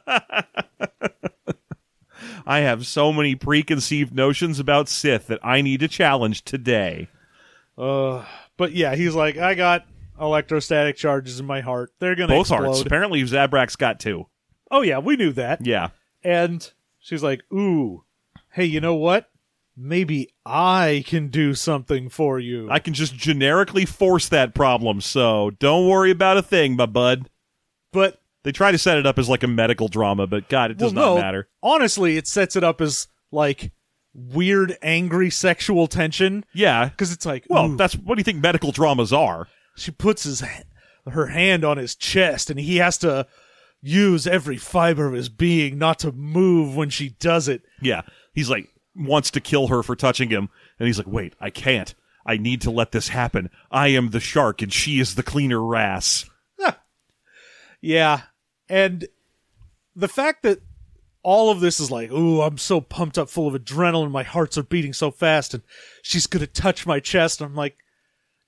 I 2.47 2.61
have 2.61 2.87
so 2.87 3.13
many 3.13 3.35
preconceived 3.35 4.15
notions 4.15 4.59
about 4.59 4.89
Sith 4.89 5.29
that 5.29 5.39
I 5.43 5.61
need 5.61 5.81
to 5.81 5.89
challenge 5.89 6.43
today. 6.43 7.09
uh, 7.79 8.25
but 8.57 8.73
yeah, 8.73 8.95
he's 8.97 9.15
like, 9.15 9.37
I 9.37 9.55
got 9.55 9.87
electrostatic 10.21 10.97
charges 10.97 11.39
in 11.41 11.47
my 11.47 11.61
heart. 11.61 11.93
They're 12.01 12.17
gonna 12.17 12.33
Both 12.33 12.51
explode. 12.51 12.65
hearts. 12.65 12.81
Apparently, 12.83 13.23
Zabrak's 13.23 13.77
got 13.77 14.01
two. 14.01 14.27
Oh 14.71 14.83
yeah, 14.83 14.99
we 14.99 15.17
knew 15.17 15.33
that. 15.33 15.65
Yeah. 15.65 15.89
And 16.23 16.71
she's 16.99 17.23
like, 17.23 17.43
"Ooh, 17.53 18.05
hey, 18.53 18.65
you 18.65 18.81
know 18.81 18.95
what? 18.95 19.31
Maybe 19.77 20.29
I 20.45 21.05
can 21.07 21.29
do 21.29 21.55
something 21.55 22.09
for 22.09 22.39
you." 22.39 22.69
I 22.71 22.79
can 22.79 22.93
just 22.95 23.15
generically 23.15 23.85
force 23.87 24.29
that 24.29 24.55
problem, 24.55 25.01
so 25.01 25.51
don't 25.59 25.89
worry 25.89 26.11
about 26.11 26.37
a 26.37 26.43
thing, 26.43 26.77
my 26.77 26.87
bud. 26.87 27.29
but 27.93 28.21
They 28.43 28.53
try 28.53 28.71
to 28.73 28.79
set 28.79 28.97
it 28.99 29.07
up 29.07 29.19
as 29.19 29.29
like 29.29 29.43
a 29.43 29.47
medical 29.49 29.89
drama, 29.89 30.27
but 30.27 30.49
God, 30.49 30.71
it 30.71 30.79
does 30.79 30.95
well, 30.95 31.15
not 31.15 31.21
no, 31.21 31.23
matter. 31.23 31.49
Honestly, 31.63 32.17
it 32.17 32.27
sets 32.27 32.57
it 32.57 32.65
up 32.65 32.81
as 32.81 33.09
like 33.33 33.73
weird, 34.15 34.77
angry 34.83 35.31
sexual 35.31 35.87
tension 35.87 36.45
Yeah. 36.53 36.89
because 36.89 37.13
it's 37.13 37.25
like, 37.27 37.45
Well, 37.49 37.67
ooh, 37.73 37.77
that's 37.77 37.95
what 37.95 38.15
do 38.17 38.21
you 38.21 38.25
think 38.25 38.43
medical 38.43 38.73
dramas 38.73 39.13
are? 39.13 39.47
she 39.77 39.91
puts 39.91 40.25
his 40.25 40.43
her 41.09 41.27
hand 41.29 41.65
on 41.65 41.77
his 41.79 41.95
chest, 41.95 42.51
and 42.51 42.59
he 42.61 42.77
has 42.77 42.99
to 42.99 43.27
use 43.83 44.27
every 44.27 44.57
fiber 44.57 45.07
of 45.07 45.15
his 45.15 45.29
being 45.29 45.79
not 45.79 45.99
to 46.01 46.13
move 46.13 46.77
when 46.77 46.91
she 46.91 47.11
does 47.11 47.49
it. 47.49 47.63
Yeah. 47.81 48.03
He's 48.35 48.51
like, 48.51 48.69
wants 48.95 49.31
to 49.33 49.41
kill 49.41 49.69
her 49.69 49.83
for 49.83 49.97
touching 49.97 50.31
him. 50.31 50.49
And 50.79 50.87
he's 50.87 50.99
like, 50.99 51.07
wait, 51.07 51.35
I 51.41 51.51
can't. 51.51 51.95
I 52.27 52.37
need 52.37 52.61
to 52.63 52.71
let 52.71 52.93
this 52.93 53.09
happen. 53.09 53.51
I 53.71 53.89
am 53.89 54.11
the 54.11 54.21
shark 54.21 54.63
and 54.63 54.73
she 54.73 55.01
is 55.01 55.15
the 55.15 55.23
cleaner 55.23 55.63
wrasse. 55.63 56.27
Yeah. 57.81 58.23
And 58.69 59.09
the 59.97 60.09
fact 60.09 60.43
that 60.43 60.61
all 61.23 61.51
of 61.51 61.61
this 61.61 61.81
is 61.81 61.91
like, 61.91 62.11
ooh, 62.11 62.43
I'm 62.43 62.59
so 62.59 62.81
pumped 62.81 63.19
up 63.19 63.29
full 63.29 63.49
of 63.49 63.61
adrenaline, 63.61 64.11
my 64.11 64.23
hearts 64.23 64.57
are 64.59 64.63
beating 64.63 64.93
so 64.93 65.11
fast, 65.11 65.55
and 65.55 65.63
she's 66.03 66.27
gonna 66.27 66.47
touch 66.47 66.87
my 66.87 67.01
chest. 67.01 67.41
I'm 67.41 67.55
like, 67.55 67.77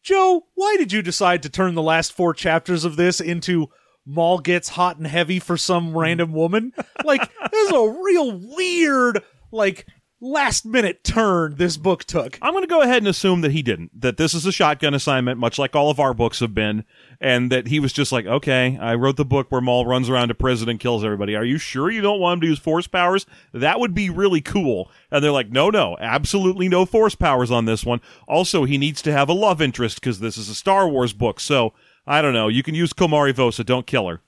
Joe, 0.03 0.47
why 0.55 0.77
did 0.79 0.93
you 0.93 1.03
decide 1.03 1.43
to 1.43 1.49
turn 1.49 1.75
the 1.75 1.83
last 1.83 2.13
four 2.13 2.35
chapters 2.35 2.85
of 2.85 2.97
this 2.97 3.21
into 3.21 3.71
Maul 4.05 4.39
gets 4.39 4.71
hot 4.71 4.97
and 4.97 5.07
heavy 5.07 5.39
for 5.39 5.57
some 5.57 5.97
random 5.97 6.33
woman? 6.33 6.73
Like, 7.05 7.21
this 7.51 7.69
is 7.69 7.73
a 7.73 8.03
real 8.03 8.41
weird, 8.57 9.23
like, 9.51 9.87
last 10.25 10.65
minute 10.65 11.03
turn 11.03 11.57
this 11.57 11.77
book 11.77 12.05
took. 12.05 12.39
I'm 12.41 12.53
going 12.53 12.63
to 12.63 12.69
go 12.69 12.81
ahead 12.81 12.99
and 12.99 13.09
assume 13.09 13.41
that 13.41 13.51
he 13.51 13.61
didn't. 13.61 14.01
That 14.01 14.19
this 14.19 14.35
is 14.35 14.47
a 14.47 14.53
shotgun 14.53 14.95
assignment, 14.95 15.41
much 15.41 15.59
like 15.59 15.75
all 15.75 15.91
of 15.91 15.99
our 15.99 16.15
books 16.15 16.39
have 16.39 16.55
been, 16.55 16.85
and 17.21 17.51
that 17.51 17.67
he 17.67 17.81
was 17.81 17.93
just 17.93 18.13
like, 18.13 18.25
okay, 18.25 18.79
I 18.81 18.95
wrote 18.95 19.17
the 19.17 19.25
book 19.25 19.51
where 19.51 19.61
Maul 19.61 19.85
runs 19.85 20.09
around 20.09 20.29
to 20.29 20.35
prison 20.35 20.69
and 20.69 20.79
kills 20.79 21.05
everybody. 21.05 21.35
Are 21.35 21.45
you 21.45 21.59
sure 21.59 21.91
you 21.91 22.01
don't 22.01 22.21
want 22.21 22.35
him 22.35 22.41
to 22.43 22.47
use 22.47 22.61
force 22.61 22.87
powers? 22.87 23.27
That 23.53 23.81
would 23.81 23.95
be 23.95 24.11
really 24.11 24.41
cool. 24.41 24.91
And 25.11 25.25
they're 25.25 25.33
like, 25.33 25.51
no, 25.51 25.71
no, 25.71 25.97
absolutely 26.01 26.69
no 26.69 26.87
force 26.87 27.17
powers 27.17 27.51
on 27.51 27.65
this 27.65 27.85
one. 27.85 28.01
Also, 28.29 28.65
he 28.65 28.79
needs 28.79 29.03
to 29.03 29.13
have 29.13 29.29
a 29.29 29.35
love 29.35 29.61
interest 29.61 30.01
because 30.01 30.21
this 30.21 30.39
is 30.39 30.49
a 30.49 30.55
Star 30.55 30.89
Wars 30.89 31.13
book. 31.13 31.41
So 31.41 31.73
I 32.07 32.21
don't 32.23 32.35
know. 32.35 32.49
You 32.49 32.63
can 32.63 32.75
use 32.75 32.93
Komari 32.93 33.33
Vosa. 33.33 33.65
Don't 33.65 33.87
kill 33.87 34.09
her. 34.09 34.21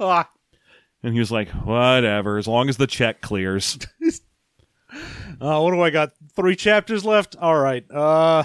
Ah, 0.00 0.30
And 1.02 1.12
he 1.14 1.18
was 1.18 1.32
like, 1.32 1.48
whatever, 1.50 2.38
as 2.38 2.46
long 2.46 2.68
as 2.68 2.76
the 2.76 2.86
check 2.86 3.20
clears. 3.20 3.78
uh, 5.40 5.60
what 5.60 5.72
do 5.72 5.80
I 5.80 5.90
got? 5.90 6.12
Three 6.34 6.56
chapters 6.56 7.04
left? 7.04 7.36
All 7.36 7.58
right. 7.58 7.84
Uh, 7.90 8.44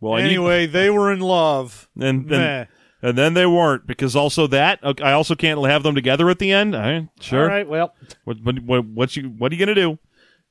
Well, 0.00 0.14
I 0.14 0.22
need- 0.22 0.28
anyway, 0.28 0.66
they 0.66 0.90
were 0.90 1.12
in 1.12 1.20
love. 1.20 1.88
and 1.98 2.28
then 2.28 2.68
and 3.02 3.16
then 3.16 3.32
they 3.34 3.46
weren't 3.46 3.86
because 3.86 4.14
also 4.16 4.46
that 4.48 4.82
okay, 4.84 5.02
I 5.04 5.12
also 5.12 5.34
can't 5.34 5.64
have 5.64 5.82
them 5.82 5.94
together 5.94 6.28
at 6.30 6.38
the 6.38 6.52
end. 6.52 6.74
Sure. 7.20 7.42
All 7.42 7.48
right, 7.48 7.68
well, 7.68 7.94
What 8.24 8.38
what 8.42 8.58
what 8.62 8.84
what's 8.86 9.16
you 9.16 9.28
what 9.28 9.52
are 9.52 9.54
you 9.54 9.58
gonna 9.64 9.74
do? 9.74 9.98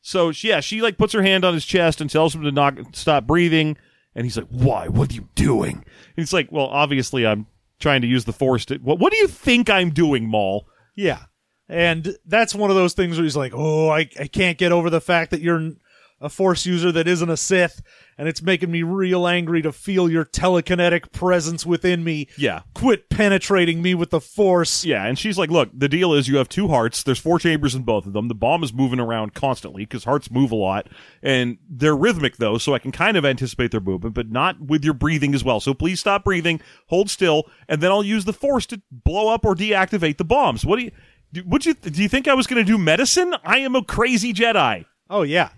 So 0.01 0.31
she, 0.31 0.47
yeah, 0.49 0.61
she 0.61 0.81
like 0.81 0.97
puts 0.97 1.13
her 1.13 1.21
hand 1.21 1.43
on 1.43 1.53
his 1.53 1.65
chest 1.65 1.99
and 1.99 2.09
tells 2.09 2.33
him 2.33 2.41
to 2.43 2.51
not 2.51 2.95
stop 2.95 3.27
breathing, 3.27 3.77
and 4.15 4.25
he's 4.25 4.37
like, 4.37 4.47
"Why? 4.49 4.87
What 4.87 5.11
are 5.11 5.15
you 5.15 5.29
doing?" 5.35 5.75
And 5.75 6.15
he's 6.15 6.33
like, 6.33 6.51
"Well, 6.51 6.67
obviously 6.67 7.25
I'm 7.25 7.47
trying 7.79 8.01
to 8.01 8.07
use 8.07 8.25
the 8.25 8.33
force 8.33 8.65
to. 8.65 8.77
What, 8.77 8.99
what 8.99 9.11
do 9.11 9.17
you 9.17 9.27
think 9.27 9.69
I'm 9.69 9.91
doing, 9.91 10.27
Maul?" 10.27 10.67
yeah. 10.95 11.23
And 11.69 12.17
that's 12.25 12.55
one 12.55 12.71
of 12.71 12.75
those 12.75 12.93
things 12.93 13.15
where 13.15 13.23
he's 13.23 13.37
like, 13.37 13.53
oh, 13.55 13.89
I, 13.89 14.09
I 14.19 14.25
can't 14.25 14.57
get 14.57 14.71
over 14.71 14.89
the 14.89 14.99
fact 14.99 15.29
that 15.31 15.41
you're 15.41 15.73
a 16.21 16.29
force 16.29 16.65
user 16.65 16.91
that 16.91 17.07
isn't 17.07 17.29
a 17.29 17.37
Sith, 17.37 17.81
and 18.17 18.27
it's 18.27 18.41
making 18.41 18.69
me 18.69 18.83
real 18.83 19.25
angry 19.25 19.61
to 19.61 19.71
feel 19.71 20.09
your 20.09 20.25
telekinetic 20.25 21.11
presence 21.11 21.65
within 21.65 22.03
me. 22.03 22.27
Yeah. 22.37 22.61
Quit 22.73 23.09
penetrating 23.09 23.81
me 23.81 23.95
with 23.95 24.09
the 24.09 24.19
force. 24.19 24.83
Yeah, 24.83 25.05
and 25.05 25.17
she's 25.17 25.37
like, 25.37 25.49
"Look, 25.49 25.69
the 25.73 25.87
deal 25.87 26.13
is 26.13 26.27
you 26.27 26.37
have 26.37 26.49
two 26.49 26.67
hearts. 26.67 27.03
There's 27.03 27.19
four 27.19 27.39
chambers 27.39 27.75
in 27.75 27.83
both 27.83 28.05
of 28.05 28.13
them. 28.13 28.27
The 28.27 28.35
bomb 28.35 28.63
is 28.63 28.73
moving 28.73 28.99
around 28.99 29.33
constantly 29.33 29.83
because 29.83 30.03
hearts 30.03 30.29
move 30.29 30.51
a 30.51 30.55
lot, 30.55 30.87
and 31.23 31.57
they're 31.69 31.95
rhythmic 31.95 32.37
though, 32.37 32.57
so 32.57 32.73
I 32.73 32.79
can 32.79 32.91
kind 32.91 33.15
of 33.15 33.25
anticipate 33.25 33.71
their 33.71 33.79
movement, 33.79 34.15
but 34.15 34.29
not 34.29 34.59
with 34.59 34.83
your 34.83 34.93
breathing 34.93 35.33
as 35.33 35.43
well. 35.43 35.59
So 35.59 35.73
please 35.73 35.99
stop 35.99 36.23
breathing, 36.25 36.59
hold 36.87 37.09
still, 37.09 37.49
and 37.67 37.81
then 37.81 37.91
I'll 37.91 38.03
use 38.03 38.25
the 38.25 38.33
force 38.33 38.65
to 38.67 38.81
blow 38.91 39.33
up 39.33 39.45
or 39.45 39.55
deactivate 39.55 40.17
the 40.17 40.25
bombs. 40.25 40.65
What 40.65 40.77
do 40.77 40.83
you? 40.83 40.91
Do, 41.31 41.43
would 41.45 41.65
you? 41.65 41.73
Do 41.75 42.01
you 42.01 42.09
think 42.09 42.27
I 42.27 42.33
was 42.33 42.47
going 42.47 42.63
to 42.63 42.69
do 42.69 42.77
medicine? 42.77 43.35
I 43.43 43.59
am 43.59 43.75
a 43.75 43.83
crazy 43.83 44.33
Jedi. 44.33 44.85
Oh, 45.09 45.23
yeah. 45.23 45.49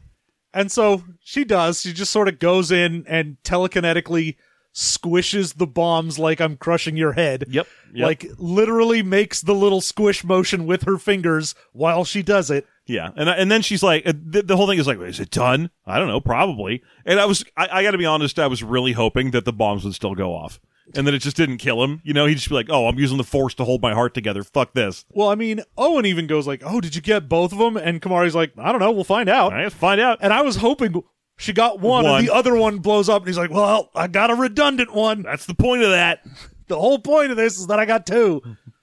And 0.53 0.71
so 0.71 1.03
she 1.23 1.43
does. 1.45 1.81
She 1.81 1.93
just 1.93 2.11
sort 2.11 2.27
of 2.27 2.39
goes 2.39 2.71
in 2.71 3.05
and 3.07 3.37
telekinetically 3.43 4.35
squishes 4.73 5.57
the 5.57 5.67
bombs 5.67 6.17
like 6.17 6.39
I'm 6.39 6.55
crushing 6.57 6.95
your 6.95 7.13
head. 7.13 7.45
Yep, 7.49 7.67
yep. 7.93 8.05
Like 8.05 8.25
literally 8.37 9.03
makes 9.03 9.41
the 9.41 9.55
little 9.55 9.81
squish 9.81 10.23
motion 10.23 10.65
with 10.65 10.83
her 10.83 10.97
fingers 10.97 11.55
while 11.73 12.05
she 12.05 12.21
does 12.21 12.49
it. 12.49 12.65
Yeah, 12.85 13.11
and 13.15 13.29
and 13.29 13.51
then 13.51 13.61
she's 13.61 13.83
like, 13.83 14.05
uh, 14.05 14.13
the, 14.15 14.41
the 14.41 14.57
whole 14.57 14.67
thing 14.67 14.79
is 14.79 14.87
like, 14.87 14.99
is 14.99 15.19
it 15.19 15.29
done? 15.29 15.69
I 15.85 15.99
don't 15.99 16.07
know, 16.07 16.19
probably. 16.19 16.83
And 17.05 17.19
I 17.19 17.25
was, 17.25 17.43
I, 17.55 17.67
I 17.71 17.83
got 17.83 17.91
to 17.91 17.97
be 17.97 18.05
honest, 18.05 18.39
I 18.39 18.47
was 18.47 18.63
really 18.63 18.93
hoping 18.93 19.31
that 19.31 19.45
the 19.45 19.53
bombs 19.53 19.83
would 19.83 19.93
still 19.93 20.15
go 20.15 20.33
off, 20.33 20.59
and 20.95 21.07
then 21.07 21.13
it 21.13 21.19
just 21.19 21.37
didn't 21.37 21.57
kill 21.57 21.83
him. 21.83 22.01
You 22.03 22.13
know, 22.13 22.25
he'd 22.25 22.35
just 22.35 22.49
be 22.49 22.55
like, 22.55 22.67
oh, 22.69 22.87
I'm 22.87 22.99
using 22.99 23.17
the 23.17 23.23
force 23.23 23.53
to 23.55 23.63
hold 23.63 23.81
my 23.81 23.93
heart 23.93 24.13
together. 24.13 24.43
Fuck 24.43 24.73
this. 24.73 25.05
Well, 25.11 25.29
I 25.29 25.35
mean, 25.35 25.61
Owen 25.77 26.05
even 26.05 26.27
goes 26.27 26.47
like, 26.47 26.61
"Oh, 26.65 26.81
did 26.81 26.95
you 26.95 27.01
get 27.01 27.29
both 27.29 27.51
of 27.51 27.57
them?" 27.59 27.77
And 27.77 28.01
Komari's 28.01 28.35
like, 28.35 28.53
"I 28.57 28.71
don't 28.71 28.79
know, 28.81 28.91
we'll 28.91 29.03
find 29.03 29.29
out." 29.29 29.71
Find 29.73 30.01
out. 30.01 30.19
And 30.21 30.33
I 30.33 30.41
was 30.41 30.57
hoping 30.57 31.01
she 31.37 31.53
got 31.53 31.79
one, 31.79 32.03
One. 32.05 32.19
and 32.19 32.27
the 32.27 32.33
other 32.33 32.55
one 32.55 32.79
blows 32.79 33.09
up, 33.09 33.21
and 33.21 33.27
he's 33.27 33.37
like, 33.37 33.51
"Well, 33.51 33.89
I 33.95 34.07
got 34.07 34.29
a 34.31 34.35
redundant 34.35 34.93
one." 34.93 35.23
That's 35.23 35.45
the 35.45 35.55
point 35.55 35.83
of 35.83 35.89
that. 35.91 36.19
The 36.67 36.79
whole 36.79 36.99
point 36.99 37.31
of 37.31 37.37
this 37.37 37.57
is 37.57 37.67
that 37.67 37.79
I 37.79 37.85
got 37.85 38.05
two. 38.05 38.41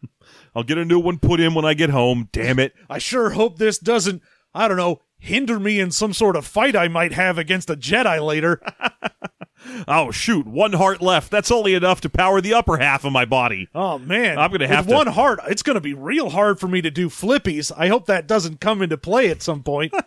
I'll 0.57 0.63
get 0.65 0.79
a 0.79 0.85
new 0.85 0.99
one 0.99 1.19
put 1.19 1.41
in 1.41 1.55
when 1.55 1.65
I 1.65 1.75
get 1.75 1.91
home. 1.91 2.29
Damn 2.33 2.59
it. 2.59 2.75
I 2.91 2.99
sure 2.99 3.31
hope 3.31 3.59
this 3.59 3.79
doesn't, 3.79 4.23
I 4.55 4.67
don't 4.67 4.77
know, 4.77 5.03
hinder 5.19 5.61
me 5.61 5.79
in 5.79 5.91
some 5.93 6.13
sort 6.13 6.35
of 6.37 6.47
fight 6.47 6.75
I 6.75 6.89
might 6.89 7.13
have 7.13 7.39
against 7.39 7.71
a 7.71 7.77
Jedi 7.77 8.25
later. 8.25 8.61
Oh 9.87 10.11
shoot, 10.11 10.47
one 10.47 10.73
heart 10.73 11.01
left. 11.03 11.31
That's 11.31 11.51
only 11.51 11.75
enough 11.75 12.01
to 12.03 12.09
power 12.09 12.41
the 12.41 12.55
upper 12.55 12.77
half 12.79 13.05
of 13.05 13.13
my 13.13 13.25
body. 13.25 13.69
Oh 13.75 13.99
man, 13.99 14.39
I'm 14.39 14.51
gonna 14.53 14.69
have 14.69 14.87
to- 14.87 14.95
one 14.95 15.09
heart. 15.09 15.41
It's 15.49 15.63
gonna 15.63 15.81
be 15.81 15.95
real 15.95 16.31
hard 16.31 16.59
for 16.61 16.69
me 16.69 16.81
to 16.83 16.91
do 16.91 17.09
flippies. 17.09 17.73
I 17.77 17.89
hope 17.89 18.07
that 18.07 18.27
doesn't 18.27 18.61
come 18.61 18.83
into 18.83 18.97
play 18.97 19.29
at 19.31 19.43
some 19.43 19.63
point. 19.63 19.93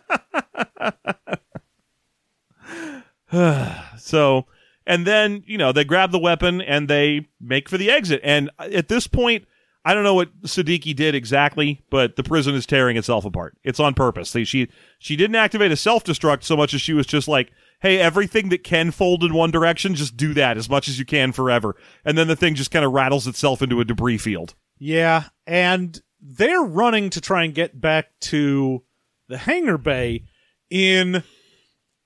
So, 3.98 4.46
and 4.86 5.06
then, 5.06 5.42
you 5.46 5.56
know, 5.56 5.72
they 5.72 5.84
grab 5.84 6.10
the 6.10 6.18
weapon 6.18 6.60
and 6.60 6.88
they 6.88 7.28
make 7.40 7.68
for 7.68 7.78
the 7.78 7.90
exit. 7.90 8.20
And 8.22 8.50
at 8.58 8.88
this 8.88 9.06
point, 9.06 9.46
I 9.84 9.94
don't 9.94 10.04
know 10.04 10.14
what 10.14 10.38
Sadiki 10.42 10.94
did 10.94 11.14
exactly, 11.14 11.82
but 11.90 12.16
the 12.16 12.22
prison 12.22 12.54
is 12.54 12.66
tearing 12.66 12.96
itself 12.96 13.24
apart. 13.24 13.56
It's 13.64 13.80
on 13.80 13.94
purpose. 13.94 14.30
She 14.32 14.68
she 14.98 15.16
didn't 15.16 15.36
activate 15.36 15.72
a 15.72 15.76
self 15.76 16.04
destruct 16.04 16.42
so 16.44 16.56
much 16.56 16.74
as 16.74 16.80
she 16.80 16.92
was 16.92 17.06
just 17.06 17.26
like, 17.26 17.50
"Hey, 17.82 17.98
everything 17.98 18.48
that 18.48 18.64
can 18.64 18.90
fold 18.90 19.22
in 19.22 19.34
one 19.34 19.50
direction, 19.50 19.94
just 19.94 20.16
do 20.16 20.32
that 20.34 20.56
as 20.56 20.70
much 20.70 20.88
as 20.88 20.98
you 20.98 21.04
can 21.04 21.32
forever." 21.32 21.76
And 22.04 22.16
then 22.16 22.28
the 22.28 22.36
thing 22.36 22.54
just 22.54 22.70
kind 22.70 22.84
of 22.84 22.92
rattles 22.92 23.26
itself 23.26 23.60
into 23.62 23.80
a 23.80 23.84
debris 23.84 24.18
field. 24.18 24.54
yeah, 24.78 25.24
and 25.46 26.00
they're 26.20 26.62
running 26.62 27.10
to 27.10 27.20
try 27.20 27.44
and 27.44 27.54
get 27.54 27.80
back 27.80 28.06
to 28.20 28.82
the 29.28 29.38
hangar 29.38 29.76
bay 29.78 30.24
in 30.70 31.22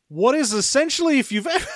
what 0.08 0.34
is 0.34 0.52
essentially 0.52 1.18
if 1.18 1.30
you've 1.32 1.46
ever 1.58 1.66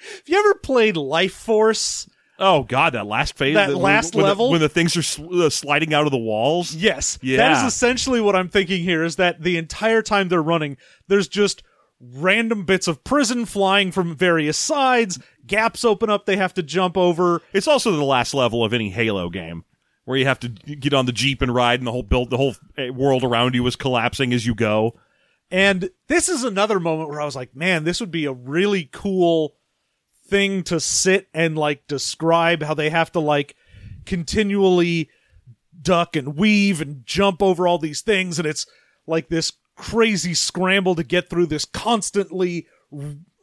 if 0.00 0.22
you 0.26 0.38
ever 0.38 0.54
played 0.54 0.96
Life 0.96 1.34
Force, 1.34 2.08
Oh 2.40 2.62
God, 2.62 2.92
that 2.94 3.06
last 3.06 3.36
phase, 3.36 3.54
That 3.54 3.68
when- 3.70 3.78
last 3.78 4.14
when 4.14 4.22
the- 4.22 4.28
level? 4.28 4.50
when 4.50 4.60
the 4.60 4.68
things 4.68 4.96
are 4.96 5.02
sl- 5.02 5.42
uh, 5.42 5.50
sliding 5.50 5.92
out 5.92 6.04
of 6.06 6.12
the 6.12 6.18
walls. 6.18 6.72
yes, 6.74 7.16
that 7.16 7.24
Yeah. 7.26 7.66
is 7.66 7.74
essentially 7.74 8.20
what 8.20 8.36
I'm 8.36 8.48
thinking 8.48 8.82
here. 8.84 9.02
Is 9.04 9.16
that 9.16 9.42
the 9.42 9.56
entire 9.58 10.02
time 10.02 10.28
they're 10.28 10.40
running, 10.42 10.76
there's 11.08 11.26
just 11.28 11.62
random 12.00 12.64
bits 12.64 12.88
of 12.88 13.02
prison 13.04 13.44
flying 13.44 13.90
from 13.90 14.16
various 14.16 14.56
sides, 14.56 15.18
gaps 15.46 15.84
open 15.84 16.10
up 16.10 16.26
they 16.26 16.36
have 16.36 16.54
to 16.54 16.62
jump 16.62 16.96
over. 16.96 17.42
It's 17.52 17.68
also 17.68 17.92
the 17.92 18.04
last 18.04 18.34
level 18.34 18.64
of 18.64 18.72
any 18.72 18.90
Halo 18.90 19.28
game 19.28 19.64
where 20.04 20.16
you 20.16 20.24
have 20.24 20.40
to 20.40 20.48
get 20.48 20.94
on 20.94 21.04
the 21.04 21.12
jeep 21.12 21.42
and 21.42 21.54
ride, 21.54 21.80
and 21.80 21.86
the 21.86 21.92
whole 21.92 22.02
build, 22.02 22.30
the 22.30 22.38
whole 22.38 22.54
eh, 22.78 22.88
world 22.88 23.24
around 23.24 23.54
you 23.54 23.66
is 23.66 23.76
collapsing 23.76 24.32
as 24.32 24.46
you 24.46 24.54
go. 24.54 24.98
And 25.50 25.90
this 26.06 26.30
is 26.30 26.44
another 26.44 26.80
moment 26.80 27.10
where 27.10 27.20
I 27.20 27.26
was 27.26 27.36
like, 27.36 27.54
man, 27.54 27.84
this 27.84 28.00
would 28.00 28.10
be 28.10 28.24
a 28.24 28.32
really 28.32 28.88
cool 28.90 29.54
thing 30.26 30.62
to 30.62 30.80
sit 30.80 31.28
and 31.34 31.58
like 31.58 31.86
describe 31.86 32.62
how 32.62 32.72
they 32.74 32.88
have 32.88 33.12
to 33.12 33.20
like 33.20 33.54
continually 34.06 35.10
duck 35.80 36.16
and 36.16 36.36
weave 36.36 36.80
and 36.80 37.04
jump 37.04 37.42
over 37.42 37.68
all 37.68 37.78
these 37.78 38.00
things. 38.00 38.38
And 38.38 38.46
it's 38.46 38.66
like 39.06 39.28
this 39.28 39.52
crazy 39.78 40.34
scramble 40.34 40.94
to 40.94 41.02
get 41.02 41.30
through 41.30 41.46
this 41.46 41.64
constantly 41.64 42.66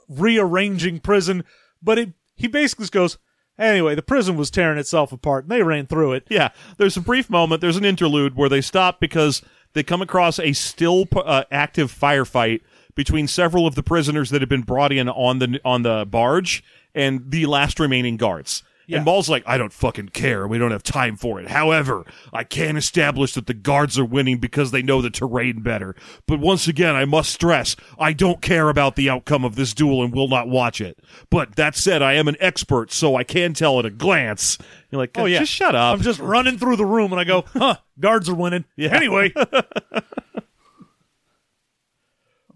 rearranging 0.07 0.99
prison. 0.99 1.43
But 1.81 1.97
it, 1.97 2.13
he 2.35 2.47
basically 2.47 2.83
just 2.83 2.93
goes, 2.93 3.17
anyway, 3.57 3.95
the 3.95 4.03
prison 4.03 4.37
was 4.37 4.51
tearing 4.51 4.77
itself 4.77 5.11
apart 5.11 5.45
and 5.45 5.51
they 5.51 5.63
ran 5.63 5.87
through 5.87 6.13
it. 6.13 6.27
Yeah, 6.29 6.49
there's 6.77 6.97
a 6.97 7.01
brief 7.01 7.29
moment. 7.29 7.61
There's 7.61 7.77
an 7.77 7.85
interlude 7.85 8.35
where 8.35 8.49
they 8.49 8.61
stop 8.61 8.99
because 8.99 9.41
they 9.73 9.81
come 9.81 10.01
across 10.01 10.37
a 10.37 10.53
still 10.53 11.05
uh, 11.15 11.45
active 11.49 11.91
firefight 11.91 12.61
between 12.93 13.27
several 13.27 13.65
of 13.65 13.75
the 13.75 13.83
prisoners 13.83 14.29
that 14.29 14.41
have 14.41 14.49
been 14.49 14.61
brought 14.61 14.91
in 14.91 15.09
on 15.09 15.39
the 15.39 15.59
on 15.65 15.81
the 15.81 16.05
barge 16.09 16.63
and 16.93 17.29
the 17.31 17.45
last 17.45 17.79
remaining 17.79 18.17
guards. 18.17 18.63
Yeah. 18.87 18.97
And 18.97 19.05
Maul's 19.05 19.29
like, 19.29 19.43
I 19.47 19.57
don't 19.57 19.73
fucking 19.73 20.09
care. 20.09 20.47
We 20.47 20.57
don't 20.57 20.71
have 20.71 20.83
time 20.83 21.15
for 21.15 21.39
it. 21.39 21.49
However, 21.49 22.05
I 22.31 22.43
can 22.43 22.77
establish 22.77 23.33
that 23.33 23.47
the 23.47 23.53
guards 23.53 23.97
are 23.97 24.05
winning 24.05 24.37
because 24.37 24.71
they 24.71 24.81
know 24.81 25.01
the 25.01 25.09
terrain 25.09 25.61
better. 25.61 25.95
But 26.27 26.39
once 26.39 26.67
again, 26.67 26.95
I 26.95 27.05
must 27.05 27.33
stress, 27.33 27.75
I 27.97 28.13
don't 28.13 28.41
care 28.41 28.69
about 28.69 28.95
the 28.95 29.09
outcome 29.09 29.43
of 29.43 29.55
this 29.55 29.73
duel 29.73 30.03
and 30.03 30.13
will 30.13 30.27
not 30.27 30.47
watch 30.47 30.81
it. 30.81 30.99
But 31.29 31.55
that 31.55 31.75
said, 31.75 32.01
I 32.01 32.13
am 32.13 32.27
an 32.27 32.37
expert, 32.39 32.91
so 32.91 33.15
I 33.15 33.23
can 33.23 33.53
tell 33.53 33.79
at 33.79 33.85
a 33.85 33.89
glance. 33.89 34.57
You're 34.91 35.01
like, 35.01 35.17
Oh, 35.17 35.25
yeah. 35.25 35.39
just 35.39 35.51
shut 35.51 35.75
up. 35.75 35.95
I'm 35.95 36.01
just 36.03 36.19
running 36.19 36.57
through 36.57 36.75
the 36.75 36.85
room 36.85 37.11
and 37.11 37.19
I 37.19 37.23
go, 37.23 37.45
huh, 37.53 37.77
guards 37.99 38.29
are 38.29 38.35
winning. 38.35 38.65
Yeah. 38.75 38.95
Anyway. 38.95 39.33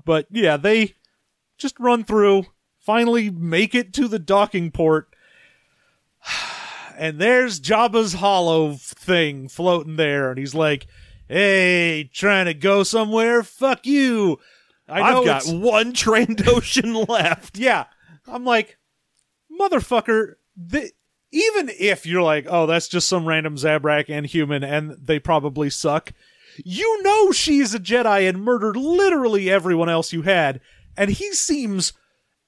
but 0.05 0.27
yeah, 0.29 0.57
they 0.57 0.95
just 1.57 1.79
run 1.79 2.03
through, 2.03 2.45
finally 2.79 3.29
make 3.29 3.75
it 3.75 3.93
to 3.93 4.07
the 4.07 4.19
docking 4.19 4.71
port. 4.71 5.13
And 6.97 7.17
there's 7.17 7.61
Jabba's 7.61 8.11
hollow 8.11 8.73
thing 8.73 9.47
floating 9.47 9.95
there. 9.95 10.31
And 10.31 10.37
he's 10.37 10.53
like, 10.53 10.85
hey, 11.29 12.09
trying 12.13 12.47
to 12.47 12.53
go 12.53 12.83
somewhere? 12.83 13.41
Fuck 13.41 13.85
you. 13.85 14.37
I 14.85 15.01
I've 15.01 15.23
got 15.23 15.45
one 15.47 15.93
Trandoshan 15.93 17.07
left. 17.09 17.57
yeah. 17.57 17.85
I'm 18.27 18.43
like, 18.43 18.77
motherfucker, 19.49 20.33
the, 20.57 20.91
even 21.31 21.69
if 21.79 22.05
you're 22.05 22.21
like, 22.21 22.47
oh, 22.49 22.65
that's 22.65 22.87
just 22.87 23.07
some 23.07 23.25
random 23.25 23.55
Zabrak 23.55 24.09
and 24.09 24.25
human 24.25 24.63
and 24.63 24.97
they 25.01 25.19
probably 25.19 25.69
suck, 25.69 26.11
you 26.65 27.03
know 27.03 27.31
she's 27.31 27.73
a 27.73 27.79
Jedi 27.79 28.27
and 28.27 28.43
murdered 28.43 28.75
literally 28.75 29.49
everyone 29.49 29.89
else 29.89 30.11
you 30.11 30.23
had. 30.23 30.59
And 30.97 31.11
he 31.11 31.31
seems 31.33 31.93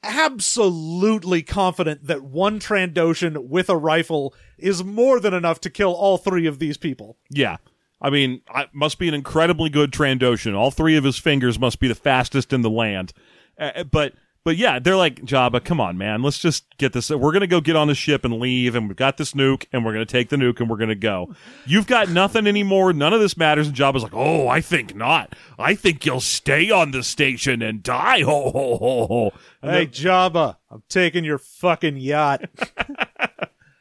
absolutely 0.03 1.43
confident 1.43 2.07
that 2.07 2.23
one 2.23 2.59
Trandoshan 2.59 3.47
with 3.47 3.69
a 3.69 3.77
rifle 3.77 4.33
is 4.57 4.83
more 4.83 5.19
than 5.19 5.33
enough 5.33 5.59
to 5.61 5.69
kill 5.69 5.93
all 5.93 6.17
three 6.17 6.45
of 6.45 6.59
these 6.59 6.77
people. 6.77 7.17
Yeah. 7.29 7.57
I 8.01 8.09
mean, 8.09 8.41
I 8.49 8.67
must 8.73 8.97
be 8.97 9.07
an 9.07 9.13
incredibly 9.13 9.69
good 9.69 9.91
Trandoshan. 9.91 10.55
All 10.55 10.71
three 10.71 10.95
of 10.95 11.03
his 11.03 11.17
fingers 11.17 11.59
must 11.59 11.79
be 11.79 11.87
the 11.87 11.95
fastest 11.95 12.51
in 12.51 12.61
the 12.61 12.69
land. 12.69 13.13
Uh, 13.59 13.83
but 13.83 14.13
but 14.43 14.57
yeah, 14.57 14.79
they're 14.79 14.95
like 14.95 15.21
Jabba. 15.21 15.63
Come 15.63 15.79
on, 15.79 15.97
man. 15.97 16.23
Let's 16.23 16.39
just 16.39 16.65
get 16.77 16.93
this. 16.93 17.09
We're 17.09 17.31
gonna 17.31 17.47
go 17.47 17.61
get 17.61 17.75
on 17.75 17.87
the 17.87 17.95
ship 17.95 18.25
and 18.25 18.39
leave, 18.39 18.75
and 18.75 18.87
we've 18.87 18.97
got 18.97 19.17
this 19.17 19.33
nuke, 19.33 19.65
and 19.71 19.85
we're 19.85 19.93
gonna 19.93 20.05
take 20.05 20.29
the 20.29 20.35
nuke, 20.35 20.59
and 20.59 20.69
we're 20.69 20.77
gonna 20.77 20.95
go. 20.95 21.33
You've 21.65 21.87
got 21.87 22.09
nothing 22.09 22.47
anymore. 22.47 22.91
None 22.93 23.13
of 23.13 23.19
this 23.19 23.37
matters. 23.37 23.67
And 23.67 23.75
Jabba's 23.75 24.03
like, 24.03 24.15
Oh, 24.15 24.47
I 24.47 24.61
think 24.61 24.95
not. 24.95 25.35
I 25.59 25.75
think 25.75 26.05
you'll 26.05 26.21
stay 26.21 26.71
on 26.71 26.91
the 26.91 27.03
station 27.03 27.61
and 27.61 27.83
die. 27.83 28.21
Ho 28.21 28.49
ho 28.49 28.77
ho 28.77 29.07
ho. 29.07 29.31
And 29.61 29.71
Hey, 29.71 29.87
Jabba, 29.87 30.57
I'm 30.69 30.83
taking 30.89 31.23
your 31.23 31.37
fucking 31.37 31.97
yacht. 31.97 32.41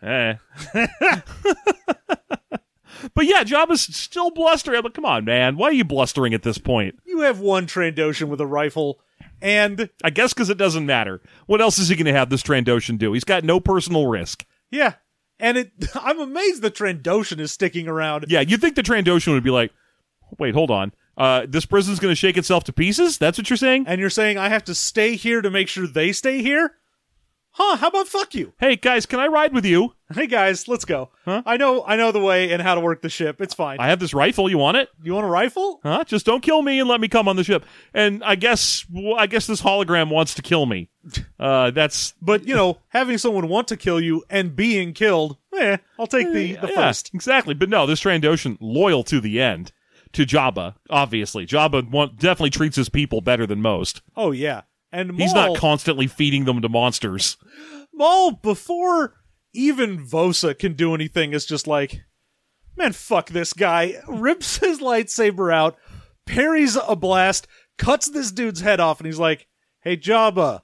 Eh. 0.03 0.35
but 3.14 3.27
yeah, 3.27 3.44
Jabba's 3.44 3.83
still 3.83 4.31
blustering. 4.31 4.81
But 4.83 4.94
come 4.94 5.05
on, 5.05 5.25
man. 5.25 5.57
Why 5.57 5.68
are 5.68 5.73
you 5.73 5.85
blustering 5.85 6.35
at 6.35 6.42
this 6.42 6.59
point? 6.59 6.99
you 7.05 7.20
have 7.20 7.40
one 7.40 7.66
Trandoshan 7.66 8.29
with 8.29 8.40
a 8.40 8.46
rifle, 8.46 9.01
and 9.42 9.90
I 10.03 10.11
guess 10.11 10.33
because 10.33 10.50
it 10.50 10.59
doesn't 10.59 10.87
matter. 10.87 11.20
What 11.46 11.61
else 11.61 11.79
is 11.79 11.88
he 11.88 11.96
going 11.96 12.07
to 12.07 12.12
have 12.12 12.31
this 12.31 12.42
Trandoshan 12.42 12.98
do? 12.98 13.12
He's 13.12 13.24
got 13.24 13.44
no 13.44 13.61
personal 13.61 14.07
risk. 14.07 14.44
Yeah. 14.70 14.94
And 15.38 15.59
it 15.59 15.72
I'm 15.94 16.20
amazed 16.20 16.62
the 16.62 16.70
Trandoshan 16.70 17.40
is 17.40 17.53
sticking 17.53 17.88
around. 17.88 18.26
Yeah, 18.29 18.40
you'd 18.40 18.61
think 18.61 18.76
the 18.76 18.83
Trandoshan 18.83 19.33
would 19.33 19.44
be 19.44 19.50
like, 19.50 19.72
wait, 20.38 20.55
hold 20.55 20.70
on. 20.70 20.92
Uh, 21.16 21.44
this 21.46 21.66
prison's 21.66 21.98
going 21.98 22.12
to 22.12 22.16
shake 22.16 22.38
itself 22.38 22.64
to 22.64 22.72
pieces? 22.72 23.18
That's 23.18 23.37
what 23.37 23.50
you're 23.50 23.57
saying? 23.57 23.85
And 23.87 24.00
you're 24.00 24.09
saying 24.11 24.38
I 24.38 24.48
have 24.48 24.64
to 24.64 24.74
stay 24.74 25.16
here 25.16 25.42
to 25.42 25.50
make 25.50 25.68
sure 25.68 25.87
they 25.87 26.12
stay 26.12 26.42
here? 26.42 26.72
Huh, 27.53 27.76
how 27.76 27.88
about 27.88 28.09
fuck 28.09 28.35
you? 28.35 28.55
Hey, 28.59 28.76
guys, 28.76 29.07
can 29.07 29.18
I 29.18 29.26
ride 29.26 29.53
with 29.53 29.66
you? 29.66 29.94
Hey 30.14 30.27
guys, 30.27 30.66
let's 30.66 30.85
go. 30.85 31.11
Huh? 31.25 31.42
I 31.46 31.57
know 31.57 31.85
I 31.87 31.94
know 31.94 32.11
the 32.11 32.18
way 32.20 32.53
and 32.53 32.61
how 32.61 32.75
to 32.75 32.81
work 32.81 33.01
the 33.01 33.09
ship. 33.09 33.40
It's 33.40 33.55
fine. 33.55 33.79
I 33.79 33.87
have 33.88 34.01
this 34.01 34.12
rifle. 34.12 34.51
You 34.51 34.59
want 34.59 34.77
it? 34.77 34.88
you 35.05 35.14
want 35.14 35.25
a 35.25 35.31
rifle? 35.31 35.79
Huh? 35.85 36.03
Just 36.03 36.27
don't 36.27 36.42
kill 36.42 36.62
me 36.62 36.81
and 36.81 36.88
let 36.88 37.01
me 37.01 37.07
come 37.07 37.29
on 37.29 37.37
the 37.37 37.44
ship. 37.44 37.64
And 37.94 38.25
I 38.25 38.35
guess, 38.35 38.85
well, 38.92 39.14
I 39.16 39.29
guess 39.29 39.46
this 39.46 39.62
hologram 39.62 40.11
wants 40.11 40.35
to 40.35 40.42
kill 40.42 40.66
me. 40.66 40.88
Uh, 41.38 41.70
that's 41.70 42.12
But 42.20 42.46
you 42.46 42.55
know, 42.55 42.79
having 42.88 43.16
someone 43.16 43.49
want 43.49 43.68
to 43.68 43.77
kill 43.77 43.99
you 44.01 44.23
and 44.29 44.55
being 44.55 44.92
killed, 44.92 45.38
eh, 45.57 45.79
I'll 45.99 46.07
take 46.07 46.27
the, 46.33 46.55
the 46.57 46.68
Yeah, 46.68 46.75
first. 46.75 47.14
Exactly. 47.14 47.55
But 47.55 47.70
no, 47.70 47.87
this 47.87 48.03
Trandoshan 48.03 48.59
loyal 48.61 49.03
to 49.05 49.20
the 49.20 49.40
end. 49.40 49.73
To 50.14 50.27
Jabba, 50.27 50.75
obviously. 50.90 51.46
Jabba 51.46 51.88
want, 51.88 52.18
definitely 52.18 52.51
treats 52.51 52.77
his 52.77 52.88
people 52.90 53.20
better 53.23 53.46
than 53.46 53.62
most. 53.62 54.03
Oh 54.16 54.33
yeah. 54.33 54.62
And 54.92 55.16
He's 55.18 55.33
not 55.33 55.57
constantly 55.57 56.09
feeding 56.09 56.44
them 56.44 56.61
to 56.62 56.68
monsters. 56.68 57.37
Maul 57.94 58.33
before 58.33 59.14
even 59.53 60.05
Vosa 60.05 60.59
can 60.59 60.75
do 60.75 60.95
anything 60.95 61.33
is 61.33 61.47
just 61.47 61.67
like, 61.67 62.03
man, 62.77 62.93
fuck 62.93 63.31
this 63.31 63.53
guy. 63.53 63.97
Rips 64.09 64.57
his 64.59 64.81
lightsaber 64.81 65.53
out, 65.53 65.77
parries 66.27 66.77
a 66.77 66.97
blast, 66.97 67.47
cuts 67.79 68.09
this 68.09 68.33
dude's 68.33 68.61
head 68.61 68.81
off, 68.81 69.01
and 69.01 69.07
he's 69.07 69.19
like, 69.19 69.47
hey, 69.83 69.97
Jabba, 69.97 70.63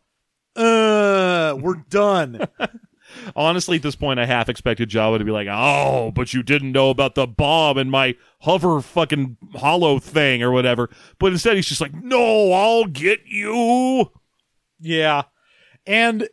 uh, 0.55 1.57
we're 1.61 1.83
done. 1.89 2.47
Honestly, 3.37 3.77
at 3.77 3.83
this 3.83 3.97
point, 3.97 4.19
I 4.19 4.27
half 4.27 4.49
expected 4.49 4.91
Jabba 4.91 5.19
to 5.19 5.25
be 5.25 5.31
like, 5.31 5.47
"Oh, 5.51 6.11
but 6.15 6.35
you 6.35 6.43
didn't 6.43 6.73
know 6.73 6.91
about 6.91 7.15
the 7.15 7.27
bomb 7.27 7.79
and 7.79 7.91
my 7.91 8.17
hover 8.41 8.81
fucking 8.81 9.37
hollow 9.55 9.99
thing 9.99 10.43
or 10.43 10.51
whatever." 10.51 10.91
But 11.19 11.33
instead, 11.33 11.57
he's 11.57 11.69
just 11.69 11.81
like, 11.81 11.95
"No, 11.95 12.53
I'll 12.53 12.87
get 12.87 13.21
you." 13.27 14.11
yeah. 14.81 15.23
And, 15.87 16.29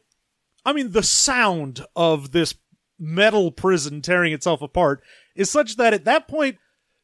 I 0.66 0.74
mean, 0.74 0.92
the 0.92 1.04
sound 1.04 1.86
of 1.96 2.32
this 2.32 2.56
metal 3.00 3.52
prison 3.52 4.02
tearing 4.02 4.34
itself 4.34 4.62
apart 4.62 5.04
is 5.36 5.50
such 5.50 5.78
that 5.78 5.94
at 5.94 6.06
that 6.06 6.28
point, 6.28 6.58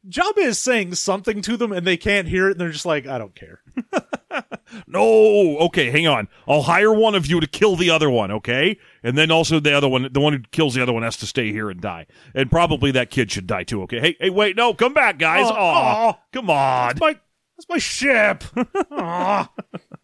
Jabba 0.08 0.38
is 0.38 0.58
saying 0.58 0.94
something 0.94 1.42
to 1.42 1.56
them 1.58 1.72
and 1.72 1.86
they 1.86 1.98
can't 1.98 2.26
hear 2.28 2.48
it, 2.48 2.52
and 2.52 2.60
they're 2.60 2.70
just 2.70 2.86
like, 2.86 3.06
I 3.06 3.18
don't 3.18 3.34
care. 3.34 3.60
No, 4.86 5.58
okay, 5.58 5.90
hang 5.90 6.06
on. 6.06 6.28
I'll 6.46 6.62
hire 6.62 6.92
one 6.92 7.14
of 7.14 7.26
you 7.26 7.40
to 7.40 7.46
kill 7.46 7.76
the 7.76 7.90
other 7.90 8.08
one, 8.08 8.30
okay? 8.30 8.78
And 9.02 9.16
then 9.18 9.30
also 9.30 9.58
the 9.60 9.76
other 9.76 9.88
one, 9.88 10.08
the 10.12 10.20
one 10.20 10.32
who 10.32 10.40
kills 10.52 10.74
the 10.74 10.82
other 10.82 10.92
one 10.92 11.02
has 11.02 11.16
to 11.18 11.26
stay 11.26 11.52
here 11.52 11.70
and 11.70 11.80
die. 11.80 12.06
And 12.34 12.50
probably 12.50 12.92
that 12.92 13.10
kid 13.10 13.32
should 13.32 13.46
die 13.46 13.64
too, 13.64 13.82
okay? 13.82 14.00
Hey, 14.00 14.16
hey, 14.20 14.30
wait, 14.30 14.56
no, 14.56 14.74
come 14.74 14.94
back, 14.94 15.18
guys. 15.18 15.46
Oh, 15.48 15.54
Aw, 15.54 16.18
come 16.32 16.50
on. 16.50 16.88
That's 16.88 17.00
my, 17.00 17.18
that's 17.56 17.68
my 17.68 17.78
ship. 17.78 18.44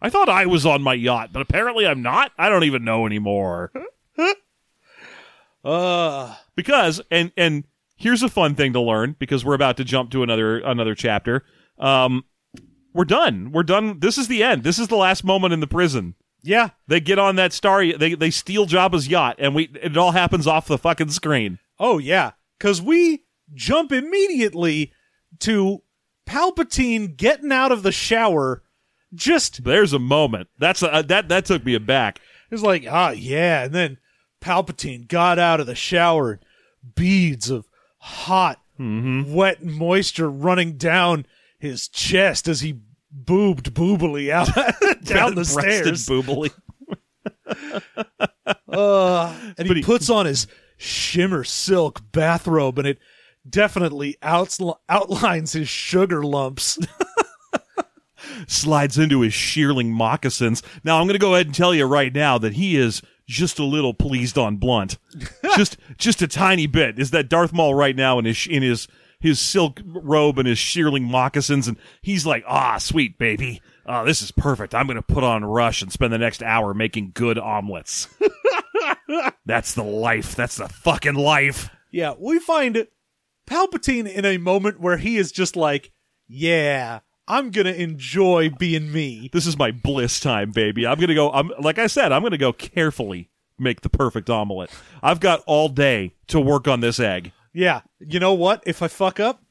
I 0.00 0.10
thought 0.10 0.28
I 0.28 0.46
was 0.46 0.64
on 0.64 0.82
my 0.82 0.94
yacht, 0.94 1.30
but 1.32 1.42
apparently 1.42 1.86
I'm 1.86 2.02
not. 2.02 2.32
I 2.38 2.48
don't 2.48 2.64
even 2.64 2.84
know 2.84 3.06
anymore. 3.06 3.72
Uh, 5.64 6.34
because 6.54 7.00
and 7.10 7.32
and 7.36 7.64
here's 7.96 8.22
a 8.22 8.28
fun 8.28 8.54
thing 8.54 8.72
to 8.72 8.80
learn 8.80 9.16
because 9.18 9.44
we're 9.44 9.54
about 9.54 9.76
to 9.76 9.84
jump 9.84 10.10
to 10.12 10.22
another 10.22 10.60
another 10.60 10.94
chapter. 10.94 11.44
Um, 11.78 12.24
we're 12.94 13.04
done. 13.04 13.50
We're 13.52 13.64
done. 13.64 13.98
This 13.98 14.18
is 14.18 14.28
the 14.28 14.42
end. 14.42 14.62
This 14.62 14.78
is 14.78 14.88
the 14.88 14.96
last 14.96 15.24
moment 15.24 15.52
in 15.52 15.60
the 15.60 15.66
prison. 15.66 16.14
yeah. 16.42 16.70
They 16.86 17.00
get 17.00 17.18
on 17.18 17.36
that 17.36 17.52
star. 17.52 17.84
They 17.84 18.14
they 18.14 18.30
steal 18.30 18.66
Jabba's 18.66 19.08
yacht, 19.08 19.36
and 19.38 19.54
we 19.54 19.64
it 19.82 19.96
all 19.96 20.12
happens 20.12 20.46
off 20.46 20.68
the 20.68 20.78
fucking 20.78 21.10
screen. 21.10 21.58
Oh, 21.78 21.98
yeah. 21.98 22.32
Because 22.58 22.80
we 22.80 23.24
jump 23.54 23.92
immediately 23.92 24.92
to 25.40 25.82
Palpatine 26.26 27.16
getting 27.16 27.52
out 27.52 27.72
of 27.72 27.82
the 27.82 27.92
shower 27.92 28.62
just 29.14 29.64
There's 29.64 29.92
a 29.92 29.98
moment. 29.98 30.48
That's 30.58 30.82
a, 30.82 31.04
that 31.08 31.28
that 31.28 31.44
took 31.46 31.64
me 31.64 31.74
aback. 31.74 32.20
is 32.50 32.62
like, 32.62 32.84
ah, 32.88 33.10
yeah. 33.10 33.64
And 33.64 33.74
then 33.74 33.98
Palpatine 34.40 35.08
got 35.08 35.38
out 35.38 35.60
of 35.60 35.66
the 35.66 35.74
shower 35.74 36.32
and 36.32 36.40
beads 36.94 37.50
of 37.50 37.66
hot, 37.98 38.60
wet 38.78 39.64
moisture 39.64 40.30
running 40.30 40.76
down 40.76 41.26
his 41.58 41.88
chest 41.88 42.46
as 42.48 42.60
he 42.60 42.78
boobed 43.10 43.74
boobily 43.74 44.30
out 44.30 44.46
down 45.04 45.34
the 45.36 45.44
stairs. 45.44 46.06
boobily. 46.06 46.52
Uh, 48.68 49.34
and 49.58 49.66
he 49.68 49.74
he- 49.74 49.82
puts 49.82 50.08
on 50.10 50.26
his 50.26 50.46
shimmer 50.76 51.42
silk 51.44 52.00
bathrobe, 52.12 52.78
and 52.78 52.86
it 52.86 52.98
definitely 53.48 54.16
outs- 54.22 54.60
outlines 54.88 55.52
his 55.52 55.68
sugar 55.68 56.22
lumps. 56.22 56.78
Slides 58.50 58.98
into 58.98 59.20
his 59.20 59.32
shearling 59.34 59.90
moccasins. 59.90 60.62
Now 60.82 60.98
I'm 60.98 61.06
going 61.06 61.12
to 61.14 61.18
go 61.20 61.34
ahead 61.34 61.46
and 61.46 61.54
tell 61.54 61.74
you 61.74 61.84
right 61.84 62.12
now 62.12 62.38
that 62.38 62.54
he 62.54 62.76
is 62.76 63.02
just 63.26 63.58
a 63.58 63.64
little 63.64 63.92
pleased 63.94 64.38
on 64.38 64.56
blunt. 64.56 64.96
just 65.56 65.76
just 65.98 66.22
a 66.22 66.26
tiny 66.26 66.66
bit. 66.66 66.98
Is 66.98 67.10
that 67.10 67.28
Darth 67.28 67.52
Maul 67.52 67.74
right 67.74 67.94
now 67.94 68.18
in 68.18 68.24
his 68.24 68.46
in 68.46 68.62
his 68.62 68.88
his 69.20 69.38
silk 69.38 69.80
robe 69.84 70.38
and 70.38 70.48
his 70.48 70.58
shearling 70.58 71.02
moccasins 71.02 71.68
and 71.68 71.76
he's 72.00 72.24
like, 72.24 72.42
"Ah, 72.48 72.78
sweet 72.78 73.18
baby. 73.18 73.60
Oh, 73.84 74.04
this 74.04 74.22
is 74.22 74.30
perfect. 74.30 74.74
I'm 74.74 74.86
going 74.86 74.96
to 74.96 75.02
put 75.02 75.24
on 75.24 75.44
Rush 75.44 75.82
and 75.82 75.92
spend 75.92 76.12
the 76.12 76.18
next 76.18 76.42
hour 76.42 76.72
making 76.72 77.10
good 77.14 77.38
omelets." 77.38 78.08
That's 79.46 79.74
the 79.74 79.84
life. 79.84 80.34
That's 80.34 80.56
the 80.56 80.68
fucking 80.68 81.14
life. 81.14 81.70
yeah, 81.90 82.14
we 82.18 82.38
find 82.38 82.86
Palpatine 83.48 84.10
in 84.10 84.24
a 84.24 84.38
moment 84.38 84.80
where 84.80 84.98
he 84.98 85.16
is 85.16 85.32
just 85.32 85.56
like, 85.56 85.92
yeah, 86.26 87.00
I'm 87.28 87.50
gonna 87.50 87.72
enjoy 87.72 88.50
being 88.50 88.90
me. 88.92 89.28
This 89.32 89.46
is 89.46 89.58
my 89.58 89.70
bliss 89.70 90.18
time, 90.18 90.50
baby. 90.50 90.86
I'm 90.86 90.98
gonna 90.98 91.14
go. 91.14 91.30
I'm 91.30 91.52
like 91.60 91.78
I 91.78 91.86
said. 91.86 92.10
I'm 92.10 92.22
gonna 92.22 92.38
go 92.38 92.52
carefully 92.52 93.28
make 93.58 93.82
the 93.82 93.88
perfect 93.88 94.30
omelet. 94.30 94.70
I've 95.02 95.20
got 95.20 95.42
all 95.46 95.68
day 95.68 96.14
to 96.28 96.40
work 96.40 96.66
on 96.66 96.80
this 96.80 96.98
egg. 96.98 97.32
Yeah, 97.52 97.82
you 98.00 98.18
know 98.20 98.32
what? 98.34 98.62
If 98.66 98.82
I 98.82 98.88
fuck 98.88 99.20
up, 99.20 99.42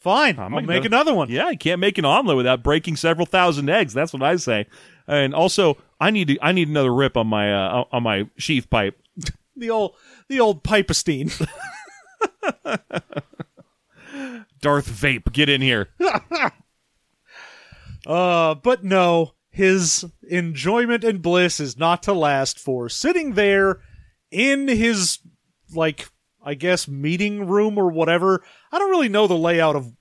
fine. 0.00 0.36
I'm 0.38 0.52
I'll 0.54 0.60
gonna- 0.60 0.66
make 0.66 0.84
another 0.84 1.14
one. 1.14 1.30
Yeah, 1.30 1.50
you 1.50 1.58
can't 1.58 1.80
make 1.80 1.96
an 1.98 2.04
omelet 2.04 2.36
without 2.36 2.62
breaking 2.62 2.96
several 2.96 3.26
thousand 3.26 3.68
eggs. 3.70 3.92
That's 3.94 4.12
what 4.12 4.22
I 4.22 4.36
say. 4.36 4.66
And 5.06 5.34
also, 5.34 5.76
I 6.00 6.10
need 6.10 6.28
to. 6.28 6.38
I 6.42 6.52
need 6.52 6.68
another 6.68 6.92
rip 6.94 7.16
on 7.16 7.26
my 7.26 7.52
uh, 7.52 7.84
on 7.92 8.02
my 8.02 8.28
sheath 8.36 8.68
pipe. 8.70 9.00
The 9.56 9.68
old, 9.68 9.94
the 10.28 10.40
old 10.40 10.62
Pipestine. 10.62 11.28
Darth 14.62 14.88
Vape, 14.88 15.30
get 15.32 15.48
in 15.50 15.60
here. 15.60 15.88
Uh, 18.06 18.54
but 18.54 18.84
no, 18.84 19.32
his 19.50 20.06
enjoyment 20.28 21.04
and 21.04 21.20
bliss 21.22 21.60
is 21.60 21.76
not 21.78 22.02
to 22.04 22.12
last 22.12 22.58
for 22.58 22.88
sitting 22.88 23.34
there 23.34 23.80
in 24.30 24.68
his, 24.68 25.18
like, 25.74 26.08
I 26.44 26.54
guess, 26.54 26.88
meeting 26.88 27.46
room 27.46 27.76
or 27.78 27.90
whatever. 27.90 28.42
I 28.72 28.78
don't 28.78 28.90
really 28.90 29.08
know 29.08 29.26
the 29.26 29.36
layout 29.36 29.76
of 29.76 29.92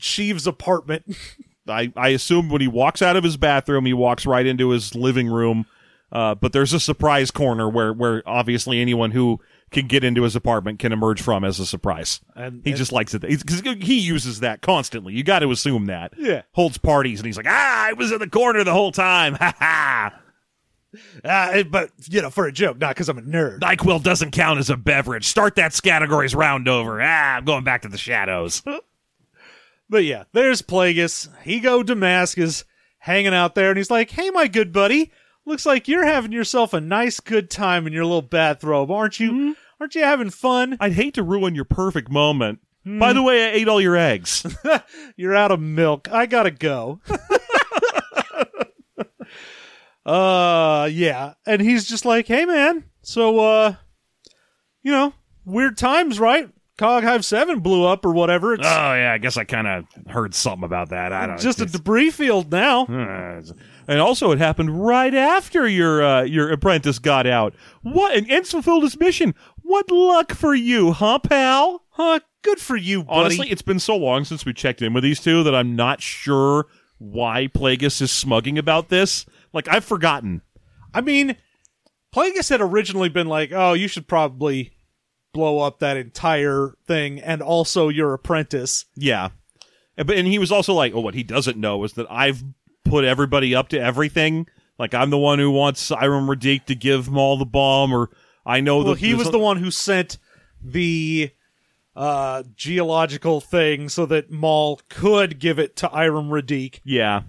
Sheev's 0.00 0.46
apartment. 0.46 1.16
I, 1.68 1.92
I 1.96 2.08
assume 2.10 2.48
when 2.48 2.60
he 2.60 2.68
walks 2.68 3.02
out 3.02 3.16
of 3.16 3.24
his 3.24 3.36
bathroom, 3.36 3.86
he 3.86 3.92
walks 3.92 4.24
right 4.24 4.46
into 4.46 4.70
his 4.70 4.94
living 4.94 5.28
room. 5.28 5.66
Uh, 6.12 6.34
but 6.34 6.52
there's 6.52 6.72
a 6.72 6.80
surprise 6.80 7.30
corner 7.30 7.68
where, 7.68 7.92
where 7.92 8.22
obviously 8.26 8.80
anyone 8.80 9.10
who 9.10 9.40
can 9.80 9.86
get 9.88 10.04
into 10.04 10.22
his 10.22 10.34
apartment 10.36 10.78
can 10.78 10.92
emerge 10.92 11.22
from 11.22 11.44
as 11.44 11.58
a 11.60 11.66
surprise. 11.66 12.20
And- 12.34 12.62
he 12.64 12.70
and- 12.70 12.78
just 12.78 12.92
likes 12.92 13.14
it 13.14 13.22
because 13.22 13.60
he 13.60 13.98
uses 13.98 14.40
that 14.40 14.62
constantly. 14.62 15.14
You 15.14 15.22
got 15.22 15.40
to 15.40 15.50
assume 15.50 15.86
that. 15.86 16.12
Yeah. 16.18 16.42
Holds 16.52 16.78
parties 16.78 17.20
and 17.20 17.26
he's 17.26 17.36
like, 17.36 17.46
ah, 17.48 17.86
I 17.86 17.92
was 17.92 18.12
in 18.12 18.18
the 18.18 18.28
corner 18.28 18.64
the 18.64 18.72
whole 18.72 18.92
time. 18.92 19.34
Ha 19.40 19.54
ha. 19.58 20.20
Uh, 21.22 21.62
but, 21.64 21.90
you 22.08 22.22
know, 22.22 22.30
for 22.30 22.46
a 22.46 22.52
joke, 22.52 22.78
not 22.78 22.94
because 22.94 23.10
I'm 23.10 23.18
a 23.18 23.22
nerd. 23.22 23.60
NyQuil 23.60 24.02
doesn't 24.02 24.30
count 24.30 24.58
as 24.58 24.70
a 24.70 24.78
beverage. 24.78 25.26
Start 25.26 25.56
that 25.56 25.78
categories 25.82 26.34
round 26.34 26.68
over. 26.68 27.02
Ah, 27.02 27.36
I'm 27.36 27.44
going 27.44 27.64
back 27.64 27.82
to 27.82 27.88
the 27.88 27.98
shadows. 27.98 28.62
But 29.88 30.04
yeah, 30.04 30.24
there's 30.32 30.62
Plagueis. 30.62 31.28
He 31.44 31.60
go 31.60 31.82
Damascus 31.84 32.64
hanging 32.98 33.34
out 33.34 33.54
there, 33.54 33.68
and 33.70 33.76
he's 33.76 33.90
like, 33.90 34.10
"Hey, 34.10 34.30
my 34.30 34.48
good 34.48 34.72
buddy, 34.72 35.12
looks 35.44 35.64
like 35.64 35.86
you're 35.86 36.04
having 36.04 36.32
yourself 36.32 36.72
a 36.74 36.80
nice, 36.80 37.20
good 37.20 37.50
time 37.50 37.86
in 37.86 37.92
your 37.92 38.04
little 38.04 38.20
bathrobe, 38.22 38.90
aren't 38.90 39.20
you? 39.20 39.56
Aren't 39.80 39.94
you 39.94 40.02
having 40.02 40.30
fun? 40.30 40.76
I'd 40.80 40.92
hate 40.92 41.14
to 41.14 41.22
ruin 41.22 41.54
your 41.54 41.64
perfect 41.64 42.10
moment. 42.10 42.60
By 42.86 43.12
the 43.12 43.22
way, 43.22 43.44
I 43.44 43.48
ate 43.54 43.66
all 43.66 43.80
your 43.80 43.96
eggs. 43.96 44.46
You're 45.16 45.34
out 45.34 45.50
of 45.50 45.58
milk. 45.58 46.08
I 46.10 46.26
gotta 46.26 46.52
go." 46.52 47.00
uh, 50.06 50.88
yeah, 50.92 51.34
and 51.44 51.60
he's 51.60 51.88
just 51.88 52.04
like, 52.04 52.28
"Hey, 52.28 52.44
man, 52.44 52.84
so 53.02 53.40
uh, 53.40 53.74
you 54.84 54.92
know, 54.92 55.12
weird 55.44 55.76
times, 55.76 56.20
right? 56.20 56.48
Cog 56.78 57.04
Hive 57.04 57.24
Seven 57.24 57.60
blew 57.60 57.86
up 57.86 58.04
or 58.04 58.12
whatever. 58.12 58.54
It's 58.54 58.64
oh 58.64 58.94
yeah, 58.94 59.12
I 59.12 59.18
guess 59.18 59.36
I 59.36 59.44
kind 59.44 59.66
of 59.66 59.84
heard 60.08 60.34
something 60.34 60.64
about 60.64 60.90
that. 60.90 61.12
I 61.12 61.26
don't 61.26 61.34
It's 61.34 61.42
just 61.42 61.60
a 61.60 61.66
debris 61.66 62.10
field 62.10 62.52
now." 62.52 62.84
Uh, 62.84 63.42
and 63.88 64.00
also, 64.00 64.30
it 64.30 64.38
happened 64.38 64.84
right 64.84 65.14
after 65.14 65.66
your 65.66 66.04
uh, 66.04 66.22
your 66.22 66.52
apprentice 66.52 66.98
got 66.98 67.26
out. 67.26 67.54
What? 67.82 68.14
And 68.14 68.30
Ents 68.30 68.50
fulfilled 68.50 68.82
his 68.82 68.98
mission. 69.00 69.34
What 69.66 69.90
luck 69.90 70.32
for 70.32 70.54
you, 70.54 70.92
huh, 70.92 71.18
pal? 71.18 71.82
Huh? 71.90 72.20
Good 72.42 72.60
for 72.60 72.76
you, 72.76 73.02
buddy. 73.02 73.20
Honestly, 73.20 73.50
it's 73.50 73.62
been 73.62 73.80
so 73.80 73.96
long 73.96 74.24
since 74.24 74.44
we 74.46 74.52
checked 74.52 74.80
in 74.80 74.92
with 74.92 75.02
these 75.02 75.18
two 75.20 75.42
that 75.42 75.54
I'm 75.56 75.74
not 75.74 76.00
sure 76.00 76.66
why 76.98 77.48
Plagueis 77.48 78.00
is 78.00 78.12
smugging 78.12 78.58
about 78.58 78.88
this. 78.90 79.26
Like, 79.52 79.66
I've 79.68 79.84
forgotten. 79.84 80.42
I 80.94 81.00
mean, 81.00 81.36
Plagueis 82.14 82.48
had 82.48 82.60
originally 82.60 83.08
been 83.08 83.26
like, 83.26 83.50
"Oh, 83.52 83.72
you 83.72 83.88
should 83.88 84.06
probably 84.06 84.72
blow 85.34 85.58
up 85.58 85.80
that 85.80 85.96
entire 85.96 86.74
thing 86.86 87.20
and 87.20 87.42
also 87.42 87.88
your 87.88 88.14
apprentice." 88.14 88.84
Yeah. 88.94 89.30
And- 89.98 90.06
But 90.06 90.16
and 90.16 90.28
he 90.28 90.38
was 90.38 90.52
also 90.52 90.74
like, 90.74 90.94
oh, 90.94 91.00
what 91.00 91.14
he 91.14 91.24
doesn't 91.24 91.58
know 91.58 91.82
is 91.82 91.94
that 91.94 92.06
I've 92.08 92.44
put 92.84 93.04
everybody 93.04 93.54
up 93.54 93.68
to 93.70 93.80
everything. 93.80 94.46
Like 94.78 94.94
I'm 94.94 95.10
the 95.10 95.18
one 95.18 95.38
who 95.40 95.50
wants 95.50 95.90
Iram 95.90 96.28
Radique 96.28 96.66
to 96.66 96.74
give 96.76 97.10
Maul 97.10 97.36
the 97.36 97.44
bomb, 97.46 97.92
or 97.92 98.10
I 98.46 98.60
know 98.60 98.78
Well, 98.78 98.94
that 98.94 99.00
he 99.00 99.12
was 99.14 99.28
a- 99.28 99.32
the 99.32 99.38
one 99.38 99.58
who 99.58 99.70
sent 99.70 100.16
the 100.62 101.30
uh, 101.94 102.42
geological 102.54 103.40
thing 103.40 103.88
so 103.88 104.06
that 104.06 104.30
Maul 104.30 104.80
could 104.88 105.38
give 105.38 105.58
it 105.58 105.76
to 105.76 105.90
Iram 105.92 106.28
Radique. 106.28 106.80
Yeah. 106.84 107.22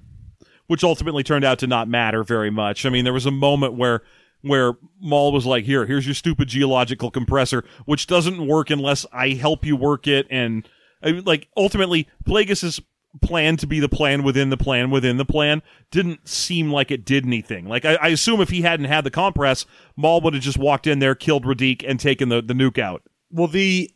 Which 0.68 0.84
ultimately 0.84 1.24
turned 1.24 1.46
out 1.46 1.60
to 1.60 1.68
not 1.68 1.88
matter 1.88 2.24
very 2.24 2.50
much. 2.52 2.86
I 2.86 2.90
mean, 2.90 3.04
there 3.06 3.14
was 3.14 3.26
a 3.26 3.32
moment 3.32 3.74
where 3.76 4.04
where 4.42 4.74
Maul 5.02 5.32
was 5.32 5.46
like, 5.46 5.66
"Here, 5.66 5.86
here's 5.86 6.06
your 6.06 6.14
stupid 6.14 6.48
geological 6.50 7.10
compressor, 7.10 7.64
which 7.86 8.06
doesn't 8.06 8.46
work 8.46 8.70
unless 8.70 9.06
I 9.12 9.30
help 9.30 9.66
you 9.66 9.76
work 9.76 10.08
it." 10.08 10.28
And 10.30 10.68
I 11.02 11.14
mean, 11.14 11.24
like 11.24 11.48
ultimately, 11.58 12.08
Plagueis's 12.26 12.82
plan 13.22 13.58
to 13.58 13.68
be 13.68 13.80
the 13.80 13.90
plan 13.90 14.24
within 14.24 14.50
the 14.50 14.58
plan 14.58 14.90
within 14.90 15.18
the 15.18 15.26
plan 15.26 15.62
didn't 15.92 16.28
seem 16.28 16.72
like 16.72 16.92
it 16.92 17.06
did 17.06 17.26
anything. 17.26 17.68
Like 17.68 17.86
I, 17.86 17.96
I 17.96 18.08
assume 18.10 18.42
if 18.42 18.50
he 18.50 18.62
hadn't 18.62 18.86
had 18.86 19.04
the 19.04 19.12
compress, 19.12 19.66
Maul 19.96 20.22
would 20.22 20.34
have 20.34 20.44
just 20.44 20.58
walked 20.58 20.88
in 20.88 21.00
there, 21.00 21.16
killed 21.16 21.46
Radique, 21.46 21.84
and 21.88 22.00
taken 22.00 22.30
the 22.30 22.42
the 22.42 22.54
nuke 22.54 22.80
out. 22.80 23.04
Well, 23.32 23.48
the 23.48 23.92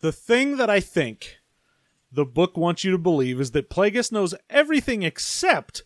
the 0.00 0.12
thing 0.12 0.56
that 0.56 0.70
I 0.70 0.80
think 0.80 1.38
the 2.10 2.24
book 2.24 2.56
wants 2.56 2.84
you 2.84 2.90
to 2.92 2.98
believe 2.98 3.40
is 3.40 3.50
that 3.52 3.70
Plagueis 3.70 4.12
knows 4.12 4.34
everything 4.48 5.02
except 5.02 5.82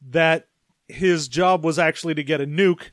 that 0.00 0.48
his 0.88 1.28
job 1.28 1.64
was 1.64 1.78
actually 1.78 2.14
to 2.14 2.24
get 2.24 2.40
a 2.40 2.46
nuke. 2.46 2.90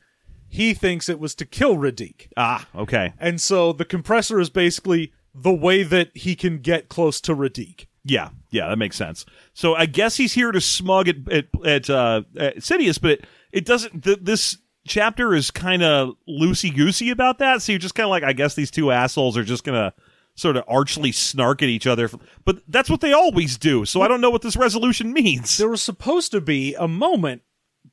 He 0.50 0.74
thinks 0.74 1.10
it 1.10 1.20
was 1.20 1.36
to 1.36 1.46
kill 1.46 1.76
Radique. 1.76 2.28
Ah, 2.38 2.68
okay. 2.76 3.14
And 3.20 3.42
so 3.42 3.74
the 3.74 3.86
compressor 3.86 4.40
is 4.40 4.50
basically 4.50 5.12
the 5.34 5.54
way 5.54 5.84
that 5.84 6.16
he 6.16 6.36
can 6.36 6.60
get 6.60 6.90
close 6.90 7.20
to 7.22 7.36
Radique. 7.36 7.88
Yeah, 8.08 8.30
yeah, 8.52 8.70
that 8.70 8.78
makes 8.78 8.96
sense. 8.96 9.26
So 9.54 9.76
I 9.76 9.86
guess 9.86 10.16
he's 10.16 10.34
here 10.34 10.52
to 10.52 10.62
smug 10.62 11.10
at 11.10 11.16
at, 11.30 11.46
at, 11.66 11.90
uh, 11.90 12.22
at 12.38 12.58
Sidious, 12.58 13.00
but 13.02 13.12
it, 13.12 13.26
it 13.52 13.66
doesn't. 13.66 14.04
Th- 14.04 14.20
this 14.22 14.58
chapter 14.88 15.36
is 15.36 15.52
kind 15.52 15.84
of 15.84 16.16
loosey 16.28 16.74
goosey 16.74 17.10
about 17.10 17.40
that. 17.40 17.62
So 17.62 17.74
you're 17.74 17.80
just 17.80 17.96
kind 17.96 18.06
of 18.06 18.12
like, 18.12 18.24
I 18.24 18.32
guess 18.32 18.56
these 18.56 18.72
two 18.72 18.92
assholes 18.92 19.38
are 19.38 19.44
just 19.44 19.66
gonna 19.66 19.94
sort 20.36 20.56
of 20.56 20.64
archly 20.70 21.12
snark 21.12 21.62
at 21.62 21.70
each 21.70 21.86
other. 21.86 22.10
But 22.46 22.62
that's 22.70 22.90
what 22.90 23.02
they 23.02 23.12
always 23.12 23.58
do. 23.58 23.84
So 23.84 24.02
I 24.02 24.08
don't 24.08 24.22
know 24.22 24.30
what 24.30 24.42
this 24.42 24.56
resolution 24.56 25.12
means. 25.12 25.58
There 25.58 25.70
was 25.70 25.82
supposed 25.82 26.32
to 26.32 26.40
be 26.40 26.76
a 26.76 26.88
moment 26.88 27.42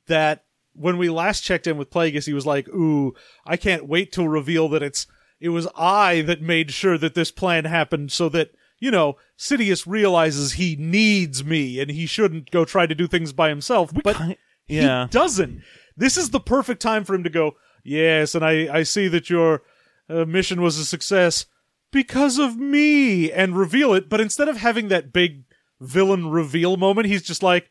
that 0.07 0.45
when 0.73 0.97
we 0.97 1.09
last 1.09 1.41
checked 1.41 1.67
in 1.67 1.77
with 1.77 1.89
Plagueis, 1.89 2.25
he 2.25 2.33
was 2.33 2.45
like, 2.45 2.69
"Ooh, 2.69 3.13
I 3.45 3.57
can't 3.57 3.87
wait 3.87 4.13
to 4.13 4.27
reveal 4.27 4.69
that 4.69 4.83
it's 4.83 5.07
it 5.41 5.49
was 5.49 5.67
I 5.75 6.21
that 6.21 6.41
made 6.41 6.71
sure 6.71 6.97
that 6.97 7.15
this 7.15 7.31
plan 7.31 7.65
happened, 7.65 8.13
so 8.13 8.29
that 8.29 8.51
you 8.79 8.91
know 8.91 9.17
Sidious 9.37 9.85
realizes 9.87 10.53
he 10.53 10.75
needs 10.77 11.43
me 11.43 11.79
and 11.79 11.91
he 11.91 12.05
shouldn't 12.05 12.51
go 12.51 12.65
try 12.65 12.85
to 12.85 12.95
do 12.95 13.07
things 13.07 13.33
by 13.33 13.49
himself." 13.49 13.91
but 14.03 14.15
kind- 14.15 14.37
yeah. 14.67 15.05
he 15.05 15.09
doesn't. 15.11 15.61
This 15.97 16.17
is 16.17 16.29
the 16.31 16.39
perfect 16.39 16.81
time 16.81 17.03
for 17.03 17.13
him 17.15 17.23
to 17.23 17.29
go. 17.29 17.55
Yes, 17.83 18.35
and 18.35 18.43
I 18.43 18.67
I 18.79 18.83
see 18.83 19.07
that 19.09 19.29
your 19.29 19.61
uh, 20.09 20.25
mission 20.25 20.61
was 20.61 20.77
a 20.77 20.85
success 20.85 21.45
because 21.91 22.37
of 22.39 22.57
me 22.57 23.31
and 23.31 23.57
reveal 23.57 23.93
it. 23.93 24.09
But 24.09 24.19
instead 24.21 24.47
of 24.49 24.57
having 24.57 24.87
that 24.89 25.13
big 25.13 25.43
villain 25.81 26.29
reveal 26.29 26.77
moment. 26.77 27.07
He's 27.07 27.21
just 27.21 27.43
like, 27.43 27.69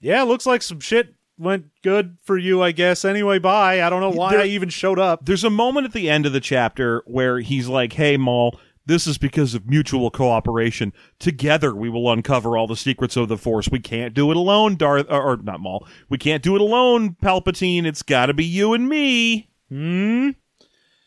"Yeah, 0.00 0.22
looks 0.22 0.46
like 0.46 0.62
some 0.62 0.80
shit 0.80 1.14
went 1.38 1.66
good 1.82 2.18
for 2.22 2.36
you, 2.36 2.62
I 2.62 2.72
guess. 2.72 3.04
Anyway, 3.04 3.38
bye. 3.38 3.82
I 3.82 3.90
don't 3.90 4.00
know 4.00 4.10
why 4.10 4.32
There- 4.32 4.40
I 4.40 4.46
even 4.46 4.68
showed 4.68 4.98
up." 4.98 5.24
There's 5.24 5.44
a 5.44 5.50
moment 5.50 5.86
at 5.86 5.92
the 5.92 6.10
end 6.10 6.26
of 6.26 6.32
the 6.32 6.40
chapter 6.40 7.02
where 7.06 7.40
he's 7.40 7.68
like, 7.68 7.92
"Hey, 7.94 8.16
Maul." 8.16 8.58
This 8.88 9.06
is 9.06 9.18
because 9.18 9.54
of 9.54 9.68
mutual 9.68 10.10
cooperation. 10.10 10.94
Together, 11.18 11.74
we 11.74 11.90
will 11.90 12.10
uncover 12.10 12.56
all 12.56 12.66
the 12.66 12.74
secrets 12.74 13.16
of 13.18 13.28
the 13.28 13.36
Force. 13.36 13.68
We 13.70 13.80
can't 13.80 14.14
do 14.14 14.30
it 14.30 14.36
alone, 14.36 14.76
Darth, 14.76 15.06
or, 15.10 15.22
or 15.22 15.36
not 15.36 15.60
Maul. 15.60 15.86
We 16.08 16.16
can't 16.16 16.42
do 16.42 16.54
it 16.56 16.60
alone, 16.62 17.14
Palpatine. 17.22 17.84
It's 17.84 18.02
got 18.02 18.26
to 18.26 18.34
be 18.34 18.46
you 18.46 18.72
and 18.72 18.88
me. 18.88 19.50
Hmm. 19.68 20.30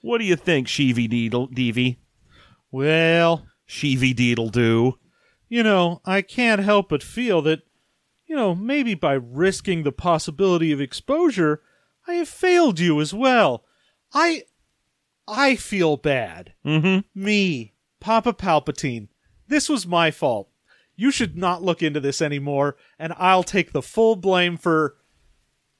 What 0.03 0.19
do 0.19 0.25
you 0.25 0.35
think, 0.35 0.67
Sheevy 0.67 1.09
Deedle, 1.09 1.51
Deevy? 1.51 1.97
Well, 2.71 3.47
Sheevy 3.67 4.13
Deedle 4.15 4.51
do. 4.51 4.99
you 5.51 5.63
know, 5.63 6.01
I 6.05 6.21
can't 6.21 6.61
help 6.63 6.87
but 6.89 7.03
feel 7.03 7.41
that, 7.41 7.59
you 8.25 8.35
know, 8.37 8.55
maybe 8.55 8.95
by 8.95 9.13
risking 9.13 9.83
the 9.83 9.91
possibility 9.91 10.71
of 10.71 10.79
exposure, 10.79 11.61
I 12.07 12.13
have 12.13 12.29
failed 12.29 12.79
you 12.79 13.01
as 13.01 13.13
well. 13.13 13.65
I 14.13 14.43
I 15.27 15.57
feel 15.57 15.97
bad. 15.97 16.53
Mm-hmm. 16.65 16.99
Me, 17.21 17.70
Papa 18.01 18.33
Palpatine. 18.33 19.07
This 19.47 19.69
was 19.69 19.87
my 19.87 20.11
fault. 20.11 20.49
You 20.97 21.11
should 21.11 21.37
not 21.37 21.63
look 21.63 21.81
into 21.81 22.01
this 22.01 22.21
anymore, 22.21 22.75
and 22.99 23.13
I'll 23.17 23.43
take 23.43 23.71
the 23.71 23.81
full 23.81 24.17
blame 24.17 24.57
for 24.57 24.97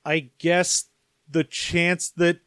I 0.05 0.29
guess 0.39 0.85
the 1.29 1.43
chance 1.43 2.09
that 2.11 2.39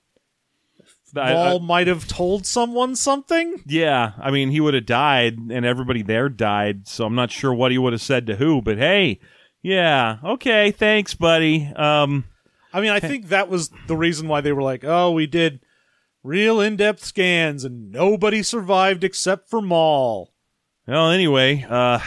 Maul 1.15 1.61
might 1.61 1.87
have 1.87 2.09
told 2.09 2.47
someone 2.47 2.97
something. 2.97 3.63
yeah, 3.67 4.13
I 4.19 4.31
mean, 4.31 4.51
he 4.51 4.61
would 4.61 4.75
have 4.75 4.87
died, 4.87 5.39
and 5.39 5.65
everybody 5.65 6.03
there 6.03 6.29
died. 6.29 6.89
So 6.89 7.05
I'm 7.05 7.15
not 7.15 7.31
sure 7.31 7.55
what 7.55 7.71
he 7.71 7.79
would 7.79 7.93
have 7.93 8.03
said 8.03 8.27
to 8.27 8.37
who. 8.37 8.61
But 8.61 8.79
hey, 8.79 9.21
yeah, 9.63 10.19
okay, 10.25 10.71
thanks, 10.73 11.15
buddy. 11.15 11.71
Um, 11.77 12.25
I 12.73 12.81
mean, 12.81 12.91
I 12.91 13.01
think 13.09 13.29
that 13.29 13.49
was 13.49 13.71
the 13.87 13.97
reason 13.97 14.27
why 14.27 14.41
they 14.41 14.53
were 14.53 14.63
like, 14.63 14.85
"Oh, 14.85 15.13
we 15.13 15.27
did 15.27 15.61
real 16.25 16.61
in-depth 16.61 17.05
scans 17.05 17.63
and 17.63 17.93
nobody 17.93 18.43
survived 18.43 19.05
except 19.05 19.49
for 19.49 19.63
Maul." 19.63 20.33
Well, 20.89 21.11
anyway, 21.11 21.65
uh, 21.69 22.01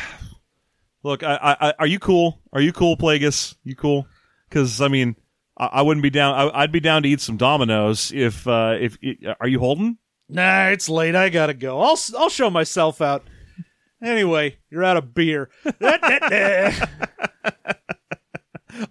look, 1.04 1.24
I, 1.24 1.36
I, 1.36 1.70
I, 1.70 1.74
are 1.80 1.88
you 1.88 2.00
cool? 2.00 2.42
Are 2.52 2.62
you 2.62 2.74
cool, 2.74 2.98
Plagueis? 2.98 3.56
You 3.64 3.76
cool? 3.76 4.06
Because 4.50 4.82
I 4.82 4.90
mean, 4.90 5.16
I, 5.58 5.68
I 5.68 5.82
wouldn't 5.84 6.04
be 6.04 6.10
down. 6.10 6.36
I, 6.36 6.62
I'd 6.64 6.72
be 6.74 6.82
down 6.82 7.04
to 7.04 7.10
eat 7.10 7.22
some 7.22 7.38
Dominoes 7.38 8.12
if, 8.14 8.46
uh, 8.46 8.76
if 8.78 8.98
are 9.40 9.48
you 9.48 9.60
holding? 9.60 9.98
Nah, 10.30 10.68
it's 10.68 10.90
late. 10.90 11.16
I 11.16 11.30
gotta 11.30 11.54
go. 11.54 11.80
I'll 11.80 11.98
I'll 12.18 12.30
show 12.30 12.50
myself 12.50 13.02
out. 13.02 13.24
Anyway, 14.04 14.58
you're 14.70 14.84
out 14.84 14.98
of 14.98 15.14
beer. 15.14 15.50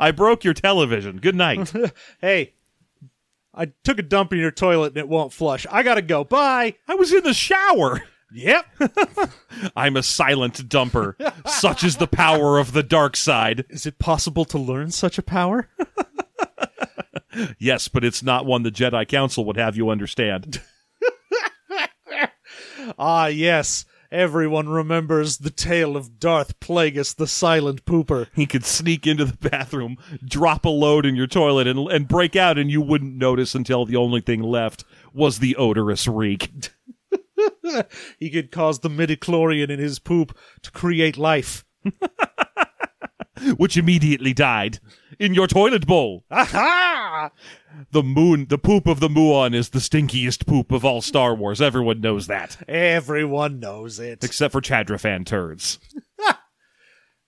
I 0.00 0.10
broke 0.10 0.44
your 0.44 0.54
television. 0.54 1.18
Good 1.18 1.36
night. 1.36 1.72
hey, 2.20 2.54
I 3.56 3.72
took 3.84 3.98
a 3.98 4.02
dump 4.02 4.32
in 4.32 4.38
your 4.38 4.50
toilet 4.50 4.88
and 4.88 4.98
it 4.98 5.08
won't 5.08 5.32
flush. 5.32 5.66
I 5.70 5.82
gotta 5.82 6.02
go. 6.02 6.24
Bye. 6.24 6.74
I 6.86 6.94
was 6.94 7.12
in 7.12 7.24
the 7.24 7.34
shower. 7.34 8.02
Yep. 8.32 8.66
I'm 9.76 9.96
a 9.96 10.02
silent 10.02 10.68
dumper. 10.68 11.14
Such 11.48 11.84
is 11.84 11.96
the 11.96 12.06
power 12.06 12.58
of 12.58 12.72
the 12.72 12.82
dark 12.82 13.16
side. 13.16 13.64
Is 13.70 13.86
it 13.86 13.98
possible 13.98 14.44
to 14.46 14.58
learn 14.58 14.90
such 14.90 15.16
a 15.16 15.22
power? 15.22 15.68
Yes, 17.58 17.88
but 17.88 18.04
it's 18.04 18.22
not 18.22 18.46
one 18.46 18.62
the 18.62 18.70
Jedi 18.70 19.06
Council 19.06 19.44
would 19.44 19.56
have 19.56 19.76
you 19.76 19.90
understand. 19.90 20.62
ah, 22.98 23.26
yes. 23.26 23.84
Everyone 24.10 24.68
remembers 24.68 25.38
the 25.38 25.50
tale 25.50 25.96
of 25.96 26.18
Darth 26.18 26.58
Plagueis 26.60 27.14
the 27.14 27.26
Silent 27.26 27.84
Pooper. 27.84 28.28
He 28.34 28.46
could 28.46 28.64
sneak 28.64 29.06
into 29.06 29.24
the 29.24 29.36
bathroom, 29.36 29.96
drop 30.24 30.64
a 30.64 30.68
load 30.68 31.04
in 31.04 31.16
your 31.16 31.26
toilet, 31.26 31.66
and, 31.66 31.90
and 31.90 32.08
break 32.08 32.36
out, 32.36 32.58
and 32.58 32.70
you 32.70 32.80
wouldn't 32.80 33.16
notice 33.16 33.54
until 33.54 33.84
the 33.84 33.96
only 33.96 34.20
thing 34.20 34.42
left 34.42 34.84
was 35.12 35.38
the 35.38 35.56
odorous 35.56 36.06
reek. 36.06 36.50
He 38.18 38.30
could 38.30 38.50
cause 38.50 38.78
the 38.78 38.88
midichlorian 38.88 39.70
in 39.70 39.78
his 39.78 39.98
poop 39.98 40.36
to 40.62 40.70
create 40.70 41.16
life. 41.16 41.64
which 43.56 43.76
immediately 43.76 44.32
died 44.32 44.78
in 45.18 45.34
your 45.34 45.46
toilet 45.46 45.86
bowl. 45.86 46.24
Aha! 46.30 47.30
The 47.90 48.02
moon, 48.02 48.46
the 48.48 48.58
poop 48.58 48.86
of 48.86 49.00
the 49.00 49.08
Muon 49.08 49.54
is 49.54 49.70
the 49.70 49.78
stinkiest 49.78 50.46
poop 50.46 50.72
of 50.72 50.84
all 50.84 51.02
Star 51.02 51.34
Wars. 51.34 51.60
Everyone 51.60 52.00
knows 52.00 52.26
that, 52.26 52.56
Everyone 52.68 53.60
knows 53.60 53.98
it. 53.98 54.22
except 54.24 54.52
for 54.52 54.60
Chadrafan 54.60 55.26
turds. 55.26 55.78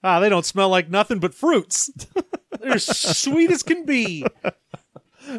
Ah, 0.05 0.21
they 0.21 0.29
don't 0.29 0.47
smell 0.47 0.69
like 0.69 0.89
nothing 0.89 1.19
but 1.19 1.35
fruits. 1.35 1.91
They're 2.61 2.79
sweet 2.79 3.51
as 3.51 3.65
can 3.65 3.85
be. 3.85 4.25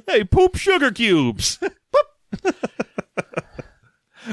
Hey, 0.05 0.25
poop 0.25 0.57
sugar 0.57 0.91
cubes. 0.91 1.59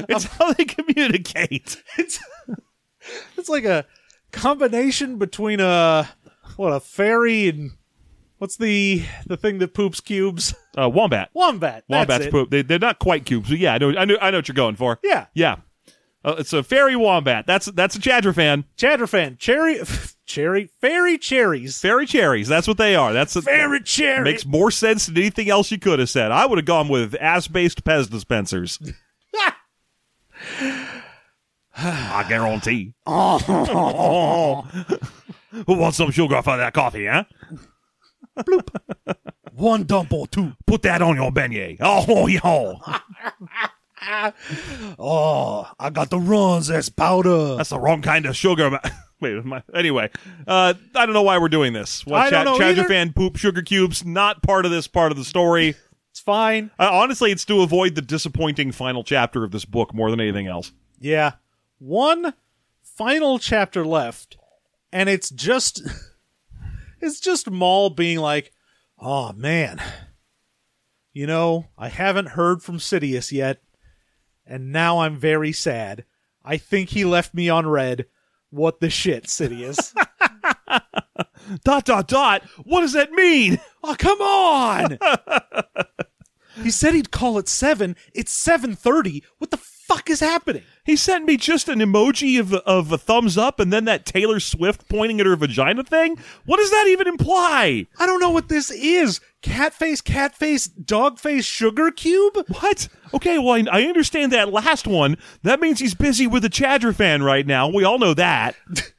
it's 0.09 0.25
how 0.25 0.51
they 0.51 0.65
communicate. 0.65 1.81
It's 1.97 2.19
it's 3.37 3.47
like 3.47 3.63
a 3.63 3.85
combination 4.33 5.17
between 5.17 5.61
a 5.61 6.09
what 6.57 6.73
a 6.73 6.81
fairy 6.81 7.47
and 7.47 7.71
what's 8.37 8.57
the 8.57 9.03
the 9.25 9.37
thing 9.37 9.59
that 9.59 9.73
poops 9.73 9.99
cubes? 9.99 10.53
Uh, 10.77 10.89
wombat. 10.89 11.29
Wombat. 11.33 11.83
That's 11.89 12.09
Wombats 12.09 12.25
it. 12.25 12.31
poop. 12.31 12.49
They, 12.49 12.61
they're 12.61 12.79
not 12.79 12.99
quite 12.99 13.25
cubes, 13.25 13.49
but 13.49 13.57
yeah, 13.59 13.73
I 13.73 13.77
know, 13.77 13.89
I 13.97 14.05
know, 14.05 14.17
I 14.21 14.31
know 14.31 14.37
what 14.37 14.47
you're 14.47 14.55
going 14.55 14.75
for. 14.75 14.99
Yeah. 15.03 15.25
yeah. 15.33 15.57
Uh, 16.23 16.35
it's 16.39 16.51
a 16.51 16.61
fairy 16.61 16.95
wombat. 16.95 17.45
That's 17.47 17.67
that's 17.67 17.95
a 17.95 17.99
Chadra 17.99 18.35
fan. 18.35 18.65
Chadra 18.77 19.07
fan. 19.07 19.37
Cherry 19.37 19.79
cherry 20.25 20.69
fairy 20.81 21.17
cherries. 21.17 21.79
Fairy 21.79 22.05
cherries. 22.05 22.47
That's 22.47 22.67
what 22.67 22.77
they 22.77 22.95
are. 22.95 23.13
That's 23.13 23.35
a, 23.35 23.41
Fairy 23.41 23.81
cherry. 23.81 24.23
Makes 24.23 24.45
more 24.45 24.71
sense 24.71 25.05
than 25.05 25.17
anything 25.17 25.49
else 25.49 25.71
you 25.71 25.79
could 25.79 25.99
have 25.99 26.09
said. 26.09 26.31
I 26.31 26.45
would 26.45 26.57
have 26.57 26.65
gone 26.65 26.89
with 26.89 27.15
ass-based 27.19 27.83
Pez 27.83 28.09
dispensers. 28.09 28.79
I 31.79 32.25
guarantee. 32.27 32.93
Who 33.05 33.13
wants 35.73 35.97
some 35.97 36.11
sugar 36.11 36.41
for 36.41 36.57
that 36.57 36.73
coffee, 36.73 37.05
huh? 37.05 37.23
One 39.53 39.83
dump 39.83 40.13
or 40.13 40.27
two. 40.27 40.53
Put 40.65 40.83
that 40.83 41.01
on 41.01 41.15
your 41.15 41.31
beignet. 41.31 41.77
Oh, 41.81 42.27
yo. 42.27 42.79
Oh, 44.99 45.69
I 45.79 45.89
got 45.89 46.09
the 46.09 46.19
runs 46.19 46.69
as 46.69 46.87
powder. 46.87 47.55
That's 47.55 47.69
the 47.71 47.79
wrong 47.79 48.01
kind 48.01 48.25
of 48.25 48.37
sugar. 48.37 48.79
Wait, 49.19 49.43
my, 49.43 49.63
anyway, 49.73 50.09
uh, 50.47 50.75
I 50.95 51.05
don't 51.05 51.13
know 51.13 51.23
why 51.23 51.39
we're 51.39 51.49
doing 51.49 51.73
this. 51.73 52.05
What, 52.05 52.21
I 52.21 52.29
don't 52.29 52.45
know 52.45 52.65
either. 52.65 52.83
fan 52.83 53.11
poop 53.11 53.35
sugar 53.35 53.63
cubes, 53.63 54.05
not 54.05 54.43
part 54.43 54.65
of 54.65 54.71
this 54.71 54.87
part 54.87 55.11
of 55.11 55.17
the 55.17 55.25
story. 55.25 55.75
It's 56.11 56.19
fine. 56.19 56.69
Uh, 56.79 56.89
honestly, 56.91 57.31
it's 57.31 57.43
to 57.45 57.61
avoid 57.61 57.95
the 57.95 58.01
disappointing 58.01 58.71
final 58.71 59.03
chapter 59.03 59.43
of 59.43 59.51
this 59.51 59.65
book 59.65 59.93
more 59.93 60.11
than 60.11 60.21
anything 60.21 60.47
else. 60.47 60.71
Yeah. 60.99 61.33
One 61.79 62.33
final 62.83 63.39
chapter 63.39 63.85
left, 63.85 64.37
and 64.93 65.09
it's 65.09 65.31
just 65.31 65.81
it's 67.01 67.19
just 67.19 67.49
Maul 67.49 67.89
being 67.89 68.19
like, 68.19 68.51
Oh 68.99 69.33
man. 69.33 69.81
You 71.13 71.25
know, 71.25 71.65
I 71.77 71.89
haven't 71.89 72.29
heard 72.29 72.61
from 72.61 72.77
Sidious 72.77 73.31
yet, 73.31 73.61
and 74.45 74.71
now 74.71 74.99
I'm 74.99 75.17
very 75.17 75.51
sad. 75.51 76.05
I 76.45 76.57
think 76.57 76.89
he 76.89 77.05
left 77.05 77.33
me 77.33 77.49
on 77.49 77.65
red. 77.65 78.05
What 78.51 78.79
the 78.79 78.89
shit, 78.89 79.25
Sidious? 79.25 79.95
Dot, 81.63 81.85
dot, 81.85 82.07
dot. 82.07 82.43
What 82.65 82.81
does 82.81 82.93
that 82.93 83.11
mean? 83.13 83.59
oh, 83.83 83.95
come 83.97 84.19
on! 84.21 84.99
he 86.61 86.69
said 86.69 86.93
he'd 86.93 87.11
call 87.11 87.37
at 87.39 87.47
seven. 87.47 87.95
It's 88.13 88.31
seven 88.31 88.75
thirty. 88.75 89.23
What 89.37 89.51
the 89.51 89.57
fuck 89.87 90.09
is 90.09 90.19
happening? 90.19 90.63
He 90.83 90.95
sent 90.95 91.25
me 91.25 91.37
just 91.37 91.69
an 91.69 91.79
emoji 91.79 92.39
of 92.39 92.53
of 92.53 92.91
a 92.91 92.97
thumbs 92.97 93.37
up 93.37 93.59
and 93.59 93.71
then 93.71 93.85
that 93.85 94.05
Taylor 94.05 94.39
Swift 94.39 94.87
pointing 94.89 95.19
at 95.19 95.25
her 95.25 95.35
vagina 95.35 95.83
thing. 95.83 96.17
What 96.45 96.57
does 96.57 96.71
that 96.71 96.87
even 96.89 97.07
imply? 97.07 97.87
I 97.99 98.05
don't 98.05 98.19
know 98.19 98.29
what 98.29 98.49
this 98.49 98.71
is. 98.71 99.19
Cat 99.41 99.73
face, 99.73 100.01
cat 100.01 100.35
face, 100.35 100.67
dog 100.67 101.19
face, 101.19 101.45
sugar 101.45 101.91
cube? 101.91 102.37
What? 102.59 102.89
Okay, 103.13 103.37
well, 103.37 103.53
I, 103.53 103.79
I 103.79 103.83
understand 103.83 104.31
that 104.31 104.51
last 104.51 104.87
one. 104.87 105.17
That 105.43 105.59
means 105.59 105.79
he's 105.79 105.93
busy 105.95 106.27
with 106.27 106.43
a 106.43 106.49
Chadra 106.49 106.93
fan 106.93 107.23
right 107.23 107.45
now. 107.45 107.67
We 107.69 107.83
all 107.83 107.99
know 107.99 108.13
that. 108.13 108.55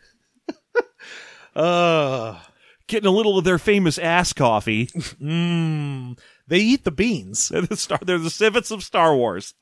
Uh, 1.56 2.38
Getting 2.86 3.08
a 3.08 3.12
little 3.12 3.36
of 3.36 3.44
their 3.44 3.58
famous 3.58 3.98
ass 3.98 4.32
coffee. 4.32 4.86
Mmm. 4.86 6.18
they 6.48 6.58
eat 6.58 6.84
the 6.84 6.90
beans. 6.90 7.48
They're 7.52 7.62
the, 7.62 7.76
star, 7.76 7.98
they're 8.00 8.18
the 8.18 8.30
civets 8.30 8.70
of 8.70 8.82
Star 8.82 9.14
Wars. 9.14 9.54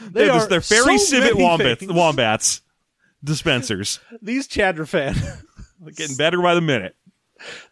They 0.00 0.24
They're, 0.24 0.32
are 0.32 0.40
the, 0.40 0.46
they're 0.46 0.60
fairy 0.60 0.98
so 0.98 1.04
civet 1.04 1.34
many 1.34 1.44
wombats, 1.44 1.86
wombats 1.86 2.60
dispensers. 3.22 4.00
These 4.22 4.48
Chadrafan, 4.48 5.16
Getting 5.96 6.16
better 6.16 6.40
by 6.40 6.54
the 6.54 6.60
minute. 6.60 6.96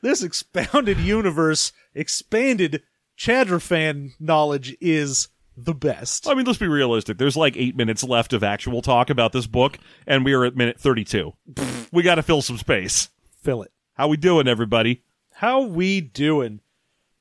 this 0.02 0.22
expounded 0.22 0.98
universe, 0.98 1.72
expanded 1.94 2.82
Chadrafan 3.18 4.12
knowledge 4.20 4.76
is 4.80 5.28
the 5.56 5.74
best. 5.74 6.28
I 6.28 6.34
mean, 6.34 6.44
let's 6.44 6.58
be 6.58 6.68
realistic. 6.68 7.18
There's 7.18 7.36
like 7.36 7.56
eight 7.56 7.76
minutes 7.76 8.04
left 8.04 8.32
of 8.32 8.44
actual 8.44 8.82
talk 8.82 9.10
about 9.10 9.32
this 9.32 9.46
book, 9.46 9.78
and 10.06 10.24
we 10.24 10.34
are 10.34 10.44
at 10.44 10.56
minute 10.56 10.78
32. 10.78 11.32
we 11.92 12.02
got 12.02 12.16
to 12.16 12.22
fill 12.22 12.42
some 12.42 12.58
space. 12.58 13.08
Fill 13.42 13.62
it. 13.62 13.72
How 13.94 14.08
we 14.08 14.16
doing, 14.16 14.46
everybody? 14.46 15.02
How 15.32 15.62
we 15.62 16.00
doing? 16.00 16.60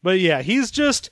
But 0.04 0.20
yeah, 0.20 0.42
he's 0.42 0.70
just 0.72 1.10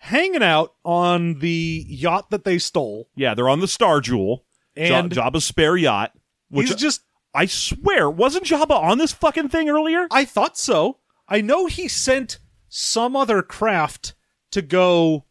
hanging 0.00 0.42
out 0.42 0.74
on 0.84 1.38
the 1.38 1.84
yacht 1.88 2.30
that 2.30 2.44
they 2.44 2.58
stole, 2.58 3.08
Yeah, 3.14 3.34
they're 3.34 3.48
on 3.48 3.60
the 3.60 3.68
Star 3.68 4.00
Jewel, 4.00 4.44
and 4.76 5.14
Ja- 5.14 5.30
Jabba's 5.30 5.44
spare 5.44 5.76
yacht. 5.76 6.12
Which 6.50 6.68
he's 6.68 6.76
just. 6.76 7.02
I 7.32 7.46
swear, 7.46 8.10
wasn't 8.10 8.44
Jabba 8.44 8.72
on 8.72 8.98
this 8.98 9.12
fucking 9.12 9.50
thing 9.50 9.68
earlier? 9.68 10.08
I 10.10 10.24
thought 10.24 10.58
so. 10.58 10.98
I 11.28 11.40
know 11.40 11.66
he 11.66 11.86
sent 11.86 12.38
some 12.68 13.14
other 13.14 13.40
craft 13.42 14.14
to 14.50 14.62
go 14.62 15.26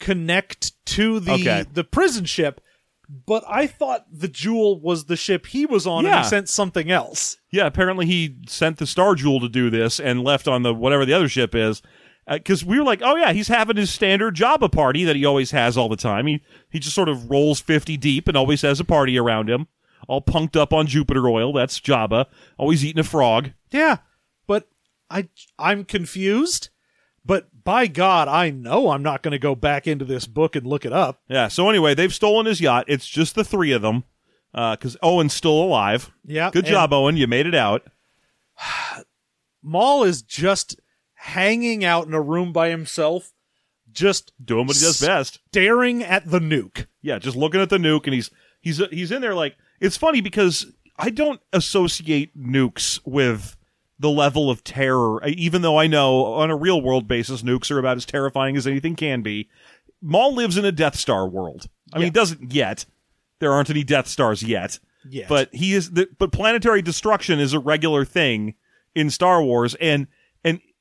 connect 0.00 0.72
to 0.86 1.20
the 1.20 1.32
Okay. 1.34 1.64
the 1.72 1.84
prison 1.84 2.24
ship, 2.24 2.60
but 3.08 3.44
I 3.46 3.66
thought 3.68 4.06
the 4.10 4.26
jewel 4.28 4.80
was 4.80 5.04
the 5.04 5.16
ship 5.16 5.46
he 5.46 5.64
was 5.64 5.86
on, 5.86 6.06
and 6.06 6.24
he 6.24 6.28
sent 6.28 6.48
something 6.48 6.90
else. 6.90 7.36
Yeah, 7.52 7.66
apparently 7.66 8.06
he 8.06 8.36
sent 8.48 8.78
the 8.78 8.86
Star 8.86 9.14
Jewel 9.14 9.38
to 9.40 9.48
do 9.48 9.70
this 9.70 10.00
and 10.00 10.24
left 10.24 10.48
on 10.48 10.62
the 10.62 10.74
whatever 10.74 11.04
the 11.06 11.12
other 11.12 11.28
ship 11.28 11.54
is. 11.54 11.82
Uh, 12.26 12.38
because 12.38 12.64
we 12.64 12.78
were 12.78 12.84
like, 12.84 13.02
oh 13.02 13.16
yeah, 13.16 13.32
he's 13.32 13.48
having 13.48 13.76
his 13.76 13.90
standard 13.90 14.34
Jabba 14.34 14.72
party 14.72 15.04
that 15.04 15.16
he 15.16 15.24
always 15.24 15.50
has 15.50 15.76
all 15.76 15.88
the 15.88 15.96
time. 15.96 16.26
He 16.26 16.40
he 16.70 16.78
just 16.78 16.94
sort 16.94 17.08
of 17.08 17.30
rolls 17.30 17.60
fifty 17.60 17.96
deep 17.96 18.28
and 18.28 18.36
always 18.36 18.62
has 18.62 18.80
a 18.80 18.84
party 18.84 19.18
around 19.18 19.50
him, 19.50 19.66
all 20.08 20.22
punked 20.22 20.56
up 20.56 20.72
on 20.72 20.86
Jupiter 20.86 21.28
oil. 21.28 21.52
That's 21.52 21.80
Jabba, 21.80 22.26
always 22.56 22.84
eating 22.84 23.00
a 23.00 23.04
frog. 23.04 23.50
Yeah, 23.70 23.98
but 24.46 24.68
I 25.10 25.28
I'm 25.58 25.84
confused. 25.84 26.70
But 27.26 27.48
by 27.64 27.86
God, 27.86 28.28
I 28.28 28.50
know 28.50 28.90
I'm 28.90 29.02
not 29.02 29.22
going 29.22 29.32
to 29.32 29.38
go 29.38 29.54
back 29.54 29.86
into 29.86 30.04
this 30.04 30.26
book 30.26 30.54
and 30.56 30.66
look 30.66 30.84
it 30.84 30.92
up. 30.92 31.22
Yeah. 31.26 31.48
So 31.48 31.70
anyway, 31.70 31.94
they've 31.94 32.12
stolen 32.12 32.44
his 32.44 32.60
yacht. 32.60 32.84
It's 32.86 33.06
just 33.06 33.34
the 33.34 33.44
three 33.44 33.72
of 33.72 33.80
them. 33.80 34.04
Uh, 34.52 34.76
because 34.76 34.96
Owen's 35.02 35.32
still 35.32 35.64
alive. 35.64 36.12
Yeah, 36.24 36.50
Good 36.52 36.66
job, 36.66 36.92
Owen. 36.92 37.16
You 37.16 37.26
made 37.26 37.46
it 37.46 37.54
out. 37.56 37.88
Maul 39.62 40.04
is 40.04 40.22
just 40.22 40.78
hanging 41.24 41.84
out 41.84 42.06
in 42.06 42.14
a 42.14 42.20
room 42.20 42.52
by 42.52 42.68
himself, 42.68 43.32
just 43.90 44.32
Doing 44.44 44.66
what 44.66 44.76
he 44.76 44.82
does 44.82 45.00
best. 45.00 45.40
staring 45.48 46.02
at 46.02 46.28
the 46.30 46.38
nuke. 46.38 46.86
Yeah, 47.00 47.18
just 47.18 47.36
looking 47.36 47.60
at 47.60 47.70
the 47.70 47.78
nuke, 47.78 48.04
and 48.04 48.14
he's 48.14 48.30
he's 48.60 48.78
he's 48.90 49.10
in 49.10 49.22
there 49.22 49.34
like 49.34 49.56
it's 49.80 49.96
funny 49.96 50.20
because 50.20 50.66
I 50.98 51.10
don't 51.10 51.40
associate 51.52 52.36
nukes 52.36 53.00
with 53.04 53.56
the 53.98 54.10
level 54.10 54.50
of 54.50 54.64
terror, 54.64 55.24
even 55.26 55.62
though 55.62 55.78
I 55.78 55.86
know 55.86 56.24
on 56.34 56.50
a 56.50 56.56
real 56.56 56.80
world 56.82 57.06
basis 57.08 57.42
nukes 57.42 57.70
are 57.70 57.78
about 57.78 57.96
as 57.96 58.04
terrifying 58.04 58.56
as 58.56 58.66
anything 58.66 58.96
can 58.96 59.22
be. 59.22 59.48
Maul 60.02 60.34
lives 60.34 60.58
in 60.58 60.64
a 60.64 60.72
Death 60.72 60.96
Star 60.96 61.26
world. 61.28 61.68
I 61.92 61.98
mean, 61.98 62.06
he 62.06 62.10
doesn't 62.10 62.52
yet. 62.52 62.84
There 63.38 63.52
aren't 63.52 63.70
any 63.70 63.84
Death 63.84 64.08
Stars 64.08 64.42
yet. 64.42 64.78
Yet. 65.08 65.28
But 65.28 65.54
he 65.54 65.74
is. 65.74 65.92
The, 65.92 66.08
but 66.18 66.32
planetary 66.32 66.82
destruction 66.82 67.38
is 67.38 67.52
a 67.52 67.58
regular 67.58 68.04
thing 68.04 68.54
in 68.94 69.10
Star 69.10 69.42
Wars, 69.42 69.74
and 69.76 70.06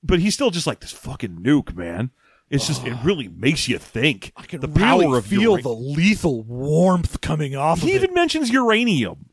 but 0.04 0.20
he's 0.20 0.34
still 0.34 0.52
just 0.52 0.68
like 0.68 0.80
this 0.82 0.92
fucking 0.92 1.38
nuke, 1.38 1.76
man. 1.76 2.12
It's 2.50 2.68
just 2.68 2.86
it 2.86 2.96
really 3.04 3.30
makes 3.30 3.68
you 3.68 3.80
think. 3.80 4.32
I 4.36 4.44
can 4.44 4.60
the 4.62 4.68
really 4.68 5.06
power 5.06 5.18
of 5.18 5.26
feel 5.26 5.58
the 5.58 5.70
lethal 5.70 6.44
warmth 6.44 7.22
coming 7.22 7.56
off 7.56 7.80
he 7.82 7.92
of 7.92 7.96
even 7.96 8.12
it. 8.12 8.14
mentions 8.14 8.50
uranium. 8.52 9.30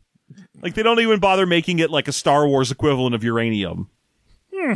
Like 0.63 0.75
they 0.75 0.83
don't 0.83 1.01
even 1.01 1.21
bother 1.21 1.45
making 1.45 1.81
it 1.81 1.91
like 1.91 2.09
a 2.09 2.13
Star 2.13 2.47
Wars 2.47 2.71
equivalent 2.71 3.15
of 3.15 3.25
uranium. 3.25 3.91
Hmm. 4.55 4.75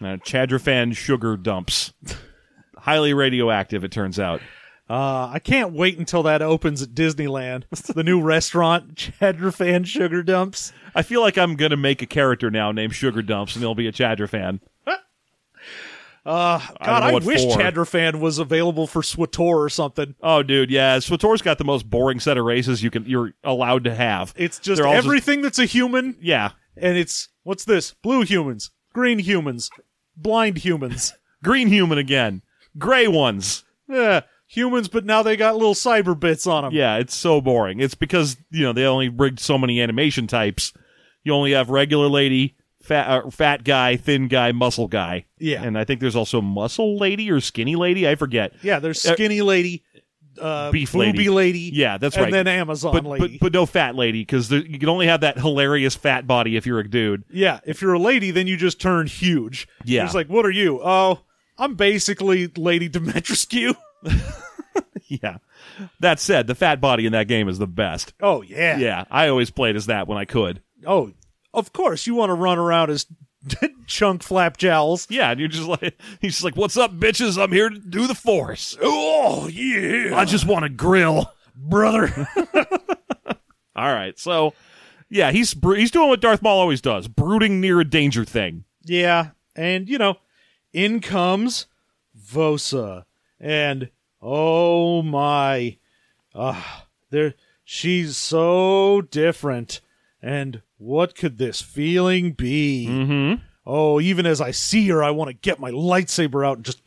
Now, 0.00 0.16
Chadrafan 0.16 0.96
sugar 0.96 1.36
dumps. 1.36 1.92
Highly 2.76 3.12
radioactive, 3.12 3.84
it 3.84 3.92
turns 3.92 4.18
out. 4.18 4.40
Uh, 4.88 5.30
I 5.32 5.38
can't 5.38 5.72
wait 5.72 5.98
until 5.98 6.24
that 6.24 6.42
opens 6.42 6.82
at 6.82 6.90
Disneyland. 6.90 7.62
the 7.94 8.02
new 8.02 8.20
restaurant, 8.20 8.94
Chadrafan 9.20 9.86
Sugar 9.86 10.22
Dumps. 10.24 10.72
I 10.94 11.02
feel 11.02 11.20
like 11.20 11.38
I'm 11.38 11.56
gonna 11.56 11.76
make 11.76 12.02
a 12.02 12.06
character 12.06 12.50
now 12.50 12.72
named 12.72 12.94
Sugar 12.94 13.22
Dumps, 13.22 13.54
and 13.54 13.62
he'll 13.62 13.74
be 13.74 13.86
a 13.86 13.92
Chadrafan. 13.92 14.60
Uh, 16.24 16.58
God, 16.84 17.00
know 17.10 17.16
I, 17.16 17.24
wish 17.24 17.42
for. 17.44 17.56
Chadrafan 17.58 18.20
was 18.20 18.38
available 18.38 18.86
for 18.86 19.00
SWTOR 19.00 19.38
or 19.56 19.70
something. 19.70 20.14
Oh, 20.22 20.42
dude, 20.42 20.70
yeah. 20.70 20.98
SWTOR's 20.98 21.40
got 21.40 21.56
the 21.56 21.64
most 21.64 21.88
boring 21.88 22.20
set 22.20 22.36
of 22.36 22.44
races 22.44 22.82
you 22.82 22.90
can 22.90 23.06
you're 23.06 23.32
allowed 23.42 23.84
to 23.84 23.94
have. 23.94 24.34
It's 24.36 24.58
just 24.58 24.82
They're 24.82 24.92
just- 24.92 25.06
everything 25.06 25.40
that's 25.40 25.58
a 25.58 25.64
human, 25.64 26.16
yeah, 26.20 26.50
and 26.76 26.98
it's 26.98 27.28
what's 27.42 27.64
this? 27.64 27.94
Blue 28.02 28.22
humans, 28.22 28.70
green 28.92 29.18
humans, 29.18 29.70
blind 30.14 30.58
humans. 30.58 31.14
green 31.42 31.68
human 31.68 31.96
again, 31.96 32.42
gray 32.76 33.08
ones. 33.08 33.64
yeah, 33.88 34.20
humans, 34.50 34.88
but 34.88 35.04
now 35.04 35.22
they 35.22 35.36
got 35.36 35.54
little 35.56 35.74
cyber 35.74 36.18
bits 36.18 36.46
on 36.46 36.64
them. 36.64 36.72
Yeah, 36.72 36.96
it's 36.96 37.14
so 37.14 37.40
boring. 37.40 37.80
It's 37.80 37.94
because 37.94 38.36
you 38.50 38.64
know 38.64 38.72
they 38.72 38.84
only 38.84 39.08
rigged 39.08 39.38
so 39.40 39.56
many 39.56 39.80
animation 39.80 40.26
types. 40.26 40.72
You 41.22 41.32
only 41.34 41.52
have 41.52 41.70
regular 41.70 42.08
lady, 42.08 42.56
fat 42.82 43.06
uh, 43.08 43.30
fat 43.30 43.62
guy, 43.64 43.96
thin 43.96 44.28
guy, 44.28 44.52
muscle 44.52 44.88
guy. 44.88 45.26
Yeah. 45.38 45.62
and 45.62 45.78
I 45.78 45.84
think 45.84 46.00
there's 46.00 46.16
also 46.16 46.40
muscle 46.40 46.96
lady 46.98 47.30
or 47.30 47.40
skinny 47.40 47.76
lady. 47.76 48.08
I 48.08 48.14
forget. 48.16 48.52
Yeah, 48.62 48.78
there's 48.78 49.00
skinny 49.00 49.42
lady, 49.42 49.84
uh, 50.40 50.70
Beef 50.70 50.92
booby 50.92 51.06
lady. 51.12 51.28
lady. 51.28 51.70
Yeah, 51.74 51.98
that's 51.98 52.16
and 52.16 52.24
right. 52.24 52.34
And 52.34 52.46
then 52.46 52.58
Amazon 52.58 52.92
But, 52.92 53.04
lady. 53.04 53.38
but 53.38 53.40
but 53.40 53.52
no 53.52 53.66
fat 53.66 53.94
lady 53.96 54.22
because 54.22 54.50
you 54.50 54.78
can 54.78 54.88
only 54.88 55.06
have 55.06 55.20
that 55.20 55.38
hilarious 55.38 55.94
fat 55.94 56.26
body 56.26 56.56
if 56.56 56.64
you're 56.66 56.80
a 56.80 56.88
dude. 56.88 57.22
yeah, 57.30 57.60
if 57.66 57.82
you're 57.82 57.92
a 57.94 57.98
lady, 57.98 58.30
then 58.30 58.46
you 58.46 58.56
just 58.56 58.80
turn 58.80 59.06
huge. 59.06 59.68
Yeah. 59.84 60.04
It's 60.06 60.14
like, 60.14 60.28
what 60.28 60.46
are 60.46 60.50
you? 60.50 60.80
Oh, 60.82 61.20
I'm 61.58 61.74
basically 61.74 62.46
Lady 62.56 62.88
Dimitrescu. 62.88 63.74
Yeah. 65.08 65.38
That 65.98 66.20
said, 66.20 66.46
the 66.46 66.54
fat 66.54 66.80
body 66.80 67.04
in 67.04 67.12
that 67.12 67.26
game 67.26 67.48
is 67.48 67.58
the 67.58 67.66
best. 67.66 68.14
Oh 68.20 68.42
yeah. 68.42 68.78
Yeah, 68.78 69.04
I 69.10 69.26
always 69.28 69.50
played 69.50 69.74
as 69.74 69.86
that 69.86 70.06
when 70.06 70.16
I 70.16 70.24
could. 70.24 70.62
Oh, 70.86 71.12
of 71.52 71.72
course 71.72 72.06
you 72.06 72.14
want 72.14 72.30
to 72.30 72.34
run 72.34 72.58
around 72.58 72.90
as 72.90 73.06
chunk 73.86 74.22
flap 74.22 74.56
jowls. 74.56 75.08
Yeah, 75.10 75.32
and 75.32 75.40
you're 75.40 75.48
just 75.48 75.66
like 75.66 75.98
he's 76.20 76.34
just 76.34 76.44
like, 76.44 76.54
"What's 76.54 76.76
up, 76.76 76.92
bitches? 76.92 77.42
I'm 77.42 77.50
here 77.50 77.70
to 77.70 77.78
do 77.78 78.06
the 78.06 78.14
force. 78.14 78.76
Oh 78.80 79.48
yeah, 79.48 80.16
I 80.16 80.24
just 80.24 80.46
want 80.46 80.62
to 80.62 80.68
grill." 80.68 81.32
brother. 81.56 82.26
All 83.76 83.92
right, 83.92 84.18
so 84.18 84.54
yeah, 85.08 85.30
he's 85.32 85.54
he's 85.74 85.90
doing 85.90 86.08
what 86.08 86.20
Darth 86.20 86.42
Maul 86.42 86.60
always 86.60 86.80
does, 86.80 87.08
brooding 87.08 87.60
near 87.60 87.80
a 87.80 87.84
danger 87.84 88.24
thing. 88.24 88.64
yeah, 88.84 89.30
and 89.56 89.88
you 89.88 89.98
know, 89.98 90.16
in 90.72 91.00
comes 91.00 91.66
Vosa, 92.16 93.04
and 93.40 93.90
oh 94.20 95.02
my, 95.02 95.78
ah, 96.34 96.86
there 97.10 97.34
she's 97.64 98.16
so 98.16 99.00
different. 99.00 99.80
And 100.22 100.62
what 100.76 101.14
could 101.14 101.38
this 101.38 101.62
feeling 101.62 102.32
be? 102.32 102.86
Mm-hmm. 102.88 103.42
Oh, 103.64 104.00
even 104.00 104.26
as 104.26 104.40
I 104.40 104.50
see 104.50 104.88
her, 104.88 105.02
I 105.02 105.10
want 105.10 105.28
to 105.28 105.34
get 105.34 105.60
my 105.60 105.70
lightsaber 105.70 106.46
out 106.46 106.58
and 106.58 106.64
just 106.64 106.82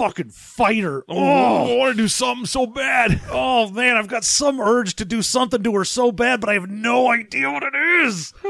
fucking 0.00 0.30
fighter. 0.30 1.04
Oh, 1.08 1.16
Oh, 1.18 1.74
I 1.74 1.76
want 1.76 1.96
to 1.96 2.02
do 2.02 2.08
something 2.08 2.46
so 2.46 2.66
bad. 2.66 3.20
oh 3.30 3.70
man, 3.70 3.96
I've 3.96 4.08
got 4.08 4.24
some 4.24 4.60
urge 4.60 4.96
to 4.96 5.04
do 5.04 5.20
something 5.22 5.62
to 5.62 5.74
her 5.74 5.84
so 5.84 6.10
bad, 6.10 6.40
but 6.40 6.48
I 6.48 6.54
have 6.54 6.68
no 6.70 7.10
idea 7.10 7.50
what 7.50 7.62
it 7.62 7.74
is. 8.06 8.32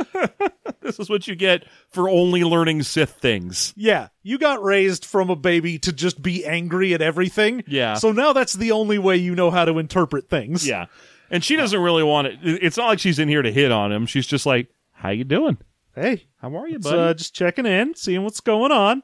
This 0.83 0.99
is 0.99 1.11
what 1.11 1.29
you 1.29 1.35
get 1.37 1.67
for 1.91 2.09
only 2.09 2.43
learning 2.43 2.83
Sith 2.85 3.11
things. 3.11 3.75
yeah, 3.77 4.09
you 4.23 4.39
got 4.39 4.63
raised 4.63 5.05
from 5.05 5.29
a 5.29 5.37
baby 5.37 5.79
to 5.81 5.93
just 5.93 6.21
be 6.23 6.45
angry 6.47 6.95
at 6.95 7.03
everything. 7.03 7.63
Yeah. 7.67 7.95
So 7.95 8.13
now 8.13 8.33
that's 8.33 8.55
the 8.55 8.73
only 8.73 8.99
way 8.99 9.17
you 9.17 9.35
know 9.35 9.51
how 9.51 9.67
to 9.67 9.79
interpret 9.79 10.31
things. 10.31 10.67
Yeah, 10.67 10.87
and 11.31 11.45
she 11.45 11.55
doesn't 11.57 11.81
really 11.81 12.03
want 12.03 12.29
it. 12.29 12.39
It's 12.43 12.77
not 12.79 12.87
like 12.87 12.99
she's 12.99 13.19
in 13.19 13.29
here 13.29 13.43
to 13.43 13.53
hit 13.53 13.71
on 13.71 13.93
him. 13.93 14.07
She's 14.07 14.27
just 14.27 14.47
like, 14.47 14.69
"How 14.93 15.11
you 15.11 15.23
doing? 15.25 15.59
Hey, 15.95 16.27
How 16.41 16.57
are 16.57 16.67
you, 16.67 16.79
buddy?" 16.79 16.99
uh, 16.99 17.15
just 17.15 17.35
checking 17.35 17.67
in, 17.67 17.95
seeing 17.95 18.25
what's 18.25 18.41
going 18.41 18.73
on. 18.73 19.03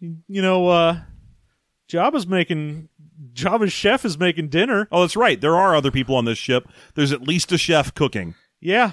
You 0.00 0.40
know, 0.42 0.68
uh, 0.68 1.00
Jabba's 1.88 2.26
making, 2.26 2.88
Jabba's 3.32 3.72
chef 3.72 4.04
is 4.04 4.18
making 4.18 4.48
dinner. 4.48 4.88
oh, 4.90 5.02
that's 5.02 5.16
right. 5.16 5.40
There 5.40 5.56
are 5.56 5.74
other 5.74 5.90
people 5.90 6.16
on 6.16 6.24
this 6.24 6.38
ship. 6.38 6.68
There's 6.94 7.12
at 7.12 7.22
least 7.22 7.52
a 7.52 7.58
chef 7.58 7.94
cooking. 7.94 8.34
Yeah. 8.60 8.92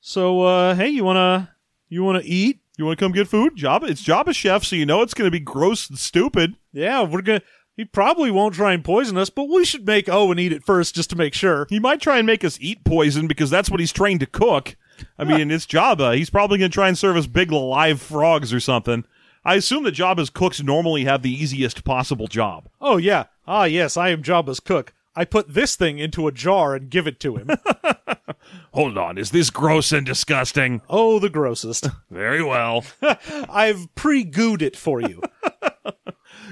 So, 0.00 0.42
uh, 0.42 0.74
hey, 0.74 0.88
you 0.88 1.04
wanna, 1.04 1.54
you 1.88 2.02
wanna 2.02 2.22
eat? 2.24 2.60
You 2.80 2.86
want 2.86 2.98
to 2.98 3.04
come 3.04 3.12
get 3.12 3.28
food? 3.28 3.56
Jabba, 3.56 3.90
it's 3.90 4.02
Jabba's 4.02 4.36
chef, 4.36 4.64
so 4.64 4.74
you 4.74 4.86
know 4.86 5.02
it's 5.02 5.12
to 5.12 5.30
be 5.30 5.38
gross 5.38 5.90
and 5.90 5.98
stupid. 5.98 6.56
Yeah, 6.72 7.02
we're 7.02 7.20
gonna. 7.20 7.42
He 7.76 7.84
probably 7.84 8.30
won't 8.30 8.54
try 8.54 8.72
and 8.72 8.82
poison 8.82 9.18
us, 9.18 9.28
but 9.28 9.50
we 9.50 9.66
should 9.66 9.86
make 9.86 10.08
Owen 10.08 10.38
eat 10.38 10.52
it 10.52 10.64
first 10.64 10.94
just 10.94 11.10
to 11.10 11.16
make 11.16 11.34
sure. 11.34 11.66
He 11.68 11.78
might 11.78 12.00
try 12.00 12.16
and 12.18 12.26
make 12.26 12.42
us 12.42 12.58
eat 12.60 12.84
poison 12.84 13.26
because 13.26 13.50
that's 13.50 13.70
what 13.70 13.80
he's 13.80 13.92
trained 13.92 14.20
to 14.20 14.26
cook. 14.26 14.76
I 15.18 15.24
mean, 15.24 15.50
it's 15.50 15.66
Jabba. 15.66 16.16
He's 16.16 16.30
probably 16.30 16.58
going 16.58 16.70
to 16.70 16.74
try 16.74 16.88
and 16.88 16.98
serve 16.98 17.16
us 17.16 17.26
big 17.26 17.50
live 17.50 18.02
frogs 18.02 18.52
or 18.52 18.60
something. 18.60 19.04
I 19.44 19.54
assume 19.54 19.84
that 19.84 19.94
Jabba's 19.94 20.30
cooks 20.30 20.62
normally 20.62 21.04
have 21.04 21.22
the 21.22 21.32
easiest 21.32 21.84
possible 21.84 22.26
job. 22.26 22.68
Oh 22.80 22.96
yeah. 22.96 23.24
Ah 23.46 23.64
yes, 23.64 23.96
I 23.96 24.10
am 24.10 24.22
Jabba's 24.22 24.60
cook. 24.60 24.92
I 25.16 25.24
put 25.24 25.52
this 25.54 25.76
thing 25.76 25.98
into 25.98 26.28
a 26.28 26.32
jar 26.32 26.74
and 26.74 26.88
give 26.88 27.06
it 27.06 27.18
to 27.20 27.36
him. 27.36 27.50
Hold 28.72 28.96
on, 28.96 29.18
is 29.18 29.32
this 29.32 29.50
gross 29.50 29.92
and 29.92 30.06
disgusting? 30.06 30.82
oh, 30.88 31.18
the 31.18 31.28
grossest. 31.28 31.88
Very 32.10 32.42
well. 32.42 32.84
I've 33.50 33.92
pre-gooed 33.96 34.62
it 34.62 34.76
for 34.76 35.00
you. 35.00 35.20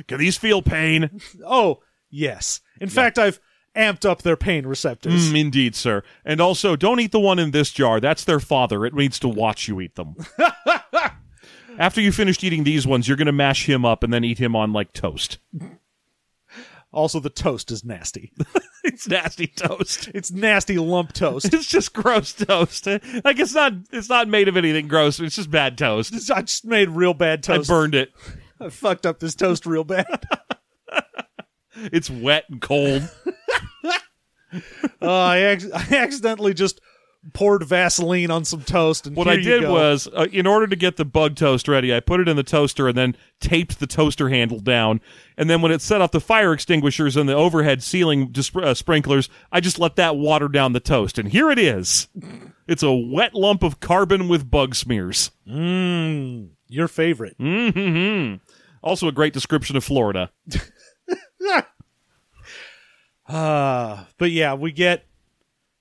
Can 0.08 0.18
these 0.18 0.36
feel 0.36 0.60
pain? 0.62 1.20
Oh, 1.46 1.82
yes. 2.10 2.60
In 2.80 2.88
fact, 2.88 3.18
I've 3.18 3.40
amped 3.76 4.04
up 4.04 4.22
their 4.22 4.36
pain 4.36 4.66
receptors. 4.66 5.30
Mm, 5.32 5.40
indeed, 5.40 5.76
sir. 5.76 6.02
And 6.24 6.40
also, 6.40 6.74
don't 6.74 7.00
eat 7.00 7.12
the 7.12 7.20
one 7.20 7.38
in 7.38 7.52
this 7.52 7.70
jar. 7.70 8.00
That's 8.00 8.24
their 8.24 8.40
father. 8.40 8.84
It 8.84 8.94
needs 8.94 9.18
to 9.20 9.28
watch 9.28 9.68
you 9.68 9.80
eat 9.80 9.94
them. 9.94 10.16
After 11.78 12.00
you 12.00 12.12
finished 12.12 12.42
eating 12.44 12.64
these 12.64 12.86
ones, 12.86 13.08
you're 13.08 13.16
going 13.16 13.26
to 13.26 13.32
mash 13.32 13.66
him 13.68 13.84
up 13.84 14.02
and 14.02 14.12
then 14.12 14.24
eat 14.24 14.38
him 14.38 14.54
on 14.56 14.72
like 14.72 14.92
toast. 14.92 15.38
Also, 16.90 17.20
the 17.20 17.28
toast 17.28 17.70
is 17.70 17.84
nasty. 17.84 18.32
It's 18.84 19.06
nasty 19.06 19.46
toast. 19.46 20.08
it's 20.14 20.30
nasty 20.30 20.78
lump 20.78 21.12
toast. 21.12 21.52
It's 21.52 21.66
just 21.66 21.92
gross 21.92 22.32
toast. 22.32 22.86
Like 22.86 23.38
it's 23.38 23.52
not. 23.54 23.74
It's 23.92 24.08
not 24.08 24.28
made 24.28 24.48
of 24.48 24.56
anything 24.56 24.88
gross. 24.88 25.20
It's 25.20 25.36
just 25.36 25.50
bad 25.50 25.76
toast. 25.76 26.14
I 26.30 26.40
just 26.40 26.64
made 26.64 26.88
real 26.88 27.12
bad 27.12 27.42
toast. 27.42 27.54
I 27.54 27.56
toast. 27.58 27.68
burned 27.68 27.94
it. 27.94 28.12
I 28.60 28.70
fucked 28.70 29.04
up 29.04 29.20
this 29.20 29.34
toast 29.34 29.66
real 29.66 29.84
bad. 29.84 30.26
It's 31.76 32.08
wet 32.08 32.44
and 32.48 32.62
cold. 32.62 33.10
Uh, 34.54 34.60
I, 35.02 35.46
ac- 35.48 35.70
I 35.74 35.96
accidentally 35.96 36.54
just 36.54 36.80
poured 37.34 37.62
Vaseline 37.64 38.30
on 38.30 38.44
some 38.44 38.62
toast. 38.62 39.06
And 39.06 39.16
What 39.16 39.28
I 39.28 39.36
did 39.36 39.62
go. 39.62 39.72
was, 39.72 40.08
uh, 40.16 40.26
in 40.32 40.46
order 40.46 40.66
to 40.66 40.76
get 40.76 40.96
the 40.96 41.04
bug 41.04 41.34
toast 41.34 41.68
ready, 41.68 41.94
I 41.94 42.00
put 42.00 42.20
it 42.20 42.28
in 42.28 42.36
the 42.36 42.42
toaster 42.42 42.88
and 42.88 42.96
then 42.96 43.16
taped 43.40 43.80
the 43.80 43.86
toaster 43.86 44.28
handle 44.28 44.60
down. 44.60 45.00
And 45.36 45.50
then 45.50 45.60
when 45.60 45.72
it 45.72 45.82
set 45.82 46.00
off 46.00 46.12
the 46.12 46.20
fire 46.20 46.52
extinguishers 46.52 47.16
and 47.16 47.28
the 47.28 47.34
overhead 47.34 47.82
ceiling 47.82 48.28
dis- 48.30 48.54
uh, 48.54 48.72
sprinklers, 48.74 49.28
I 49.52 49.60
just 49.60 49.78
let 49.78 49.96
that 49.96 50.16
water 50.16 50.48
down 50.48 50.72
the 50.72 50.80
toast. 50.80 51.18
And 51.18 51.28
here 51.30 51.50
it 51.50 51.58
is. 51.58 52.08
It's 52.66 52.82
a 52.82 52.92
wet 52.92 53.34
lump 53.34 53.62
of 53.62 53.80
carbon 53.80 54.28
with 54.28 54.50
bug 54.50 54.74
smears. 54.74 55.30
Mm, 55.48 56.50
your 56.68 56.86
favorite. 56.88 57.34
hmm 57.38 58.34
Also, 58.82 59.08
a 59.08 59.12
great 59.12 59.32
description 59.32 59.76
of 59.76 59.82
Florida. 59.84 60.30
Uh, 63.26 64.04
but 64.18 64.30
yeah, 64.30 64.54
we 64.54 64.72
get 64.72 65.04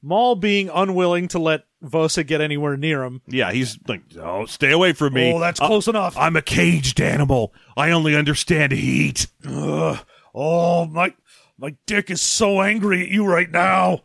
Maul 0.02 0.36
being 0.36 0.70
unwilling 0.70 1.28
to 1.30 1.39
let 1.39 1.64
Vosa 1.84 2.26
get 2.26 2.41
anywhere 2.41 2.78
near 2.78 3.04
him. 3.04 3.22
Yeah, 3.28 3.52
he's 3.52 3.78
like, 3.88 4.02
"Oh, 4.20 4.45
stay 4.45 4.72
away 4.72 4.93
from 4.93 5.14
me." 5.14 5.32
Oh, 5.32 5.39
that's 5.39 5.60
close 5.60 5.88
enough. 5.88 6.16
I'm 6.18 6.36
a 6.36 6.41
caged 6.41 7.02
animal. 7.02 7.54
I 7.76 7.91
only 7.91 8.16
understand 8.16 8.72
heat. 8.72 9.28
Ugh. 9.48 10.00
oh, 10.34 10.86
my 10.86 11.14
my 11.58 11.76
dick 11.86 12.10
is 12.10 12.22
so 12.22 12.62
angry 12.62 13.02
at 13.04 13.10
you 13.10 13.26
right 13.26 13.50
now. 13.52 14.02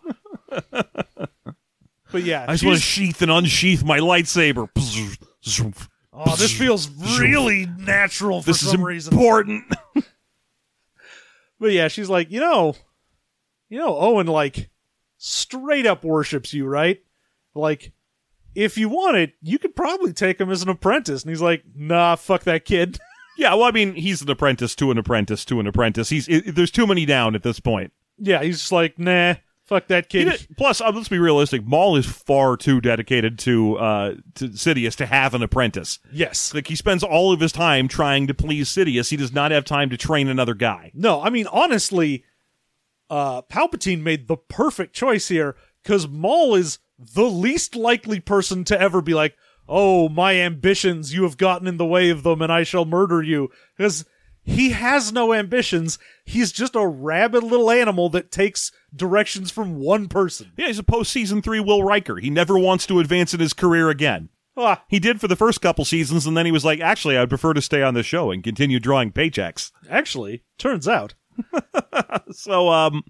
but 0.70 2.22
yeah, 2.22 2.46
I 2.48 2.52
just 2.54 2.64
want 2.64 2.76
to 2.76 2.82
sheath 2.82 3.22
and 3.22 3.30
unsheath 3.30 3.84
my 3.84 3.98
lightsaber. 3.98 4.68
oh, 6.12 6.36
this 6.36 6.56
feels 6.56 6.88
really 7.18 7.66
natural 7.78 8.42
for 8.42 8.46
This 8.46 8.62
is 8.62 8.70
some 8.70 8.82
reason. 8.84 9.14
important. 9.14 9.64
But 11.60 11.70
yeah, 11.70 11.86
she's 11.86 12.08
like, 12.10 12.32
you 12.32 12.40
know, 12.40 12.74
you 13.68 13.78
know, 13.78 13.96
Owen 13.96 14.26
like 14.26 14.68
straight 15.24 15.86
up 15.86 16.04
worships 16.04 16.52
you, 16.52 16.66
right? 16.66 17.00
Like, 17.54 17.92
if 18.56 18.76
you 18.76 18.88
want 18.88 19.16
it, 19.16 19.34
you 19.40 19.58
could 19.58 19.76
probably 19.76 20.12
take 20.12 20.40
him 20.40 20.50
as 20.50 20.62
an 20.62 20.68
apprentice. 20.68 21.22
And 21.22 21.30
he's 21.30 21.40
like, 21.40 21.62
nah, 21.74 22.16
fuck 22.16 22.42
that 22.44 22.64
kid. 22.64 22.98
Yeah, 23.38 23.54
well, 23.54 23.64
I 23.64 23.70
mean, 23.70 23.94
he's 23.94 24.20
an 24.20 24.28
apprentice 24.28 24.74
to 24.76 24.90
an 24.90 24.98
apprentice 24.98 25.46
to 25.46 25.58
an 25.58 25.66
apprentice. 25.66 26.10
He's 26.10 26.28
it, 26.28 26.54
there's 26.54 26.70
too 26.70 26.86
many 26.86 27.06
down 27.06 27.34
at 27.34 27.42
this 27.42 27.60
point. 27.60 27.90
yeah, 28.18 28.42
he's 28.42 28.58
just 28.58 28.72
like, 28.72 28.98
nah, 28.98 29.36
fuck 29.64 29.86
that 29.86 30.10
kid. 30.10 30.46
plus, 30.58 30.82
uh, 30.82 30.90
let's 30.94 31.08
be 31.08 31.18
realistic. 31.18 31.64
Maul 31.64 31.96
is 31.96 32.04
far 32.04 32.58
too 32.58 32.78
dedicated 32.82 33.38
to 33.40 33.78
uh 33.78 34.14
to 34.34 34.48
Sidious 34.50 34.94
to 34.96 35.06
have 35.06 35.32
an 35.32 35.42
apprentice. 35.42 35.98
yes. 36.12 36.52
Like 36.52 36.66
he 36.66 36.76
spends 36.76 37.02
all 37.02 37.32
of 37.32 37.40
his 37.40 37.52
time 37.52 37.88
trying 37.88 38.26
to 38.26 38.34
please 38.34 38.68
Sidious. 38.68 39.08
He 39.08 39.16
does 39.16 39.32
not 39.32 39.50
have 39.50 39.64
time 39.64 39.88
to 39.88 39.96
train 39.96 40.28
another 40.28 40.54
guy. 40.54 40.92
No, 40.94 41.22
I 41.22 41.30
mean, 41.30 41.46
honestly, 41.46 42.24
uh, 43.12 43.42
Palpatine 43.42 44.00
made 44.00 44.26
the 44.26 44.36
perfect 44.38 44.94
choice 44.94 45.28
here 45.28 45.54
because 45.82 46.08
Maul 46.08 46.54
is 46.54 46.78
the 46.98 47.24
least 47.24 47.76
likely 47.76 48.20
person 48.20 48.64
to 48.64 48.80
ever 48.80 49.02
be 49.02 49.12
like, 49.12 49.36
oh, 49.68 50.08
my 50.08 50.36
ambitions, 50.36 51.12
you 51.12 51.22
have 51.24 51.36
gotten 51.36 51.68
in 51.68 51.76
the 51.76 51.84
way 51.86 52.08
of 52.10 52.22
them 52.22 52.40
and 52.40 52.50
I 52.50 52.62
shall 52.62 52.84
murder 52.84 53.22
you. 53.22 53.50
Because 53.76 54.04
he 54.42 54.70
has 54.70 55.12
no 55.12 55.32
ambitions. 55.32 55.98
He's 56.24 56.52
just 56.52 56.74
a 56.74 56.86
rabid 56.86 57.42
little 57.42 57.70
animal 57.70 58.08
that 58.10 58.32
takes 58.32 58.72
directions 58.94 59.50
from 59.50 59.76
one 59.76 60.08
person. 60.08 60.52
Yeah, 60.56 60.68
he's 60.68 60.78
a 60.78 60.82
post 60.82 61.12
season 61.12 61.42
three 61.42 61.60
Will 61.60 61.84
Riker. 61.84 62.16
He 62.16 62.30
never 62.30 62.58
wants 62.58 62.86
to 62.86 62.98
advance 62.98 63.34
in 63.34 63.40
his 63.40 63.52
career 63.52 63.90
again. 63.90 64.30
Ah, 64.56 64.84
He 64.88 64.98
did 64.98 65.20
for 65.20 65.28
the 65.28 65.36
first 65.36 65.60
couple 65.62 65.84
seasons, 65.84 66.26
and 66.26 66.36
then 66.36 66.44
he 66.44 66.52
was 66.52 66.64
like, 66.64 66.80
actually, 66.80 67.16
I'd 67.16 67.28
prefer 67.30 67.54
to 67.54 67.62
stay 67.62 67.82
on 67.82 67.94
the 67.94 68.02
show 68.02 68.30
and 68.30 68.42
continue 68.44 68.80
drawing 68.80 69.10
paychecks. 69.12 69.70
actually, 69.88 70.42
turns 70.58 70.86
out. 70.88 71.14
So, 72.32 72.70
um, 72.70 73.02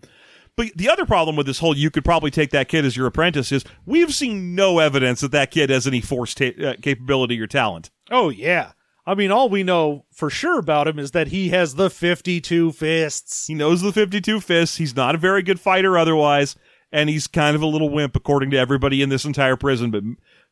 but 0.57 0.69
the 0.75 0.91
other 0.91 1.07
problem 1.07 1.37
with 1.37 1.47
this 1.47 1.59
whole 1.61 1.77
you 1.77 1.91
could 1.91 2.05
probably 2.05 2.31
take 2.31 2.51
that 2.51 2.69
kid 2.69 2.85
as 2.85 2.97
your 2.97 3.07
apprentice 3.07 3.53
is 3.53 3.65
we've 3.87 4.13
seen 4.13 4.55
no 4.55 4.81
evidence 4.81 5.21
that 5.21 5.33
that 5.33 5.51
kid 5.51 5.71
has 5.71 5.87
any 5.87 6.01
force 6.01 6.35
ta- 6.35 6.51
uh, 6.63 6.75
capability 6.83 7.41
or 7.41 7.47
talent. 7.47 7.91
Oh, 8.11 8.29
yeah. 8.31 8.73
I 9.07 9.15
mean, 9.15 9.31
all 9.31 9.49
we 9.49 9.63
know 9.63 10.05
for 10.13 10.31
sure 10.31 10.59
about 10.59 10.87
him 10.87 10.99
is 10.99 11.11
that 11.13 11.29
he 11.29 11.49
has 11.49 11.75
the 11.75 11.91
52 11.91 12.73
fists. 12.73 13.47
He 13.47 13.55
knows 13.55 13.81
the 13.81 13.93
52 13.93 14.41
fists. 14.41 14.77
He's 14.77 14.95
not 14.95 15.15
a 15.15 15.19
very 15.19 15.43
good 15.43 15.59
fighter 15.59 15.99
otherwise, 15.99 16.55
and 16.93 17.09
he's 17.09 17.27
kind 17.27 17.57
of 17.57 17.63
a 17.63 17.67
little 17.67 17.91
wimp 17.91 18.15
according 18.15 18.51
to 18.51 18.59
everybody 18.59 19.03
in 19.03 19.09
this 19.09 19.25
entire 19.25 19.57
prison. 19.57 19.91
But, 19.91 20.05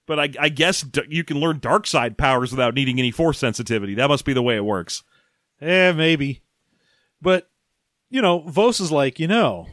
but 0.07 0.18
I, 0.18 0.29
I 0.41 0.49
guess 0.49 0.81
d- 0.83 1.03
you 1.09 1.23
can 1.23 1.39
learn 1.39 1.61
dark 1.61 1.87
side 1.87 2.18
powers 2.18 2.51
without 2.51 2.75
needing 2.75 2.99
any 2.99 3.11
force 3.11 3.39
sensitivity. 3.39 3.95
That 3.95 4.09
must 4.09 4.25
be 4.25 4.33
the 4.33 4.43
way 4.43 4.57
it 4.57 4.64
works. 4.64 5.05
Eh, 5.61 5.93
maybe. 5.93 6.43
But, 7.21 7.49
you 8.11 8.21
know, 8.21 8.41
Vos 8.41 8.81
is 8.81 8.93
like, 8.93 9.19
you 9.19 9.29
know, 9.29 9.69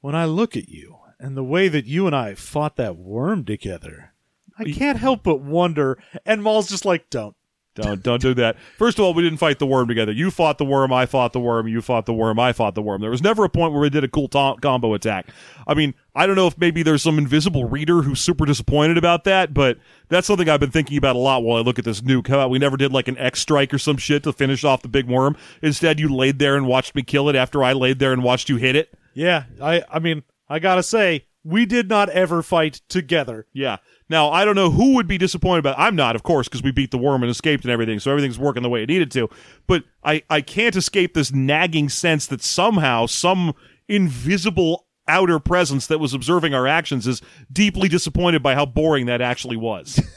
when 0.00 0.14
I 0.14 0.24
look 0.24 0.56
at 0.56 0.68
you 0.68 0.96
and 1.18 1.36
the 1.36 1.44
way 1.44 1.68
that 1.68 1.86
you 1.86 2.06
and 2.06 2.14
I 2.14 2.34
fought 2.34 2.76
that 2.76 2.96
worm 2.96 3.44
together, 3.44 4.12
I 4.58 4.64
can't 4.64 4.98
help 4.98 5.22
but 5.22 5.40
wonder. 5.40 5.98
And 6.24 6.42
Maul's 6.42 6.68
just 6.68 6.84
like, 6.84 7.10
don't. 7.10 7.36
Don't 7.74 8.02
don't 8.02 8.22
do 8.22 8.32
that. 8.34 8.56
First 8.78 8.98
of 8.98 9.04
all, 9.04 9.12
we 9.12 9.22
didn't 9.22 9.36
fight 9.38 9.58
the 9.58 9.66
worm 9.66 9.86
together. 9.86 10.10
You 10.10 10.30
fought 10.30 10.56
the 10.56 10.64
worm, 10.64 10.94
I 10.94 11.04
fought 11.04 11.34
the 11.34 11.40
worm, 11.40 11.68
you 11.68 11.82
fought 11.82 12.06
the 12.06 12.14
worm, 12.14 12.40
I 12.40 12.54
fought 12.54 12.74
the 12.74 12.80
worm. 12.80 13.02
There 13.02 13.10
was 13.10 13.22
never 13.22 13.44
a 13.44 13.50
point 13.50 13.72
where 13.72 13.82
we 13.82 13.90
did 13.90 14.02
a 14.02 14.08
cool 14.08 14.28
to- 14.28 14.56
combo 14.62 14.94
attack. 14.94 15.26
I 15.66 15.74
mean, 15.74 15.92
I 16.16 16.26
don't 16.26 16.34
know 16.34 16.46
if 16.46 16.56
maybe 16.56 16.82
there's 16.82 17.02
some 17.02 17.18
invisible 17.18 17.66
reader 17.66 18.00
who's 18.00 18.20
super 18.20 18.46
disappointed 18.46 18.96
about 18.96 19.24
that, 19.24 19.52
but 19.52 19.78
that's 20.08 20.26
something 20.26 20.48
I've 20.48 20.60
been 20.60 20.70
thinking 20.70 20.96
about 20.96 21.14
a 21.14 21.18
lot 21.18 21.42
while 21.42 21.58
I 21.58 21.60
look 21.60 21.78
at 21.78 21.84
this 21.84 22.00
nuke. 22.00 22.28
How 22.28 22.36
about 22.36 22.50
we 22.50 22.58
never 22.58 22.78
did 22.78 22.90
like 22.90 23.06
an 23.06 23.18
X 23.18 23.40
strike 23.40 23.74
or 23.74 23.78
some 23.78 23.98
shit 23.98 24.22
to 24.22 24.32
finish 24.32 24.64
off 24.64 24.80
the 24.80 24.88
big 24.88 25.06
worm? 25.06 25.36
Instead, 25.60 26.00
you 26.00 26.08
laid 26.08 26.38
there 26.38 26.56
and 26.56 26.66
watched 26.66 26.94
me 26.94 27.02
kill 27.02 27.28
it 27.28 27.36
after 27.36 27.62
I 27.62 27.74
laid 27.74 27.98
there 27.98 28.14
and 28.14 28.24
watched 28.24 28.48
you 28.48 28.56
hit 28.56 28.76
it. 28.76 28.94
Yeah, 29.12 29.44
I, 29.60 29.82
I 29.90 29.98
mean, 29.98 30.22
I 30.48 30.58
gotta 30.58 30.82
say, 30.82 31.26
we 31.44 31.66
did 31.66 31.88
not 31.88 32.08
ever 32.08 32.42
fight 32.42 32.80
together. 32.88 33.46
Yeah. 33.52 33.76
Now, 34.08 34.30
I 34.30 34.44
don't 34.44 34.56
know 34.56 34.70
who 34.70 34.94
would 34.94 35.06
be 35.06 35.18
disappointed 35.18 35.60
about 35.60 35.78
I'm 35.78 35.96
not, 35.96 36.16
of 36.16 36.22
course, 36.22 36.48
because 36.48 36.62
we 36.62 36.72
beat 36.72 36.92
the 36.92 36.98
worm 36.98 37.22
and 37.22 37.30
escaped 37.30 37.64
and 37.64 37.72
everything, 37.72 38.00
so 38.00 38.10
everything's 38.10 38.38
working 38.38 38.62
the 38.62 38.70
way 38.70 38.82
it 38.82 38.88
needed 38.88 39.10
to. 39.12 39.28
But 39.66 39.84
I, 40.02 40.22
I 40.30 40.40
can't 40.40 40.76
escape 40.76 41.12
this 41.12 41.30
nagging 41.30 41.88
sense 41.88 42.26
that 42.28 42.42
somehow 42.42 43.06
some 43.06 43.54
invisible 43.86 44.85
outer 45.08 45.38
presence 45.38 45.86
that 45.86 45.98
was 45.98 46.14
observing 46.14 46.54
our 46.54 46.66
actions 46.66 47.06
is 47.06 47.22
deeply 47.52 47.88
disappointed 47.88 48.42
by 48.42 48.54
how 48.54 48.66
boring 48.66 49.06
that 49.06 49.20
actually 49.20 49.56
was. 49.56 50.00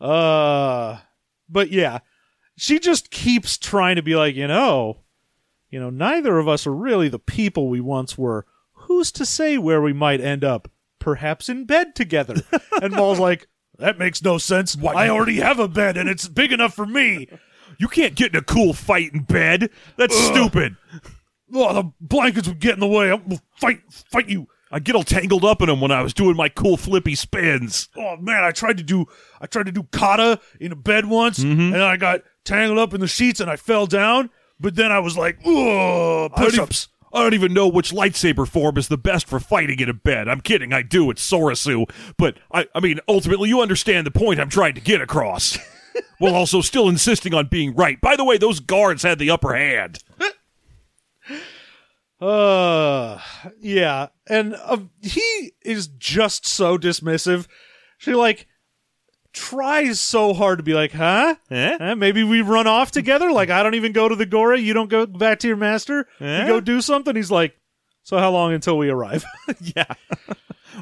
Uh, 0.00 0.98
but 1.48 1.70
yeah, 1.70 2.00
she 2.56 2.78
just 2.78 3.10
keeps 3.10 3.56
trying 3.56 3.96
to 3.96 4.02
be 4.02 4.14
like, 4.14 4.34
you 4.34 4.46
know, 4.46 4.98
you 5.70 5.80
know, 5.80 5.88
neither 5.88 6.38
of 6.38 6.46
us 6.46 6.66
are 6.66 6.74
really 6.74 7.08
the 7.08 7.18
people 7.18 7.68
we 7.68 7.80
once 7.80 8.18
were. 8.18 8.44
Who's 8.72 9.10
to 9.12 9.24
say 9.24 9.56
where 9.56 9.80
we 9.80 9.94
might 9.94 10.20
end 10.20 10.44
up? 10.44 10.70
Perhaps 10.98 11.48
in 11.48 11.64
bed 11.64 11.94
together. 11.94 12.34
and 12.82 12.92
Maul's 12.92 13.18
like, 13.18 13.48
that 13.78 13.98
makes 13.98 14.22
no 14.22 14.36
sense. 14.36 14.76
I 14.76 15.08
already 15.08 15.40
have 15.40 15.58
a 15.58 15.68
bed 15.68 15.96
and 15.96 16.08
it's 16.08 16.28
big 16.28 16.52
enough 16.52 16.74
for 16.74 16.86
me. 16.86 17.28
you 17.78 17.88
can't 17.88 18.14
get 18.14 18.32
in 18.32 18.36
a 18.36 18.42
cool 18.42 18.74
fight 18.74 19.12
in 19.14 19.22
bed. 19.22 19.70
That's 19.96 20.16
stupid. 20.16 20.76
Oh, 21.52 21.74
the 21.74 21.92
blankets 22.00 22.48
would 22.48 22.60
get 22.60 22.74
in 22.74 22.80
the 22.80 22.86
way. 22.86 23.10
I'll 23.10 23.22
fight, 23.56 23.82
fight 23.88 24.28
you. 24.28 24.48
I 24.70 24.80
get 24.80 24.96
all 24.96 25.04
tangled 25.04 25.44
up 25.44 25.60
in 25.62 25.68
them 25.68 25.80
when 25.80 25.92
I 25.92 26.02
was 26.02 26.12
doing 26.12 26.36
my 26.36 26.48
cool 26.48 26.76
flippy 26.76 27.14
spins. 27.14 27.88
Oh 27.96 28.16
man, 28.16 28.42
I 28.42 28.50
tried 28.50 28.78
to 28.78 28.82
do, 28.82 29.06
I 29.40 29.46
tried 29.46 29.66
to 29.66 29.72
do 29.72 29.84
kata 29.92 30.40
in 30.58 30.72
a 30.72 30.76
bed 30.76 31.06
once, 31.06 31.38
mm-hmm. 31.38 31.74
and 31.74 31.82
I 31.82 31.96
got 31.96 32.22
tangled 32.44 32.78
up 32.78 32.92
in 32.92 33.00
the 33.00 33.06
sheets 33.06 33.38
and 33.38 33.48
I 33.48 33.56
fell 33.56 33.86
down. 33.86 34.30
But 34.58 34.74
then 34.74 34.90
I 34.90 34.98
was 34.98 35.16
like, 35.16 35.38
oh, 35.44 36.24
I 36.26 36.28
don't, 36.28 36.38
even, 36.38 36.50
push-ups. 36.50 36.88
I 37.12 37.22
don't 37.22 37.34
even 37.34 37.54
know 37.54 37.68
which 37.68 37.92
lightsaber 37.92 38.48
form 38.48 38.76
is 38.76 38.88
the 38.88 38.98
best 38.98 39.28
for 39.28 39.38
fighting 39.38 39.78
in 39.78 39.88
a 39.88 39.94
bed. 39.94 40.28
I'm 40.28 40.40
kidding, 40.40 40.72
I 40.72 40.82
do. 40.82 41.10
It's 41.10 41.28
Soresu. 41.28 41.88
But, 42.16 42.38
I, 42.52 42.66
I 42.74 42.80
mean, 42.80 42.98
ultimately, 43.08 43.48
you 43.48 43.60
understand 43.60 44.06
the 44.06 44.12
point 44.12 44.40
I'm 44.40 44.48
trying 44.48 44.74
to 44.74 44.80
get 44.80 45.00
across. 45.00 45.58
While 46.18 46.34
also 46.34 46.60
still 46.60 46.88
insisting 46.88 47.34
on 47.34 47.46
being 47.46 47.74
right. 47.74 48.00
By 48.00 48.16
the 48.16 48.24
way, 48.24 48.38
those 48.38 48.58
guards 48.58 49.02
had 49.02 49.18
the 49.18 49.30
upper 49.30 49.54
hand. 49.54 49.98
Uh, 52.24 53.20
yeah, 53.60 54.08
and 54.26 54.54
uh, 54.54 54.78
he 55.02 55.52
is 55.62 55.88
just 55.88 56.46
so 56.46 56.78
dismissive. 56.78 57.46
She 57.98 58.14
like 58.14 58.46
tries 59.34 60.00
so 60.00 60.32
hard 60.32 60.58
to 60.58 60.62
be 60.62 60.72
like, 60.72 60.92
huh? 60.92 61.34
Eh? 61.50 61.76
Eh, 61.78 61.94
maybe 61.94 62.24
we 62.24 62.40
run 62.40 62.66
off 62.66 62.90
together. 62.90 63.30
Like 63.30 63.50
I 63.50 63.62
don't 63.62 63.74
even 63.74 63.92
go 63.92 64.08
to 64.08 64.16
the 64.16 64.24
Gora. 64.24 64.58
You 64.58 64.72
don't 64.72 64.88
go 64.88 65.04
back 65.04 65.40
to 65.40 65.48
your 65.48 65.58
master. 65.58 66.08
Eh? 66.18 66.42
You 66.42 66.46
go 66.46 66.60
do 66.60 66.80
something. 66.80 67.14
He's 67.14 67.30
like, 67.30 67.56
so 68.04 68.16
how 68.16 68.30
long 68.30 68.54
until 68.54 68.78
we 68.78 68.88
arrive? 68.88 69.24
yeah. 69.60 69.92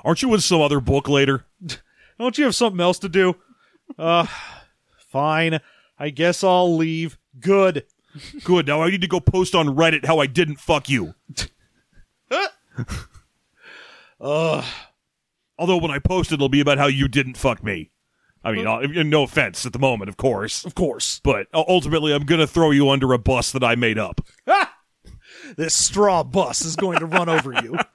Aren't 0.04 0.22
you 0.22 0.32
in 0.34 0.40
some 0.40 0.60
other 0.60 0.80
book 0.80 1.08
later? 1.08 1.44
don't 2.20 2.38
you 2.38 2.44
have 2.44 2.54
something 2.54 2.80
else 2.80 3.00
to 3.00 3.08
do? 3.08 3.34
Uh, 3.98 4.26
fine. 5.08 5.58
I 5.98 6.10
guess 6.10 6.44
I'll 6.44 6.76
leave. 6.76 7.18
Good. 7.40 7.84
Good. 8.44 8.66
Now 8.66 8.82
I 8.82 8.90
need 8.90 9.00
to 9.02 9.08
go 9.08 9.20
post 9.20 9.54
on 9.54 9.68
Reddit 9.68 10.04
how 10.04 10.18
I 10.18 10.26
didn't 10.26 10.56
fuck 10.60 10.88
you. 10.88 11.14
Ugh. 14.20 14.64
Although 15.58 15.76
when 15.78 15.90
I 15.90 15.98
post 15.98 16.32
it, 16.32 16.36
it'll 16.36 16.48
be 16.48 16.60
about 16.60 16.78
how 16.78 16.86
you 16.86 17.08
didn't 17.08 17.36
fuck 17.36 17.62
me. 17.62 17.90
I 18.44 18.50
mean, 18.52 18.66
uh, 18.66 18.80
no 19.04 19.22
offense 19.22 19.64
at 19.66 19.72
the 19.72 19.78
moment, 19.78 20.08
of 20.08 20.16
course. 20.16 20.64
Of 20.64 20.74
course. 20.74 21.20
But 21.22 21.46
uh, 21.54 21.62
ultimately, 21.68 22.12
I'm 22.12 22.24
going 22.24 22.40
to 22.40 22.46
throw 22.46 22.72
you 22.72 22.90
under 22.90 23.12
a 23.12 23.18
bus 23.18 23.52
that 23.52 23.62
I 23.62 23.76
made 23.76 23.98
up. 23.98 24.20
Ah! 24.48 24.74
This 25.56 25.74
straw 25.74 26.24
bus 26.24 26.64
is 26.64 26.74
going 26.76 26.98
to 26.98 27.06
run 27.06 27.28
over 27.28 27.52
you. 27.52 27.78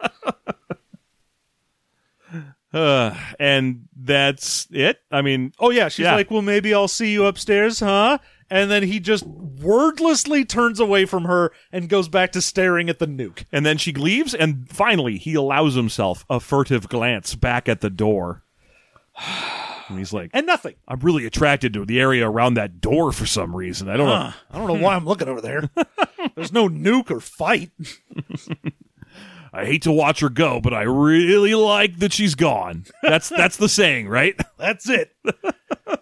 Uh, 2.74 3.16
and 3.40 3.88
that's 3.96 4.68
it. 4.72 5.00
I 5.10 5.22
mean, 5.22 5.54
Oh 5.58 5.70
yeah, 5.70 5.88
she's 5.88 6.04
Yeah. 6.04 6.16
like, 6.16 6.30
"Well, 6.30 6.42
maybe 6.42 6.74
I'll 6.74 6.90
see 6.90 7.14
you 7.14 7.26
upstairs, 7.26 7.80
huh?" 7.80 8.18
And 8.50 8.72
then 8.72 8.84
he 8.84 9.00
just 9.00 9.26
wordlessly 9.26 10.46
turns 10.46 10.80
away 10.80 11.06
from 11.06 11.26
her 11.26 11.52
and 11.72 11.90
goes 11.90 12.08
back 12.08 12.32
to 12.32 12.42
staring 12.42 12.90
at 12.90 13.00
the 13.00 13.08
nuke. 13.08 13.44
and 13.52 13.66
then 13.66 13.78
she 13.78 13.92
leaves, 13.92 14.34
and 14.34 14.70
finally 14.70 15.18
he 15.18 15.34
allows 15.34 15.76
himself 15.76 16.26
a 16.30 16.40
furtive 16.40 16.88
glance 16.88 17.36
back 17.36 17.68
at 17.68 17.82
the 17.82 17.90
door. 17.90 18.44
And 19.90 19.98
he's 19.98 20.12
like, 20.12 20.32
And 20.34 20.46
nothing. 20.46 20.76
I'm 20.86 21.00
really 21.00 21.26
attracted 21.26 21.72
to 21.72 21.86
the 21.86 21.98
area 22.02 22.30
around 22.30 22.56
that 22.56 22.82
door 22.82 23.14
for 23.14 23.26
some 23.26 23.56
reason. 23.56 23.88
I 23.88 23.96
don't 23.96 24.08
know. 24.10 24.16
Huh. 24.16 24.32
I 24.52 24.58
don't 24.58 24.68
know 24.68 24.86
why 24.86 24.96
I'm 24.96 25.06
looking 25.06 25.30
over 25.30 25.40
there. 25.40 25.70
There's 26.36 26.52
no 26.52 26.68
nuke 26.68 27.10
or 27.10 27.22
fight. 27.22 27.72
I 29.54 29.66
hate 29.66 29.84
to 29.84 29.92
watch 29.94 30.20
her 30.20 30.28
go, 30.30 30.60
but 30.60 30.74
I 30.74 30.82
really 30.82 31.56
like 31.56 32.00
that 32.00 32.12
she's 32.12 32.36
gone. 32.36 32.86
That's 33.02 33.30
that's 33.30 33.56
the 33.56 33.70
saying, 33.70 34.10
right? 34.10 34.36
That's 34.58 34.90
it. 34.90 35.16
and 35.24 35.96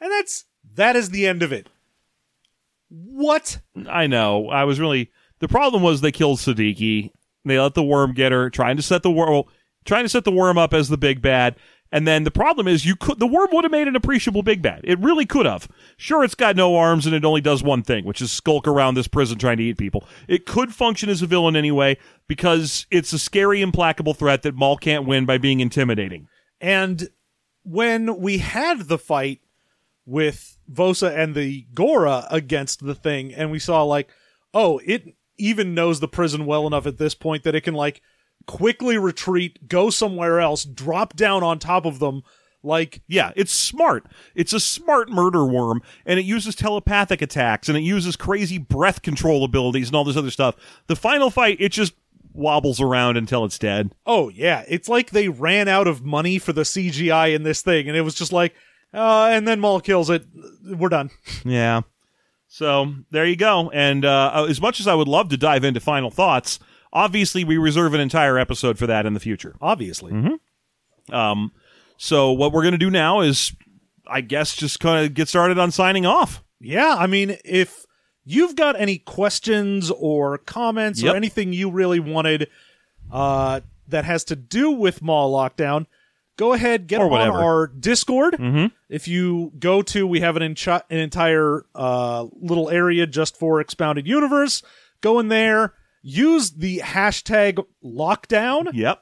that's 0.00 0.44
that 0.74 0.94
is 0.94 1.08
the 1.10 1.26
end 1.26 1.42
of 1.42 1.50
it. 1.50 1.68
What? 2.96 3.58
I 3.88 4.06
know. 4.06 4.48
I 4.48 4.64
was 4.64 4.78
really 4.78 5.10
the 5.40 5.48
problem 5.48 5.82
was 5.82 6.00
they 6.00 6.12
killed 6.12 6.38
Sadiki. 6.38 7.10
They 7.44 7.58
let 7.58 7.74
the 7.74 7.82
worm 7.82 8.14
get 8.14 8.32
her, 8.32 8.48
trying 8.50 8.76
to 8.76 8.82
set 8.82 9.02
the 9.02 9.10
worm, 9.10 9.30
well, 9.30 9.48
trying 9.84 10.04
to 10.04 10.08
set 10.08 10.24
the 10.24 10.32
worm 10.32 10.56
up 10.56 10.72
as 10.72 10.88
the 10.88 10.96
big 10.96 11.20
bad. 11.20 11.56
And 11.92 12.08
then 12.08 12.24
the 12.24 12.30
problem 12.30 12.66
is, 12.66 12.86
you 12.86 12.96
could 12.96 13.18
the 13.18 13.26
worm 13.26 13.48
would 13.52 13.64
have 13.64 13.70
made 13.70 13.88
an 13.88 13.96
appreciable 13.96 14.42
big 14.42 14.62
bad. 14.62 14.80
It 14.84 14.98
really 15.00 15.26
could 15.26 15.46
have. 15.46 15.68
Sure, 15.96 16.24
it's 16.24 16.34
got 16.34 16.56
no 16.56 16.76
arms 16.76 17.06
and 17.06 17.14
it 17.14 17.24
only 17.24 17.40
does 17.40 17.62
one 17.62 17.82
thing, 17.82 18.04
which 18.04 18.20
is 18.20 18.32
skulk 18.32 18.66
around 18.66 18.94
this 18.94 19.08
prison 19.08 19.38
trying 19.38 19.58
to 19.58 19.64
eat 19.64 19.78
people. 19.78 20.06
It 20.26 20.46
could 20.46 20.74
function 20.74 21.08
as 21.08 21.22
a 21.22 21.26
villain 21.26 21.56
anyway 21.56 21.98
because 22.26 22.86
it's 22.90 23.12
a 23.12 23.18
scary, 23.18 23.60
implacable 23.60 24.14
threat 24.14 24.42
that 24.42 24.56
Maul 24.56 24.76
can't 24.76 25.06
win 25.06 25.26
by 25.26 25.38
being 25.38 25.60
intimidating. 25.60 26.26
And 26.60 27.08
when 27.64 28.18
we 28.18 28.38
had 28.38 28.88
the 28.88 28.98
fight 28.98 29.40
with 30.06 30.58
Vosa 30.70 31.16
and 31.16 31.34
the 31.34 31.66
Gora 31.74 32.26
against 32.30 32.84
the 32.84 32.94
thing, 32.94 33.34
and 33.34 33.50
we 33.50 33.58
saw 33.58 33.82
like, 33.82 34.08
oh, 34.52 34.80
it 34.84 35.14
even 35.38 35.74
knows 35.74 36.00
the 36.00 36.08
prison 36.08 36.46
well 36.46 36.66
enough 36.66 36.86
at 36.86 36.98
this 36.98 37.14
point 37.14 37.42
that 37.44 37.54
it 37.54 37.62
can 37.62 37.74
like 37.74 38.00
quickly 38.46 38.98
retreat, 38.98 39.68
go 39.68 39.90
somewhere 39.90 40.40
else, 40.40 40.64
drop 40.64 41.16
down 41.16 41.42
on 41.42 41.58
top 41.58 41.86
of 41.86 41.98
them, 41.98 42.22
like 42.62 43.02
Yeah, 43.06 43.32
it's 43.36 43.52
smart. 43.52 44.06
It's 44.34 44.52
a 44.52 44.60
smart 44.60 45.10
murder 45.10 45.44
worm, 45.44 45.82
and 46.06 46.18
it 46.18 46.24
uses 46.24 46.54
telepathic 46.54 47.20
attacks, 47.22 47.68
and 47.68 47.76
it 47.76 47.82
uses 47.82 48.16
crazy 48.16 48.58
breath 48.58 49.02
control 49.02 49.44
abilities 49.44 49.88
and 49.88 49.96
all 49.96 50.04
this 50.04 50.16
other 50.16 50.30
stuff. 50.30 50.56
The 50.86 50.96
final 50.96 51.30
fight, 51.30 51.58
it 51.60 51.72
just 51.72 51.94
wobbles 52.32 52.80
around 52.80 53.16
until 53.16 53.44
it's 53.44 53.58
dead. 53.58 53.94
Oh 54.06 54.28
yeah, 54.28 54.64
it's 54.68 54.88
like 54.88 55.10
they 55.10 55.28
ran 55.28 55.68
out 55.68 55.86
of 55.86 56.04
money 56.04 56.38
for 56.38 56.52
the 56.52 56.62
CGI 56.62 57.34
in 57.34 57.42
this 57.42 57.62
thing, 57.62 57.88
and 57.88 57.96
it 57.96 58.02
was 58.02 58.14
just 58.14 58.32
like, 58.32 58.54
uh, 58.94 59.28
and 59.32 59.46
then 59.48 59.60
Maul 59.60 59.80
kills 59.80 60.08
it. 60.10 60.24
We're 60.64 60.88
done. 60.88 61.10
Yeah. 61.44 61.82
So 62.48 62.94
there 63.10 63.26
you 63.26 63.36
go. 63.36 63.70
And 63.70 64.04
uh, 64.04 64.46
as 64.48 64.60
much 64.60 64.78
as 64.80 64.86
I 64.86 64.94
would 64.94 65.08
love 65.08 65.28
to 65.30 65.36
dive 65.36 65.64
into 65.64 65.80
final 65.80 66.10
thoughts, 66.10 66.58
obviously 66.92 67.42
we 67.44 67.56
reserve 67.58 67.94
an 67.94 68.00
entire 68.00 68.38
episode 68.38 68.78
for 68.78 68.86
that 68.86 69.06
in 69.06 69.12
the 69.14 69.20
future. 69.20 69.56
Obviously, 69.60 70.38
Um, 71.10 71.52
so 71.96 72.32
what 72.32 72.52
we're 72.52 72.62
gonna 72.62 72.78
do 72.78 72.90
now 72.90 73.20
is, 73.20 73.52
I 74.06 74.20
guess, 74.20 74.54
just 74.54 74.80
kind 74.80 75.04
of 75.04 75.14
get 75.14 75.28
started 75.28 75.58
on 75.58 75.70
signing 75.70 76.06
off. 76.06 76.42
yeah. 76.60 76.94
I 76.98 77.06
mean, 77.06 77.36
if 77.44 77.84
you've 78.24 78.54
got 78.56 78.78
any 78.80 78.98
questions 78.98 79.90
or 79.90 80.38
comments 80.38 81.02
Yep. 81.02 81.12
or 81.12 81.16
anything 81.16 81.52
you 81.52 81.70
really 81.70 82.00
wanted, 82.00 82.48
uh, 83.12 83.60
that 83.88 84.04
has 84.06 84.24
to 84.24 84.36
do 84.36 84.70
with 84.70 85.02
Maul 85.02 85.32
Lockdown. 85.34 85.86
Go 86.36 86.52
ahead, 86.52 86.86
get 86.88 87.00
Or 87.00 87.04
on 87.04 87.10
whatever. 87.10 87.38
our 87.38 87.66
Discord. 87.68 88.34
Mhm. 88.34 88.72
If 88.88 89.06
you 89.06 89.52
go 89.58 89.82
to, 89.82 90.06
we 90.06 90.20
have 90.20 90.36
an, 90.36 90.42
enchi- 90.42 90.82
an 90.90 90.98
entire 90.98 91.64
uh, 91.74 92.26
little 92.32 92.68
area 92.70 93.06
just 93.06 93.36
for 93.38 93.60
Expounded 93.60 94.06
Universe. 94.08 94.62
Go 95.00 95.18
in 95.20 95.28
there, 95.28 95.74
use 96.02 96.50
the 96.52 96.78
hashtag 96.78 97.64
Lockdown. 97.84 98.70
Yep. 98.72 99.00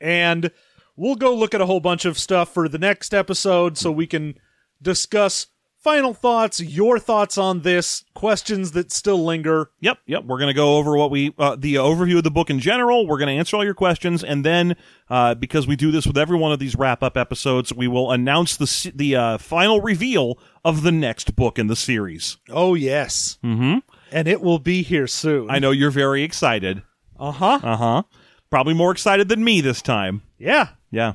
and 0.00 0.50
we'll 0.96 1.14
go 1.14 1.32
look 1.34 1.54
at 1.54 1.60
a 1.60 1.66
whole 1.66 1.78
bunch 1.80 2.04
of 2.04 2.18
stuff 2.18 2.52
for 2.52 2.68
the 2.68 2.78
next 2.78 3.14
episode 3.14 3.78
so 3.78 3.90
we 3.92 4.06
can 4.06 4.34
discuss 4.82 5.46
final 5.82 6.14
thoughts, 6.14 6.60
your 6.60 6.98
thoughts 6.98 7.36
on 7.36 7.62
this, 7.62 8.04
questions 8.14 8.72
that 8.72 8.92
still 8.92 9.24
linger. 9.24 9.70
Yep, 9.80 9.98
yep. 10.06 10.24
We're 10.24 10.38
gonna 10.38 10.54
go 10.54 10.76
over 10.76 10.96
what 10.96 11.10
we 11.10 11.34
uh, 11.38 11.56
the 11.56 11.74
overview 11.74 12.18
of 12.18 12.24
the 12.24 12.30
book 12.30 12.50
in 12.50 12.60
general. 12.60 13.06
We're 13.06 13.18
gonna 13.18 13.32
answer 13.32 13.56
all 13.56 13.64
your 13.64 13.74
questions, 13.74 14.22
and 14.22 14.44
then 14.44 14.76
uh, 15.10 15.34
because 15.34 15.66
we 15.66 15.76
do 15.76 15.90
this 15.90 16.06
with 16.06 16.16
every 16.16 16.38
one 16.38 16.52
of 16.52 16.58
these 16.58 16.76
wrap 16.76 17.02
up 17.02 17.16
episodes, 17.16 17.72
we 17.72 17.88
will 17.88 18.10
announce 18.10 18.56
the 18.56 18.92
the 18.94 19.16
uh, 19.16 19.38
final 19.38 19.80
reveal 19.80 20.38
of 20.64 20.82
the 20.82 20.92
next 20.92 21.34
book 21.36 21.58
in 21.58 21.66
the 21.66 21.76
series. 21.76 22.36
Oh, 22.48 22.74
yes. 22.74 23.38
Mm-hmm. 23.44 23.78
And 24.12 24.28
it 24.28 24.40
will 24.40 24.58
be 24.58 24.82
here 24.82 25.06
soon. 25.06 25.50
I 25.50 25.58
know 25.58 25.70
you're 25.70 25.90
very 25.90 26.22
excited. 26.22 26.82
Uh 27.18 27.32
huh. 27.32 27.60
Uh 27.62 27.76
huh. 27.76 28.02
Probably 28.50 28.74
more 28.74 28.92
excited 28.92 29.28
than 29.28 29.42
me 29.42 29.60
this 29.60 29.82
time. 29.82 30.22
Yeah. 30.38 30.68
Yeah. 30.90 31.14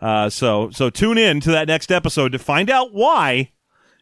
Uh, 0.00 0.28
so 0.28 0.68
so 0.70 0.90
tune 0.90 1.16
in 1.16 1.40
to 1.40 1.50
that 1.52 1.68
next 1.68 1.90
episode 1.90 2.32
to 2.32 2.38
find 2.38 2.68
out 2.68 2.92
why 2.92 3.52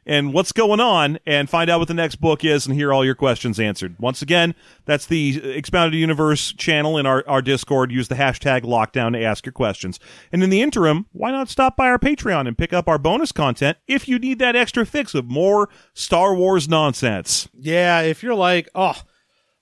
and 0.06 0.32
what's 0.32 0.52
going 0.52 0.80
on 0.80 1.18
and 1.26 1.48
find 1.48 1.70
out 1.70 1.78
what 1.78 1.88
the 1.88 1.94
next 1.94 2.16
book 2.16 2.44
is 2.44 2.66
and 2.66 2.74
hear 2.74 2.92
all 2.92 3.04
your 3.04 3.14
questions 3.14 3.58
answered. 3.58 3.96
Once 3.98 4.22
again, 4.22 4.54
that's 4.84 5.06
the 5.06 5.52
Expounded 5.52 5.98
Universe 5.98 6.52
channel 6.52 6.98
in 6.98 7.06
our, 7.06 7.24
our 7.26 7.42
Discord. 7.42 7.90
Use 7.90 8.08
the 8.08 8.14
hashtag 8.14 8.62
lockdown 8.62 9.12
to 9.12 9.22
ask 9.22 9.46
your 9.46 9.52
questions. 9.52 9.98
And 10.32 10.42
in 10.42 10.50
the 10.50 10.62
interim, 10.62 11.06
why 11.12 11.30
not 11.30 11.48
stop 11.48 11.76
by 11.76 11.88
our 11.88 11.98
Patreon 11.98 12.46
and 12.46 12.58
pick 12.58 12.72
up 12.72 12.88
our 12.88 12.98
bonus 12.98 13.32
content 13.32 13.78
if 13.86 14.08
you 14.08 14.18
need 14.18 14.38
that 14.38 14.56
extra 14.56 14.84
fix 14.84 15.14
of 15.14 15.26
more 15.26 15.68
Star 15.94 16.34
Wars 16.34 16.68
nonsense. 16.68 17.48
Yeah. 17.54 18.00
If 18.00 18.22
you're 18.22 18.34
like, 18.34 18.68
oh, 18.74 19.00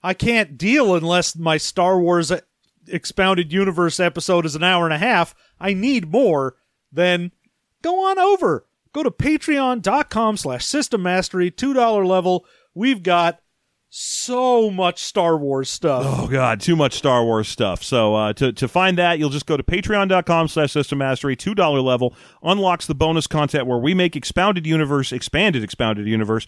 I 0.02 0.14
can't 0.14 0.58
deal 0.58 0.94
unless 0.96 1.36
my 1.36 1.56
Star 1.56 2.00
Wars 2.00 2.32
Expounded 2.88 3.52
Universe 3.52 4.00
episode 4.00 4.44
is 4.44 4.56
an 4.56 4.64
hour 4.64 4.84
and 4.84 4.94
a 4.94 4.98
half, 4.98 5.34
I 5.60 5.74
need 5.74 6.10
more, 6.10 6.56
then 6.90 7.30
go 7.82 8.04
on 8.08 8.18
over. 8.18 8.66
Go 8.92 9.02
to 9.02 9.10
patreon.com 9.10 10.36
slash 10.36 10.64
system 10.64 11.02
mastery, 11.02 11.50
$2 11.50 12.06
level. 12.06 12.46
We've 12.74 13.02
got 13.02 13.41
so 13.94 14.70
much 14.70 15.02
Star 15.02 15.36
Wars 15.36 15.68
stuff. 15.68 16.04
Oh 16.06 16.26
god, 16.26 16.60
too 16.62 16.74
much 16.76 16.94
Star 16.94 17.22
Wars 17.24 17.46
stuff. 17.46 17.82
So 17.82 18.14
uh, 18.14 18.32
to 18.32 18.50
to 18.50 18.66
find 18.66 18.96
that, 18.96 19.18
you'll 19.18 19.28
just 19.28 19.44
go 19.44 19.58
to 19.58 19.62
patreon.com 19.62 20.48
slash 20.48 20.72
system 20.72 20.96
mastery, 20.98 21.36
two 21.36 21.54
dollar 21.54 21.80
level, 21.82 22.14
unlocks 22.42 22.86
the 22.86 22.94
bonus 22.94 23.26
content 23.26 23.66
where 23.66 23.76
we 23.76 23.92
make 23.92 24.16
expounded 24.16 24.66
universe, 24.66 25.12
expanded 25.12 25.62
expounded 25.62 26.06
universe, 26.06 26.46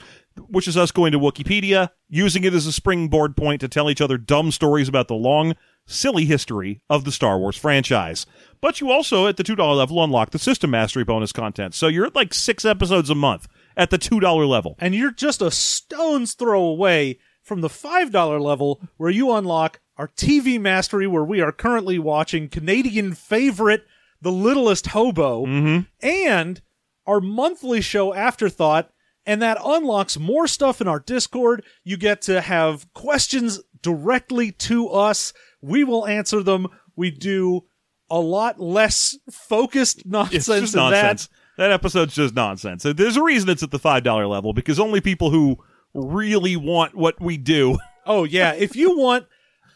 which 0.49 0.66
is 0.66 0.78
us 0.78 0.90
going 0.90 1.12
to 1.12 1.20
Wikipedia, 1.20 1.90
using 2.09 2.45
it 2.45 2.55
as 2.55 2.66
a 2.66 2.72
springboard 2.72 3.36
point 3.36 3.61
to 3.61 3.68
tell 3.68 3.90
each 3.90 4.01
other 4.01 4.16
dumb 4.16 4.51
stories 4.51 4.88
about 4.88 5.09
the 5.09 5.14
long, 5.14 5.55
silly 5.84 6.24
history 6.24 6.80
of 6.88 7.05
the 7.05 7.12
Star 7.12 7.38
Wars 7.38 7.59
franchise. 7.59 8.24
But 8.62 8.80
you 8.80 8.90
also 8.90 9.26
at 9.26 9.36
the 9.36 9.45
two 9.45 9.55
dollar 9.55 9.74
level 9.74 10.03
unlock 10.03 10.30
the 10.30 10.38
system 10.38 10.70
mastery 10.70 11.05
bonus 11.05 11.32
content. 11.32 11.74
So 11.74 11.88
you're 11.88 12.07
at 12.07 12.16
like 12.16 12.32
six 12.32 12.64
episodes 12.64 13.11
a 13.11 13.14
month 13.14 13.49
at 13.76 13.90
the 13.90 13.99
two 13.99 14.18
dollar 14.18 14.47
level. 14.47 14.76
and 14.78 14.95
you're 14.95 15.11
just 15.11 15.42
a 15.42 15.51
stone's 15.51 16.32
throw 16.32 16.62
away 16.62 17.18
from 17.45 17.61
the 17.61 17.68
$5 17.68 18.40
level 18.40 18.80
where 18.97 19.11
you 19.11 19.30
unlock 19.32 19.78
our 19.97 20.09
TV 20.09 20.61
mastery 20.61 21.07
where 21.07 21.22
we 21.22 21.40
are 21.40 21.53
currently 21.53 21.99
watching 21.99 22.49
Canadian 22.49 23.14
favorite 23.14 23.84
The 24.20 24.32
Littlest 24.32 24.88
Hobo 24.88 25.47
mm-hmm. 25.47 25.80
and 26.05 26.61
our 27.07 27.20
monthly 27.20 27.80
show 27.80 28.12
Afterthought 28.12 28.90
and 29.26 29.40
that 29.40 29.59
unlocks 29.64 30.18
more 30.18 30.47
stuff 30.47 30.80
in 30.80 30.88
our 30.88 30.99
Discord. 31.01 31.64
You 31.82 31.97
get 31.97 32.22
to 32.22 32.40
have 32.40 32.92
questions 32.92 33.61
directly 33.82 34.53
to 34.53 34.88
us. 34.88 35.32
We 35.61 35.84
will 35.84 36.07
answer 36.07 36.42
them. 36.42 36.66
We 36.97 37.11
do 37.11 37.64
a 38.11 38.20
lot 38.20 38.61
less 38.61 39.16
focused 39.30 40.05
nonsense 40.05 40.49
It's 40.49 40.61
just 40.61 40.72
than 40.74 40.90
nonsense. 40.90 41.26
that. 41.26 41.34
That 41.57 41.70
episode's 41.70 42.14
just 42.14 42.34
nonsense. 42.34 42.82
There's 42.82 43.16
a 43.16 43.22
reason 43.22 43.49
it's 43.49 43.62
at 43.62 43.70
the 43.70 43.78
five 43.78 44.03
dollar 44.03 44.26
level 44.26 44.53
because 44.53 44.80
only 44.80 45.01
people 45.01 45.30
who 45.30 45.59
really 45.95 46.57
want 46.57 46.95
what 46.95 47.20
we 47.20 47.36
do. 47.36 47.78
Oh 48.07 48.24
yeah, 48.24 48.53
if 48.53 48.76
you 48.76 48.99
want 48.99 49.24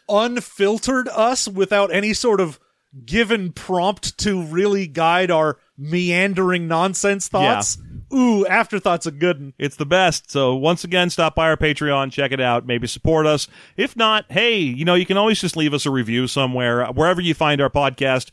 unfiltered 0.07 1.07
us 1.07 1.47
without 1.47 1.91
any 1.91 2.13
sort 2.13 2.39
of 2.39 2.59
given 3.05 3.51
prompt 3.51 4.19
to 4.19 4.43
really 4.43 4.85
guide 4.85 5.31
our 5.31 5.57
meandering 5.79 6.67
nonsense 6.67 7.27
thoughts, 7.27 7.79
ooh, 8.13 8.45
afterthoughts 8.45 9.07
a 9.07 9.11
good 9.11 9.39
one. 9.39 9.53
It's 9.57 9.77
the 9.77 9.85
best. 9.87 10.29
So 10.29 10.55
once 10.55 10.83
again, 10.83 11.09
stop 11.09 11.33
by 11.33 11.47
our 11.49 11.57
Patreon, 11.57 12.11
check 12.11 12.31
it 12.31 12.39
out, 12.39 12.67
maybe 12.67 12.85
support 12.85 13.25
us. 13.25 13.47
If 13.77 13.95
not, 13.95 14.25
hey, 14.29 14.59
you 14.59 14.85
know, 14.85 14.93
you 14.93 15.07
can 15.07 15.17
always 15.17 15.41
just 15.41 15.57
leave 15.57 15.73
us 15.73 15.87
a 15.87 15.91
review 15.91 16.27
somewhere, 16.27 16.83
uh, 16.85 16.91
wherever 16.91 17.19
you 17.19 17.33
find 17.33 17.61
our 17.61 17.71
podcast. 17.71 18.29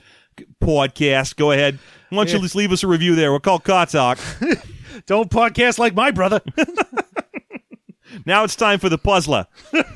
Podcast, 0.62 1.36
go 1.36 1.52
ahead. 1.52 1.78
Why 2.10 2.24
don't 2.24 2.34
you 2.34 2.40
just 2.40 2.54
leave 2.54 2.70
us 2.70 2.82
a 2.82 2.86
review 2.86 3.14
there? 3.14 3.32
We're 3.32 3.40
called 3.40 3.64
Cot 3.64 3.90
Don't 5.06 5.30
podcast 5.30 5.78
like 5.78 5.94
my 5.94 6.10
brother. 6.10 6.42
now 8.26 8.44
it's 8.44 8.56
time 8.56 8.78
for 8.78 8.88
the 8.88 8.98
puzzler. 8.98 9.46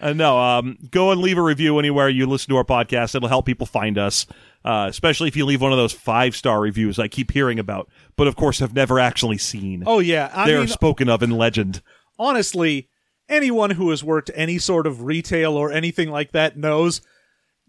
Uh, 0.00 0.12
no, 0.12 0.38
um, 0.38 0.76
go 0.90 1.10
and 1.10 1.20
leave 1.20 1.36
a 1.38 1.42
review 1.42 1.78
anywhere 1.78 2.08
you 2.08 2.26
listen 2.26 2.50
to 2.50 2.56
our 2.56 2.64
podcast. 2.64 3.14
It'll 3.14 3.28
help 3.28 3.44
people 3.46 3.66
find 3.66 3.96
us, 3.98 4.26
uh, 4.64 4.86
especially 4.90 5.28
if 5.28 5.36
you 5.36 5.44
leave 5.46 5.60
one 5.60 5.72
of 5.72 5.78
those 5.78 5.92
five 5.92 6.36
star 6.36 6.60
reviews 6.60 6.98
I 6.98 7.08
keep 7.08 7.30
hearing 7.30 7.58
about, 7.58 7.88
but 8.16 8.26
of 8.26 8.36
course 8.36 8.58
have 8.58 8.74
never 8.74 8.98
actually 8.98 9.38
seen. 9.38 9.84
oh 9.86 9.98
yeah, 9.98 10.30
I 10.34 10.46
they 10.46 10.54
are 10.54 10.60
mean, 10.60 10.68
spoken 10.68 11.08
of 11.08 11.22
in 11.22 11.30
legend. 11.30 11.82
honestly, 12.18 12.88
anyone 13.28 13.70
who 13.70 13.90
has 13.90 14.04
worked 14.04 14.30
any 14.34 14.58
sort 14.58 14.86
of 14.86 15.02
retail 15.02 15.54
or 15.56 15.72
anything 15.72 16.10
like 16.10 16.32
that 16.32 16.56
knows 16.56 17.00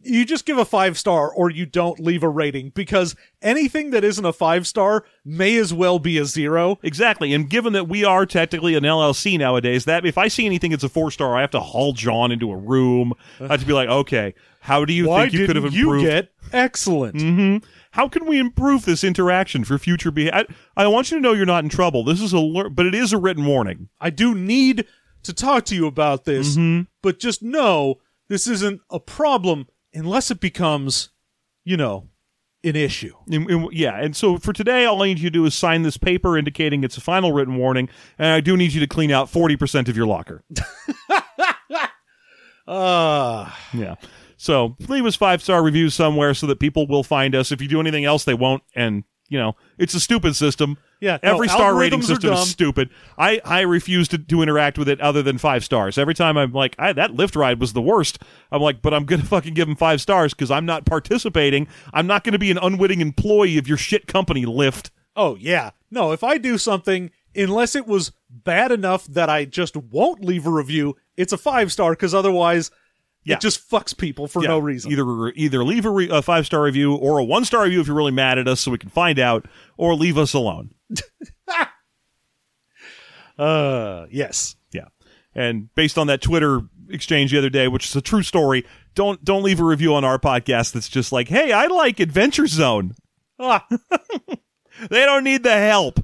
you 0.04 0.26
just 0.26 0.46
give 0.46 0.58
a 0.58 0.66
five 0.66 0.98
star 0.98 1.30
or 1.32 1.50
you 1.50 1.66
don't 1.66 2.00
leave 2.00 2.24
a 2.24 2.30
rating 2.30 2.70
because 2.70 3.16
anything 3.42 3.90
that 3.92 4.04
isn't 4.04 4.24
a 4.26 4.32
five 4.32 4.68
star 4.68 5.04
may 5.26 5.58
as 5.58 5.74
well 5.74 6.00
be 6.00 6.18
a 6.18 6.26
zero. 6.26 6.78
Exactly, 6.84 7.34
and 7.34 7.50
given 7.50 7.74
that 7.74 7.88
we 7.90 8.04
are 8.06 8.26
technically 8.26 8.76
an 8.76 8.84
LLC 8.84 9.38
nowadays, 9.40 9.86
that 9.86 10.06
if 10.06 10.18
I 10.18 10.28
see 10.28 10.46
anything 10.46 10.72
that's 10.72 10.84
a 10.84 10.90
four 10.90 11.10
star, 11.12 11.36
I 11.36 11.42
have 11.42 11.52
to 11.52 11.60
haul 11.60 11.94
John 11.94 12.32
into 12.32 12.52
a 12.52 12.56
room. 12.58 13.14
I 13.40 13.48
have 13.48 13.60
to 13.62 13.66
be 13.66 13.74
like, 13.74 13.90
okay, 13.90 14.34
how 14.62 14.86
do 14.86 14.94
you 14.94 15.08
Why 15.08 15.22
think 15.24 15.34
you 15.34 15.48
could 15.48 15.56
have 15.56 15.66
improved? 15.66 16.02
you 16.04 16.08
get 16.08 16.30
excellent? 16.54 17.64
how 17.92 18.08
can 18.08 18.26
we 18.28 18.38
improve 18.40 18.86
this 18.86 19.04
interaction 19.04 19.64
for 19.64 19.78
future 19.80 20.12
behavior? 20.12 20.46
I, 20.78 20.84
I 20.84 20.88
want 20.88 21.10
you 21.10 21.18
to 21.18 21.22
know 21.22 21.34
you're 21.34 21.46
not 21.48 21.64
in 21.64 21.70
trouble. 21.70 22.04
This 22.04 22.22
is 22.22 22.34
a, 22.34 22.40
lear- 22.40 22.70
but 22.70 22.86
it 22.86 22.94
is 22.94 23.12
a 23.14 23.18
written 23.18 23.46
warning. 23.46 23.90
I 24.00 24.12
do 24.12 24.36
need 24.36 24.86
to 25.24 25.34
talk 25.34 25.66
to 25.66 25.76
you 25.76 25.88
about 25.88 26.26
this, 26.26 26.56
Mm-hmm. 26.56 26.84
but 27.02 27.18
just 27.20 27.42
know 27.42 27.96
this 28.30 28.46
isn't 28.48 28.82
a 28.92 29.00
problem 29.00 29.66
unless 29.98 30.32
it 30.32 30.40
becomes, 30.40 31.10
you 31.66 31.78
know, 31.78 32.08
an 32.64 32.76
issue. 32.76 33.14
Yeah, 33.28 34.00
and 34.00 34.16
so 34.16 34.38
for 34.38 34.52
today, 34.54 34.86
all 34.86 35.02
I 35.04 35.08
need 35.08 35.20
you 35.20 35.30
to 35.30 35.34
do 35.34 35.46
is 35.46 35.54
sign 35.54 35.84
this 35.84 35.98
paper 35.98 36.38
indicating 36.38 36.84
it's 36.84 36.98
a 36.98 37.02
final 37.02 37.32
written 37.32 37.56
warning, 37.56 37.90
and 38.18 38.30
I 38.30 38.40
do 38.42 38.58
need 38.58 38.74
you 38.74 38.80
to 38.82 38.88
clean 38.88 39.12
out 39.12 39.30
forty 39.30 39.56
percent 39.56 39.90
of 39.90 39.96
your 39.98 40.08
locker. 40.08 40.44
Uh, 42.68 43.50
Yeah. 43.74 43.96
So 44.40 44.76
leave 44.88 45.06
us 45.06 45.16
five 45.16 45.42
star 45.42 45.64
reviews 45.64 45.96
somewhere 45.96 46.34
so 46.36 46.46
that 46.48 46.60
people 46.60 46.88
will 46.88 47.04
find 47.04 47.34
us. 47.34 47.52
If 47.52 47.60
you 47.62 47.68
do 47.68 47.80
anything 47.80 48.06
else, 48.06 48.24
they 48.24 48.36
won't. 48.36 48.62
And 48.76 49.04
you 49.30 49.38
know, 49.38 49.56
it's 49.78 49.94
a 49.94 50.00
stupid 50.00 50.36
system. 50.36 50.78
Yeah, 51.00 51.20
no, 51.22 51.34
Every 51.36 51.48
star 51.48 51.76
rating 51.76 52.02
system 52.02 52.34
is 52.34 52.50
stupid. 52.50 52.90
I, 53.18 53.40
I 53.46 53.62
refuse 53.62 54.08
to, 54.10 54.18
to 54.18 54.42
interact 54.42 54.78
with 54.78 54.90
it 54.90 55.00
other 55.00 55.22
than 55.22 55.38
five 55.38 55.64
stars. 55.64 55.98
Every 55.98 56.16
time 56.16 56.38
I'm 56.38 56.54
like, 56.54 56.76
I, 56.80 56.92
that 56.94 57.12
Lyft 57.12 57.36
ride 57.36 57.60
was 57.60 57.74
the 57.74 57.82
worst. 57.82 58.20
I'm 58.52 58.62
like, 58.62 58.82
but 58.82 58.94
I'm 58.94 59.06
going 59.06 59.22
to 59.24 59.28
fucking 59.28 59.54
give 59.54 59.68
them 59.68 59.76
five 59.76 60.02
stars 60.02 60.34
because 60.34 60.50
I'm 60.50 60.66
not 60.66 60.86
participating. 60.86 61.68
I'm 61.94 62.08
not 62.08 62.24
going 62.24 62.34
to 62.34 62.40
be 62.40 62.52
an 62.52 62.58
unwitting 62.58 63.02
employee 63.02 63.58
of 63.58 63.68
your 63.68 63.78
shit 63.78 64.08
company, 64.08 64.46
Lyft. 64.46 64.90
Oh 65.16 65.36
yeah. 65.36 65.72
No, 65.90 66.12
if 66.12 66.24
I 66.24 66.38
do 66.38 66.58
something, 66.58 67.12
unless 67.36 67.76
it 67.76 67.88
was 67.88 68.12
bad 68.30 68.72
enough 68.72 69.06
that 69.08 69.30
I 69.30 69.46
just 69.46 69.76
won't 69.76 70.24
leave 70.24 70.46
a 70.46 70.52
review, 70.52 70.96
it's 71.16 71.34
a 71.34 71.38
five 71.38 71.72
star 71.72 71.92
because 71.92 72.14
otherwise 72.14 72.72
Yeah. 73.28 73.36
it 73.36 73.42
just 73.42 73.70
fucks 73.70 73.96
people 73.98 74.28
for 74.28 74.42
Yeah. 74.42 74.50
no 74.50 74.60
reason. 74.60 74.92
Either 74.92 75.28
either 75.36 75.64
leave 75.64 75.86
a, 75.86 75.90
re- 75.90 76.10
a 76.10 76.22
five 76.22 76.46
star 76.46 76.64
review 76.64 76.96
or 76.96 77.18
a 77.18 77.24
one 77.24 77.46
star 77.46 77.64
review 77.64 77.82
if 77.82 77.88
you're 77.88 77.96
really 77.96 78.12
mad 78.12 78.40
at 78.40 78.48
us, 78.48 78.62
so 78.62 78.72
we 78.72 78.78
can 78.78 78.90
find 78.90 79.20
out, 79.20 79.46
or 79.78 79.94
leave 79.96 80.18
us 80.18 80.34
alone. 80.34 80.72
Uh, 83.38 84.08
yes. 84.10 84.56
Yeah. 84.72 84.86
And 85.36 85.74
based 85.76 85.98
on 85.98 86.08
that 86.08 86.22
Twitter 86.22 86.62
exchange 86.90 87.32
the 87.32 87.38
other 87.38 87.50
day, 87.50 87.68
which 87.68 87.86
is 87.86 87.96
a 87.96 88.02
true 88.02 88.24
story, 88.24 88.66
don't 88.96 89.24
don't 89.24 89.44
leave 89.44 89.60
a 89.60 89.64
review 89.64 89.94
on 89.94 90.04
our 90.04 90.18
podcast 90.18 90.74
that's 90.74 90.90
just 90.90 91.12
like, 91.12 91.28
"Hey, 91.28 91.52
I 91.52 91.68
like 91.68 92.00
Adventure 92.00 92.48
Zone." 92.48 92.96
Ah. 93.40 93.64
they 94.90 95.06
don't 95.06 95.24
need 95.24 95.44
the 95.44 95.56
help. 95.56 96.00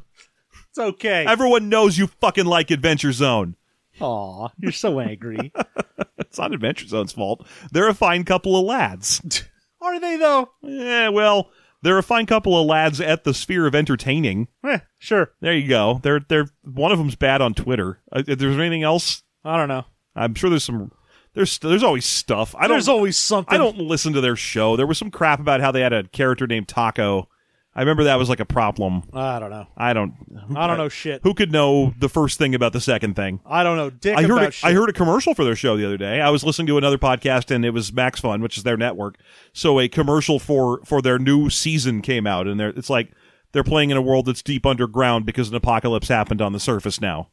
It's 0.70 0.78
okay. 0.78 1.26
Everyone 1.26 1.70
knows 1.70 1.98
you 1.98 2.06
fucking 2.08 2.46
like 2.46 2.70
Adventure 2.70 3.12
Zone. 3.12 3.56
Aw, 4.00 4.50
you're 4.60 4.72
so 4.72 5.00
angry. 5.00 5.52
It's 6.34 6.40
not 6.40 6.52
Adventure 6.52 6.88
Zone's 6.88 7.12
fault. 7.12 7.46
They're 7.72 7.88
a 7.88 7.94
fine 7.94 8.24
couple 8.24 8.58
of 8.58 8.66
lads. 8.66 9.22
Are 9.82 10.00
they 10.00 10.18
though? 10.18 10.50
yeah, 10.64 11.10
well, 11.10 11.52
they're 11.84 12.00
a 12.00 12.02
fine 12.04 12.26
couple 12.26 12.60
of 12.60 12.66
lads 12.66 13.00
at 13.00 13.24
the 13.24 13.36
sphere 13.36 13.68
of 13.68 13.76
entertaining. 13.76 14.48
Eh, 14.66 14.80
sure. 14.98 15.34
There 15.42 15.54
you 15.54 15.68
go. 15.68 16.00
They're 16.02 16.22
they're 16.28 16.48
one 16.64 16.92
of 16.92 16.98
them's 16.98 17.16
bad 17.16 17.44
on 17.44 17.54
Twitter. 17.54 18.02
Uh, 18.12 18.24
if 18.28 18.40
there's 18.40 18.58
anything 18.58 18.82
else, 18.82 19.22
I 19.46 19.58
don't 19.58 19.68
know. 19.68 19.86
I'm 20.16 20.34
sure 20.34 20.50
there's 20.50 20.64
some. 20.64 20.92
There's 21.36 21.60
there's 21.60 21.84
always 21.84 22.06
stuff. 22.08 22.56
I 22.56 22.62
don't. 22.62 22.72
There's 22.72 22.90
always 22.90 23.16
something. 23.16 23.54
I 23.54 23.58
don't 23.58 23.78
listen 23.78 24.14
to 24.14 24.22
their 24.22 24.36
show. 24.36 24.76
There 24.76 24.88
was 24.88 24.98
some 24.98 25.12
crap 25.12 25.40
about 25.40 25.62
how 25.62 25.72
they 25.72 25.82
had 25.82 25.94
a 25.94 26.08
character 26.08 26.48
named 26.48 26.68
Taco. 26.68 27.30
I 27.76 27.82
remember 27.82 28.04
that 28.04 28.20
was 28.20 28.30
like 28.30 28.40
a 28.40 28.46
problem. 28.46 29.04
I 29.14 29.40
don't 29.40 29.50
know. 29.50 29.66
I 29.76 29.94
don't. 29.94 30.14
I 30.56 30.68
don't 30.68 30.78
know 30.78 30.90
shit. 30.90 31.22
Who 31.24 31.34
could 31.34 31.52
know 31.52 31.94
the 31.98 32.10
first 32.10 32.38
thing 32.38 32.54
about 32.54 32.72
the 32.72 32.82
second 32.82 33.16
thing? 33.16 33.40
I 33.46 33.64
don't 33.64 33.78
know. 33.78 33.90
Dick 33.90 34.16
I 34.16 34.24
heard 34.24 34.44
a, 34.44 34.52
shit. 34.52 34.70
I 34.70 34.74
heard 34.74 34.90
a 34.90 34.94
commercial 34.94 35.34
for 35.34 35.44
their 35.44 35.56
show 35.56 35.76
the 35.76 35.86
other 35.86 35.98
day. 35.98 36.22
I 36.22 36.30
was 36.30 36.44
listening 36.44 36.68
to 36.68 36.78
another 36.78 37.00
podcast 37.00 37.50
and 37.54 37.66
it 37.66 37.72
was 37.72 37.92
Max 37.92 38.20
Fun, 38.20 38.42
which 38.42 38.58
is 38.58 38.64
their 38.64 38.78
network. 38.78 39.18
So 39.54 39.80
a 39.80 39.88
commercial 39.88 40.38
for 40.38 40.82
for 40.86 41.02
their 41.02 41.18
new 41.18 41.50
season 41.50 42.02
came 42.04 42.28
out, 42.28 42.48
and 42.48 42.60
they're, 42.60 42.70
it's 42.70 42.92
like 42.92 43.12
they're 43.54 43.64
playing 43.64 43.90
in 43.90 43.98
a 43.98 44.02
world 44.02 44.28
that's 44.28 44.44
deep 44.44 44.68
underground 44.68 45.26
because 45.26 45.50
an 45.50 45.56
apocalypse 45.56 46.10
happened 46.10 46.42
on 46.44 46.54
the 46.54 46.60
surface 46.60 47.02
now. 47.02 47.30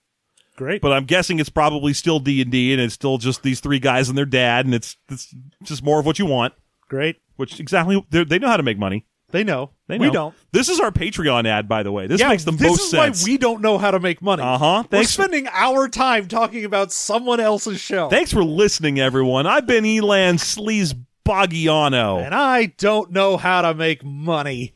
Great. 0.57 0.80
But 0.80 0.93
I'm 0.93 1.05
guessing 1.05 1.38
it's 1.38 1.49
probably 1.51 1.93
still 1.93 2.18
D 2.18 2.41
and 2.41 2.51
D, 2.51 2.72
and 2.72 2.80
it's 2.80 2.95
still 2.95 3.18
just 3.18 3.43
these 3.43 3.61
three 3.61 3.78
guys 3.78 4.09
and 4.09 4.16
their 4.16 4.26
dad, 4.26 4.64
and 4.64 4.74
it's 4.74 4.97
it's 5.11 5.34
just 5.64 5.82
more 5.82 6.01
of 6.01 6.07
what 6.07 6.18
you 6.18 6.24
want. 6.24 6.55
Great. 6.88 7.16
Which 7.36 7.61
exactly 7.61 8.05
they 8.11 8.38
know 8.38 8.49
how 8.49 8.57
to 8.57 8.62
make 8.62 8.78
money. 8.78 9.07
They 9.33 9.45
know. 9.45 9.70
They 9.87 9.99
know. 9.99 10.05
We 10.07 10.11
don't. 10.11 10.35
This 10.53 10.68
is 10.68 10.81
our 10.81 10.91
Patreon 10.91 11.47
ad, 11.47 11.68
by 11.68 11.83
the 11.83 11.93
way. 11.93 12.07
This 12.07 12.20
yeah, 12.20 12.28
makes 12.28 12.45
the 12.45 12.53
most 12.53 12.91
sense. 12.91 13.18
this 13.18 13.22
is 13.22 13.28
why 13.28 13.33
we 13.33 13.39
don't 13.39 13.61
know 13.61 13.78
how 13.78 13.91
to 13.93 14.01
make 14.01 14.20
money. 14.20 14.43
Uh-huh. 14.43 14.83
We're 14.85 14.99
Thanks- 14.99 15.11
spending 15.11 15.47
our 15.49 15.89
time 15.89 16.28
talking 16.28 16.64
about 16.64 16.93
someone 16.93 17.41
else's 17.41 17.81
show. 17.81 18.09
Thanks 18.09 18.33
for 18.33 18.43
listening, 18.45 18.99
everyone. 18.99 19.47
I've 19.47 19.66
been 19.66 19.85
Elan 19.85 20.37
Sleaze 20.37 20.95
Boggiano. 21.24 22.24
and 22.24 22.35
I 22.35 22.66
don't 22.66 23.12
know 23.12 23.37
how 23.37 23.62
to 23.62 23.74
make 23.74 24.05
money. 24.05 24.74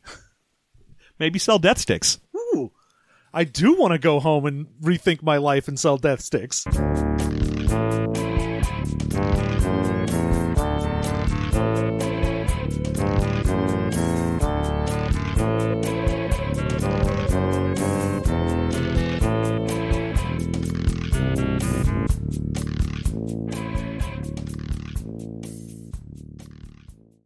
Maybe 1.19 1.39
sell 1.39 1.59
death 1.59 1.77
sticks. 1.79 2.19
Ooh. 2.35 2.71
I 3.33 3.43
do 3.43 3.75
want 3.75 3.91
to 3.91 3.97
go 3.99 4.19
home 4.21 4.45
and 4.45 4.67
rethink 4.81 5.21
my 5.21 5.37
life 5.37 5.67
and 5.67 5.77
sell 5.77 5.97
death 5.97 6.21
sticks. 6.21 6.65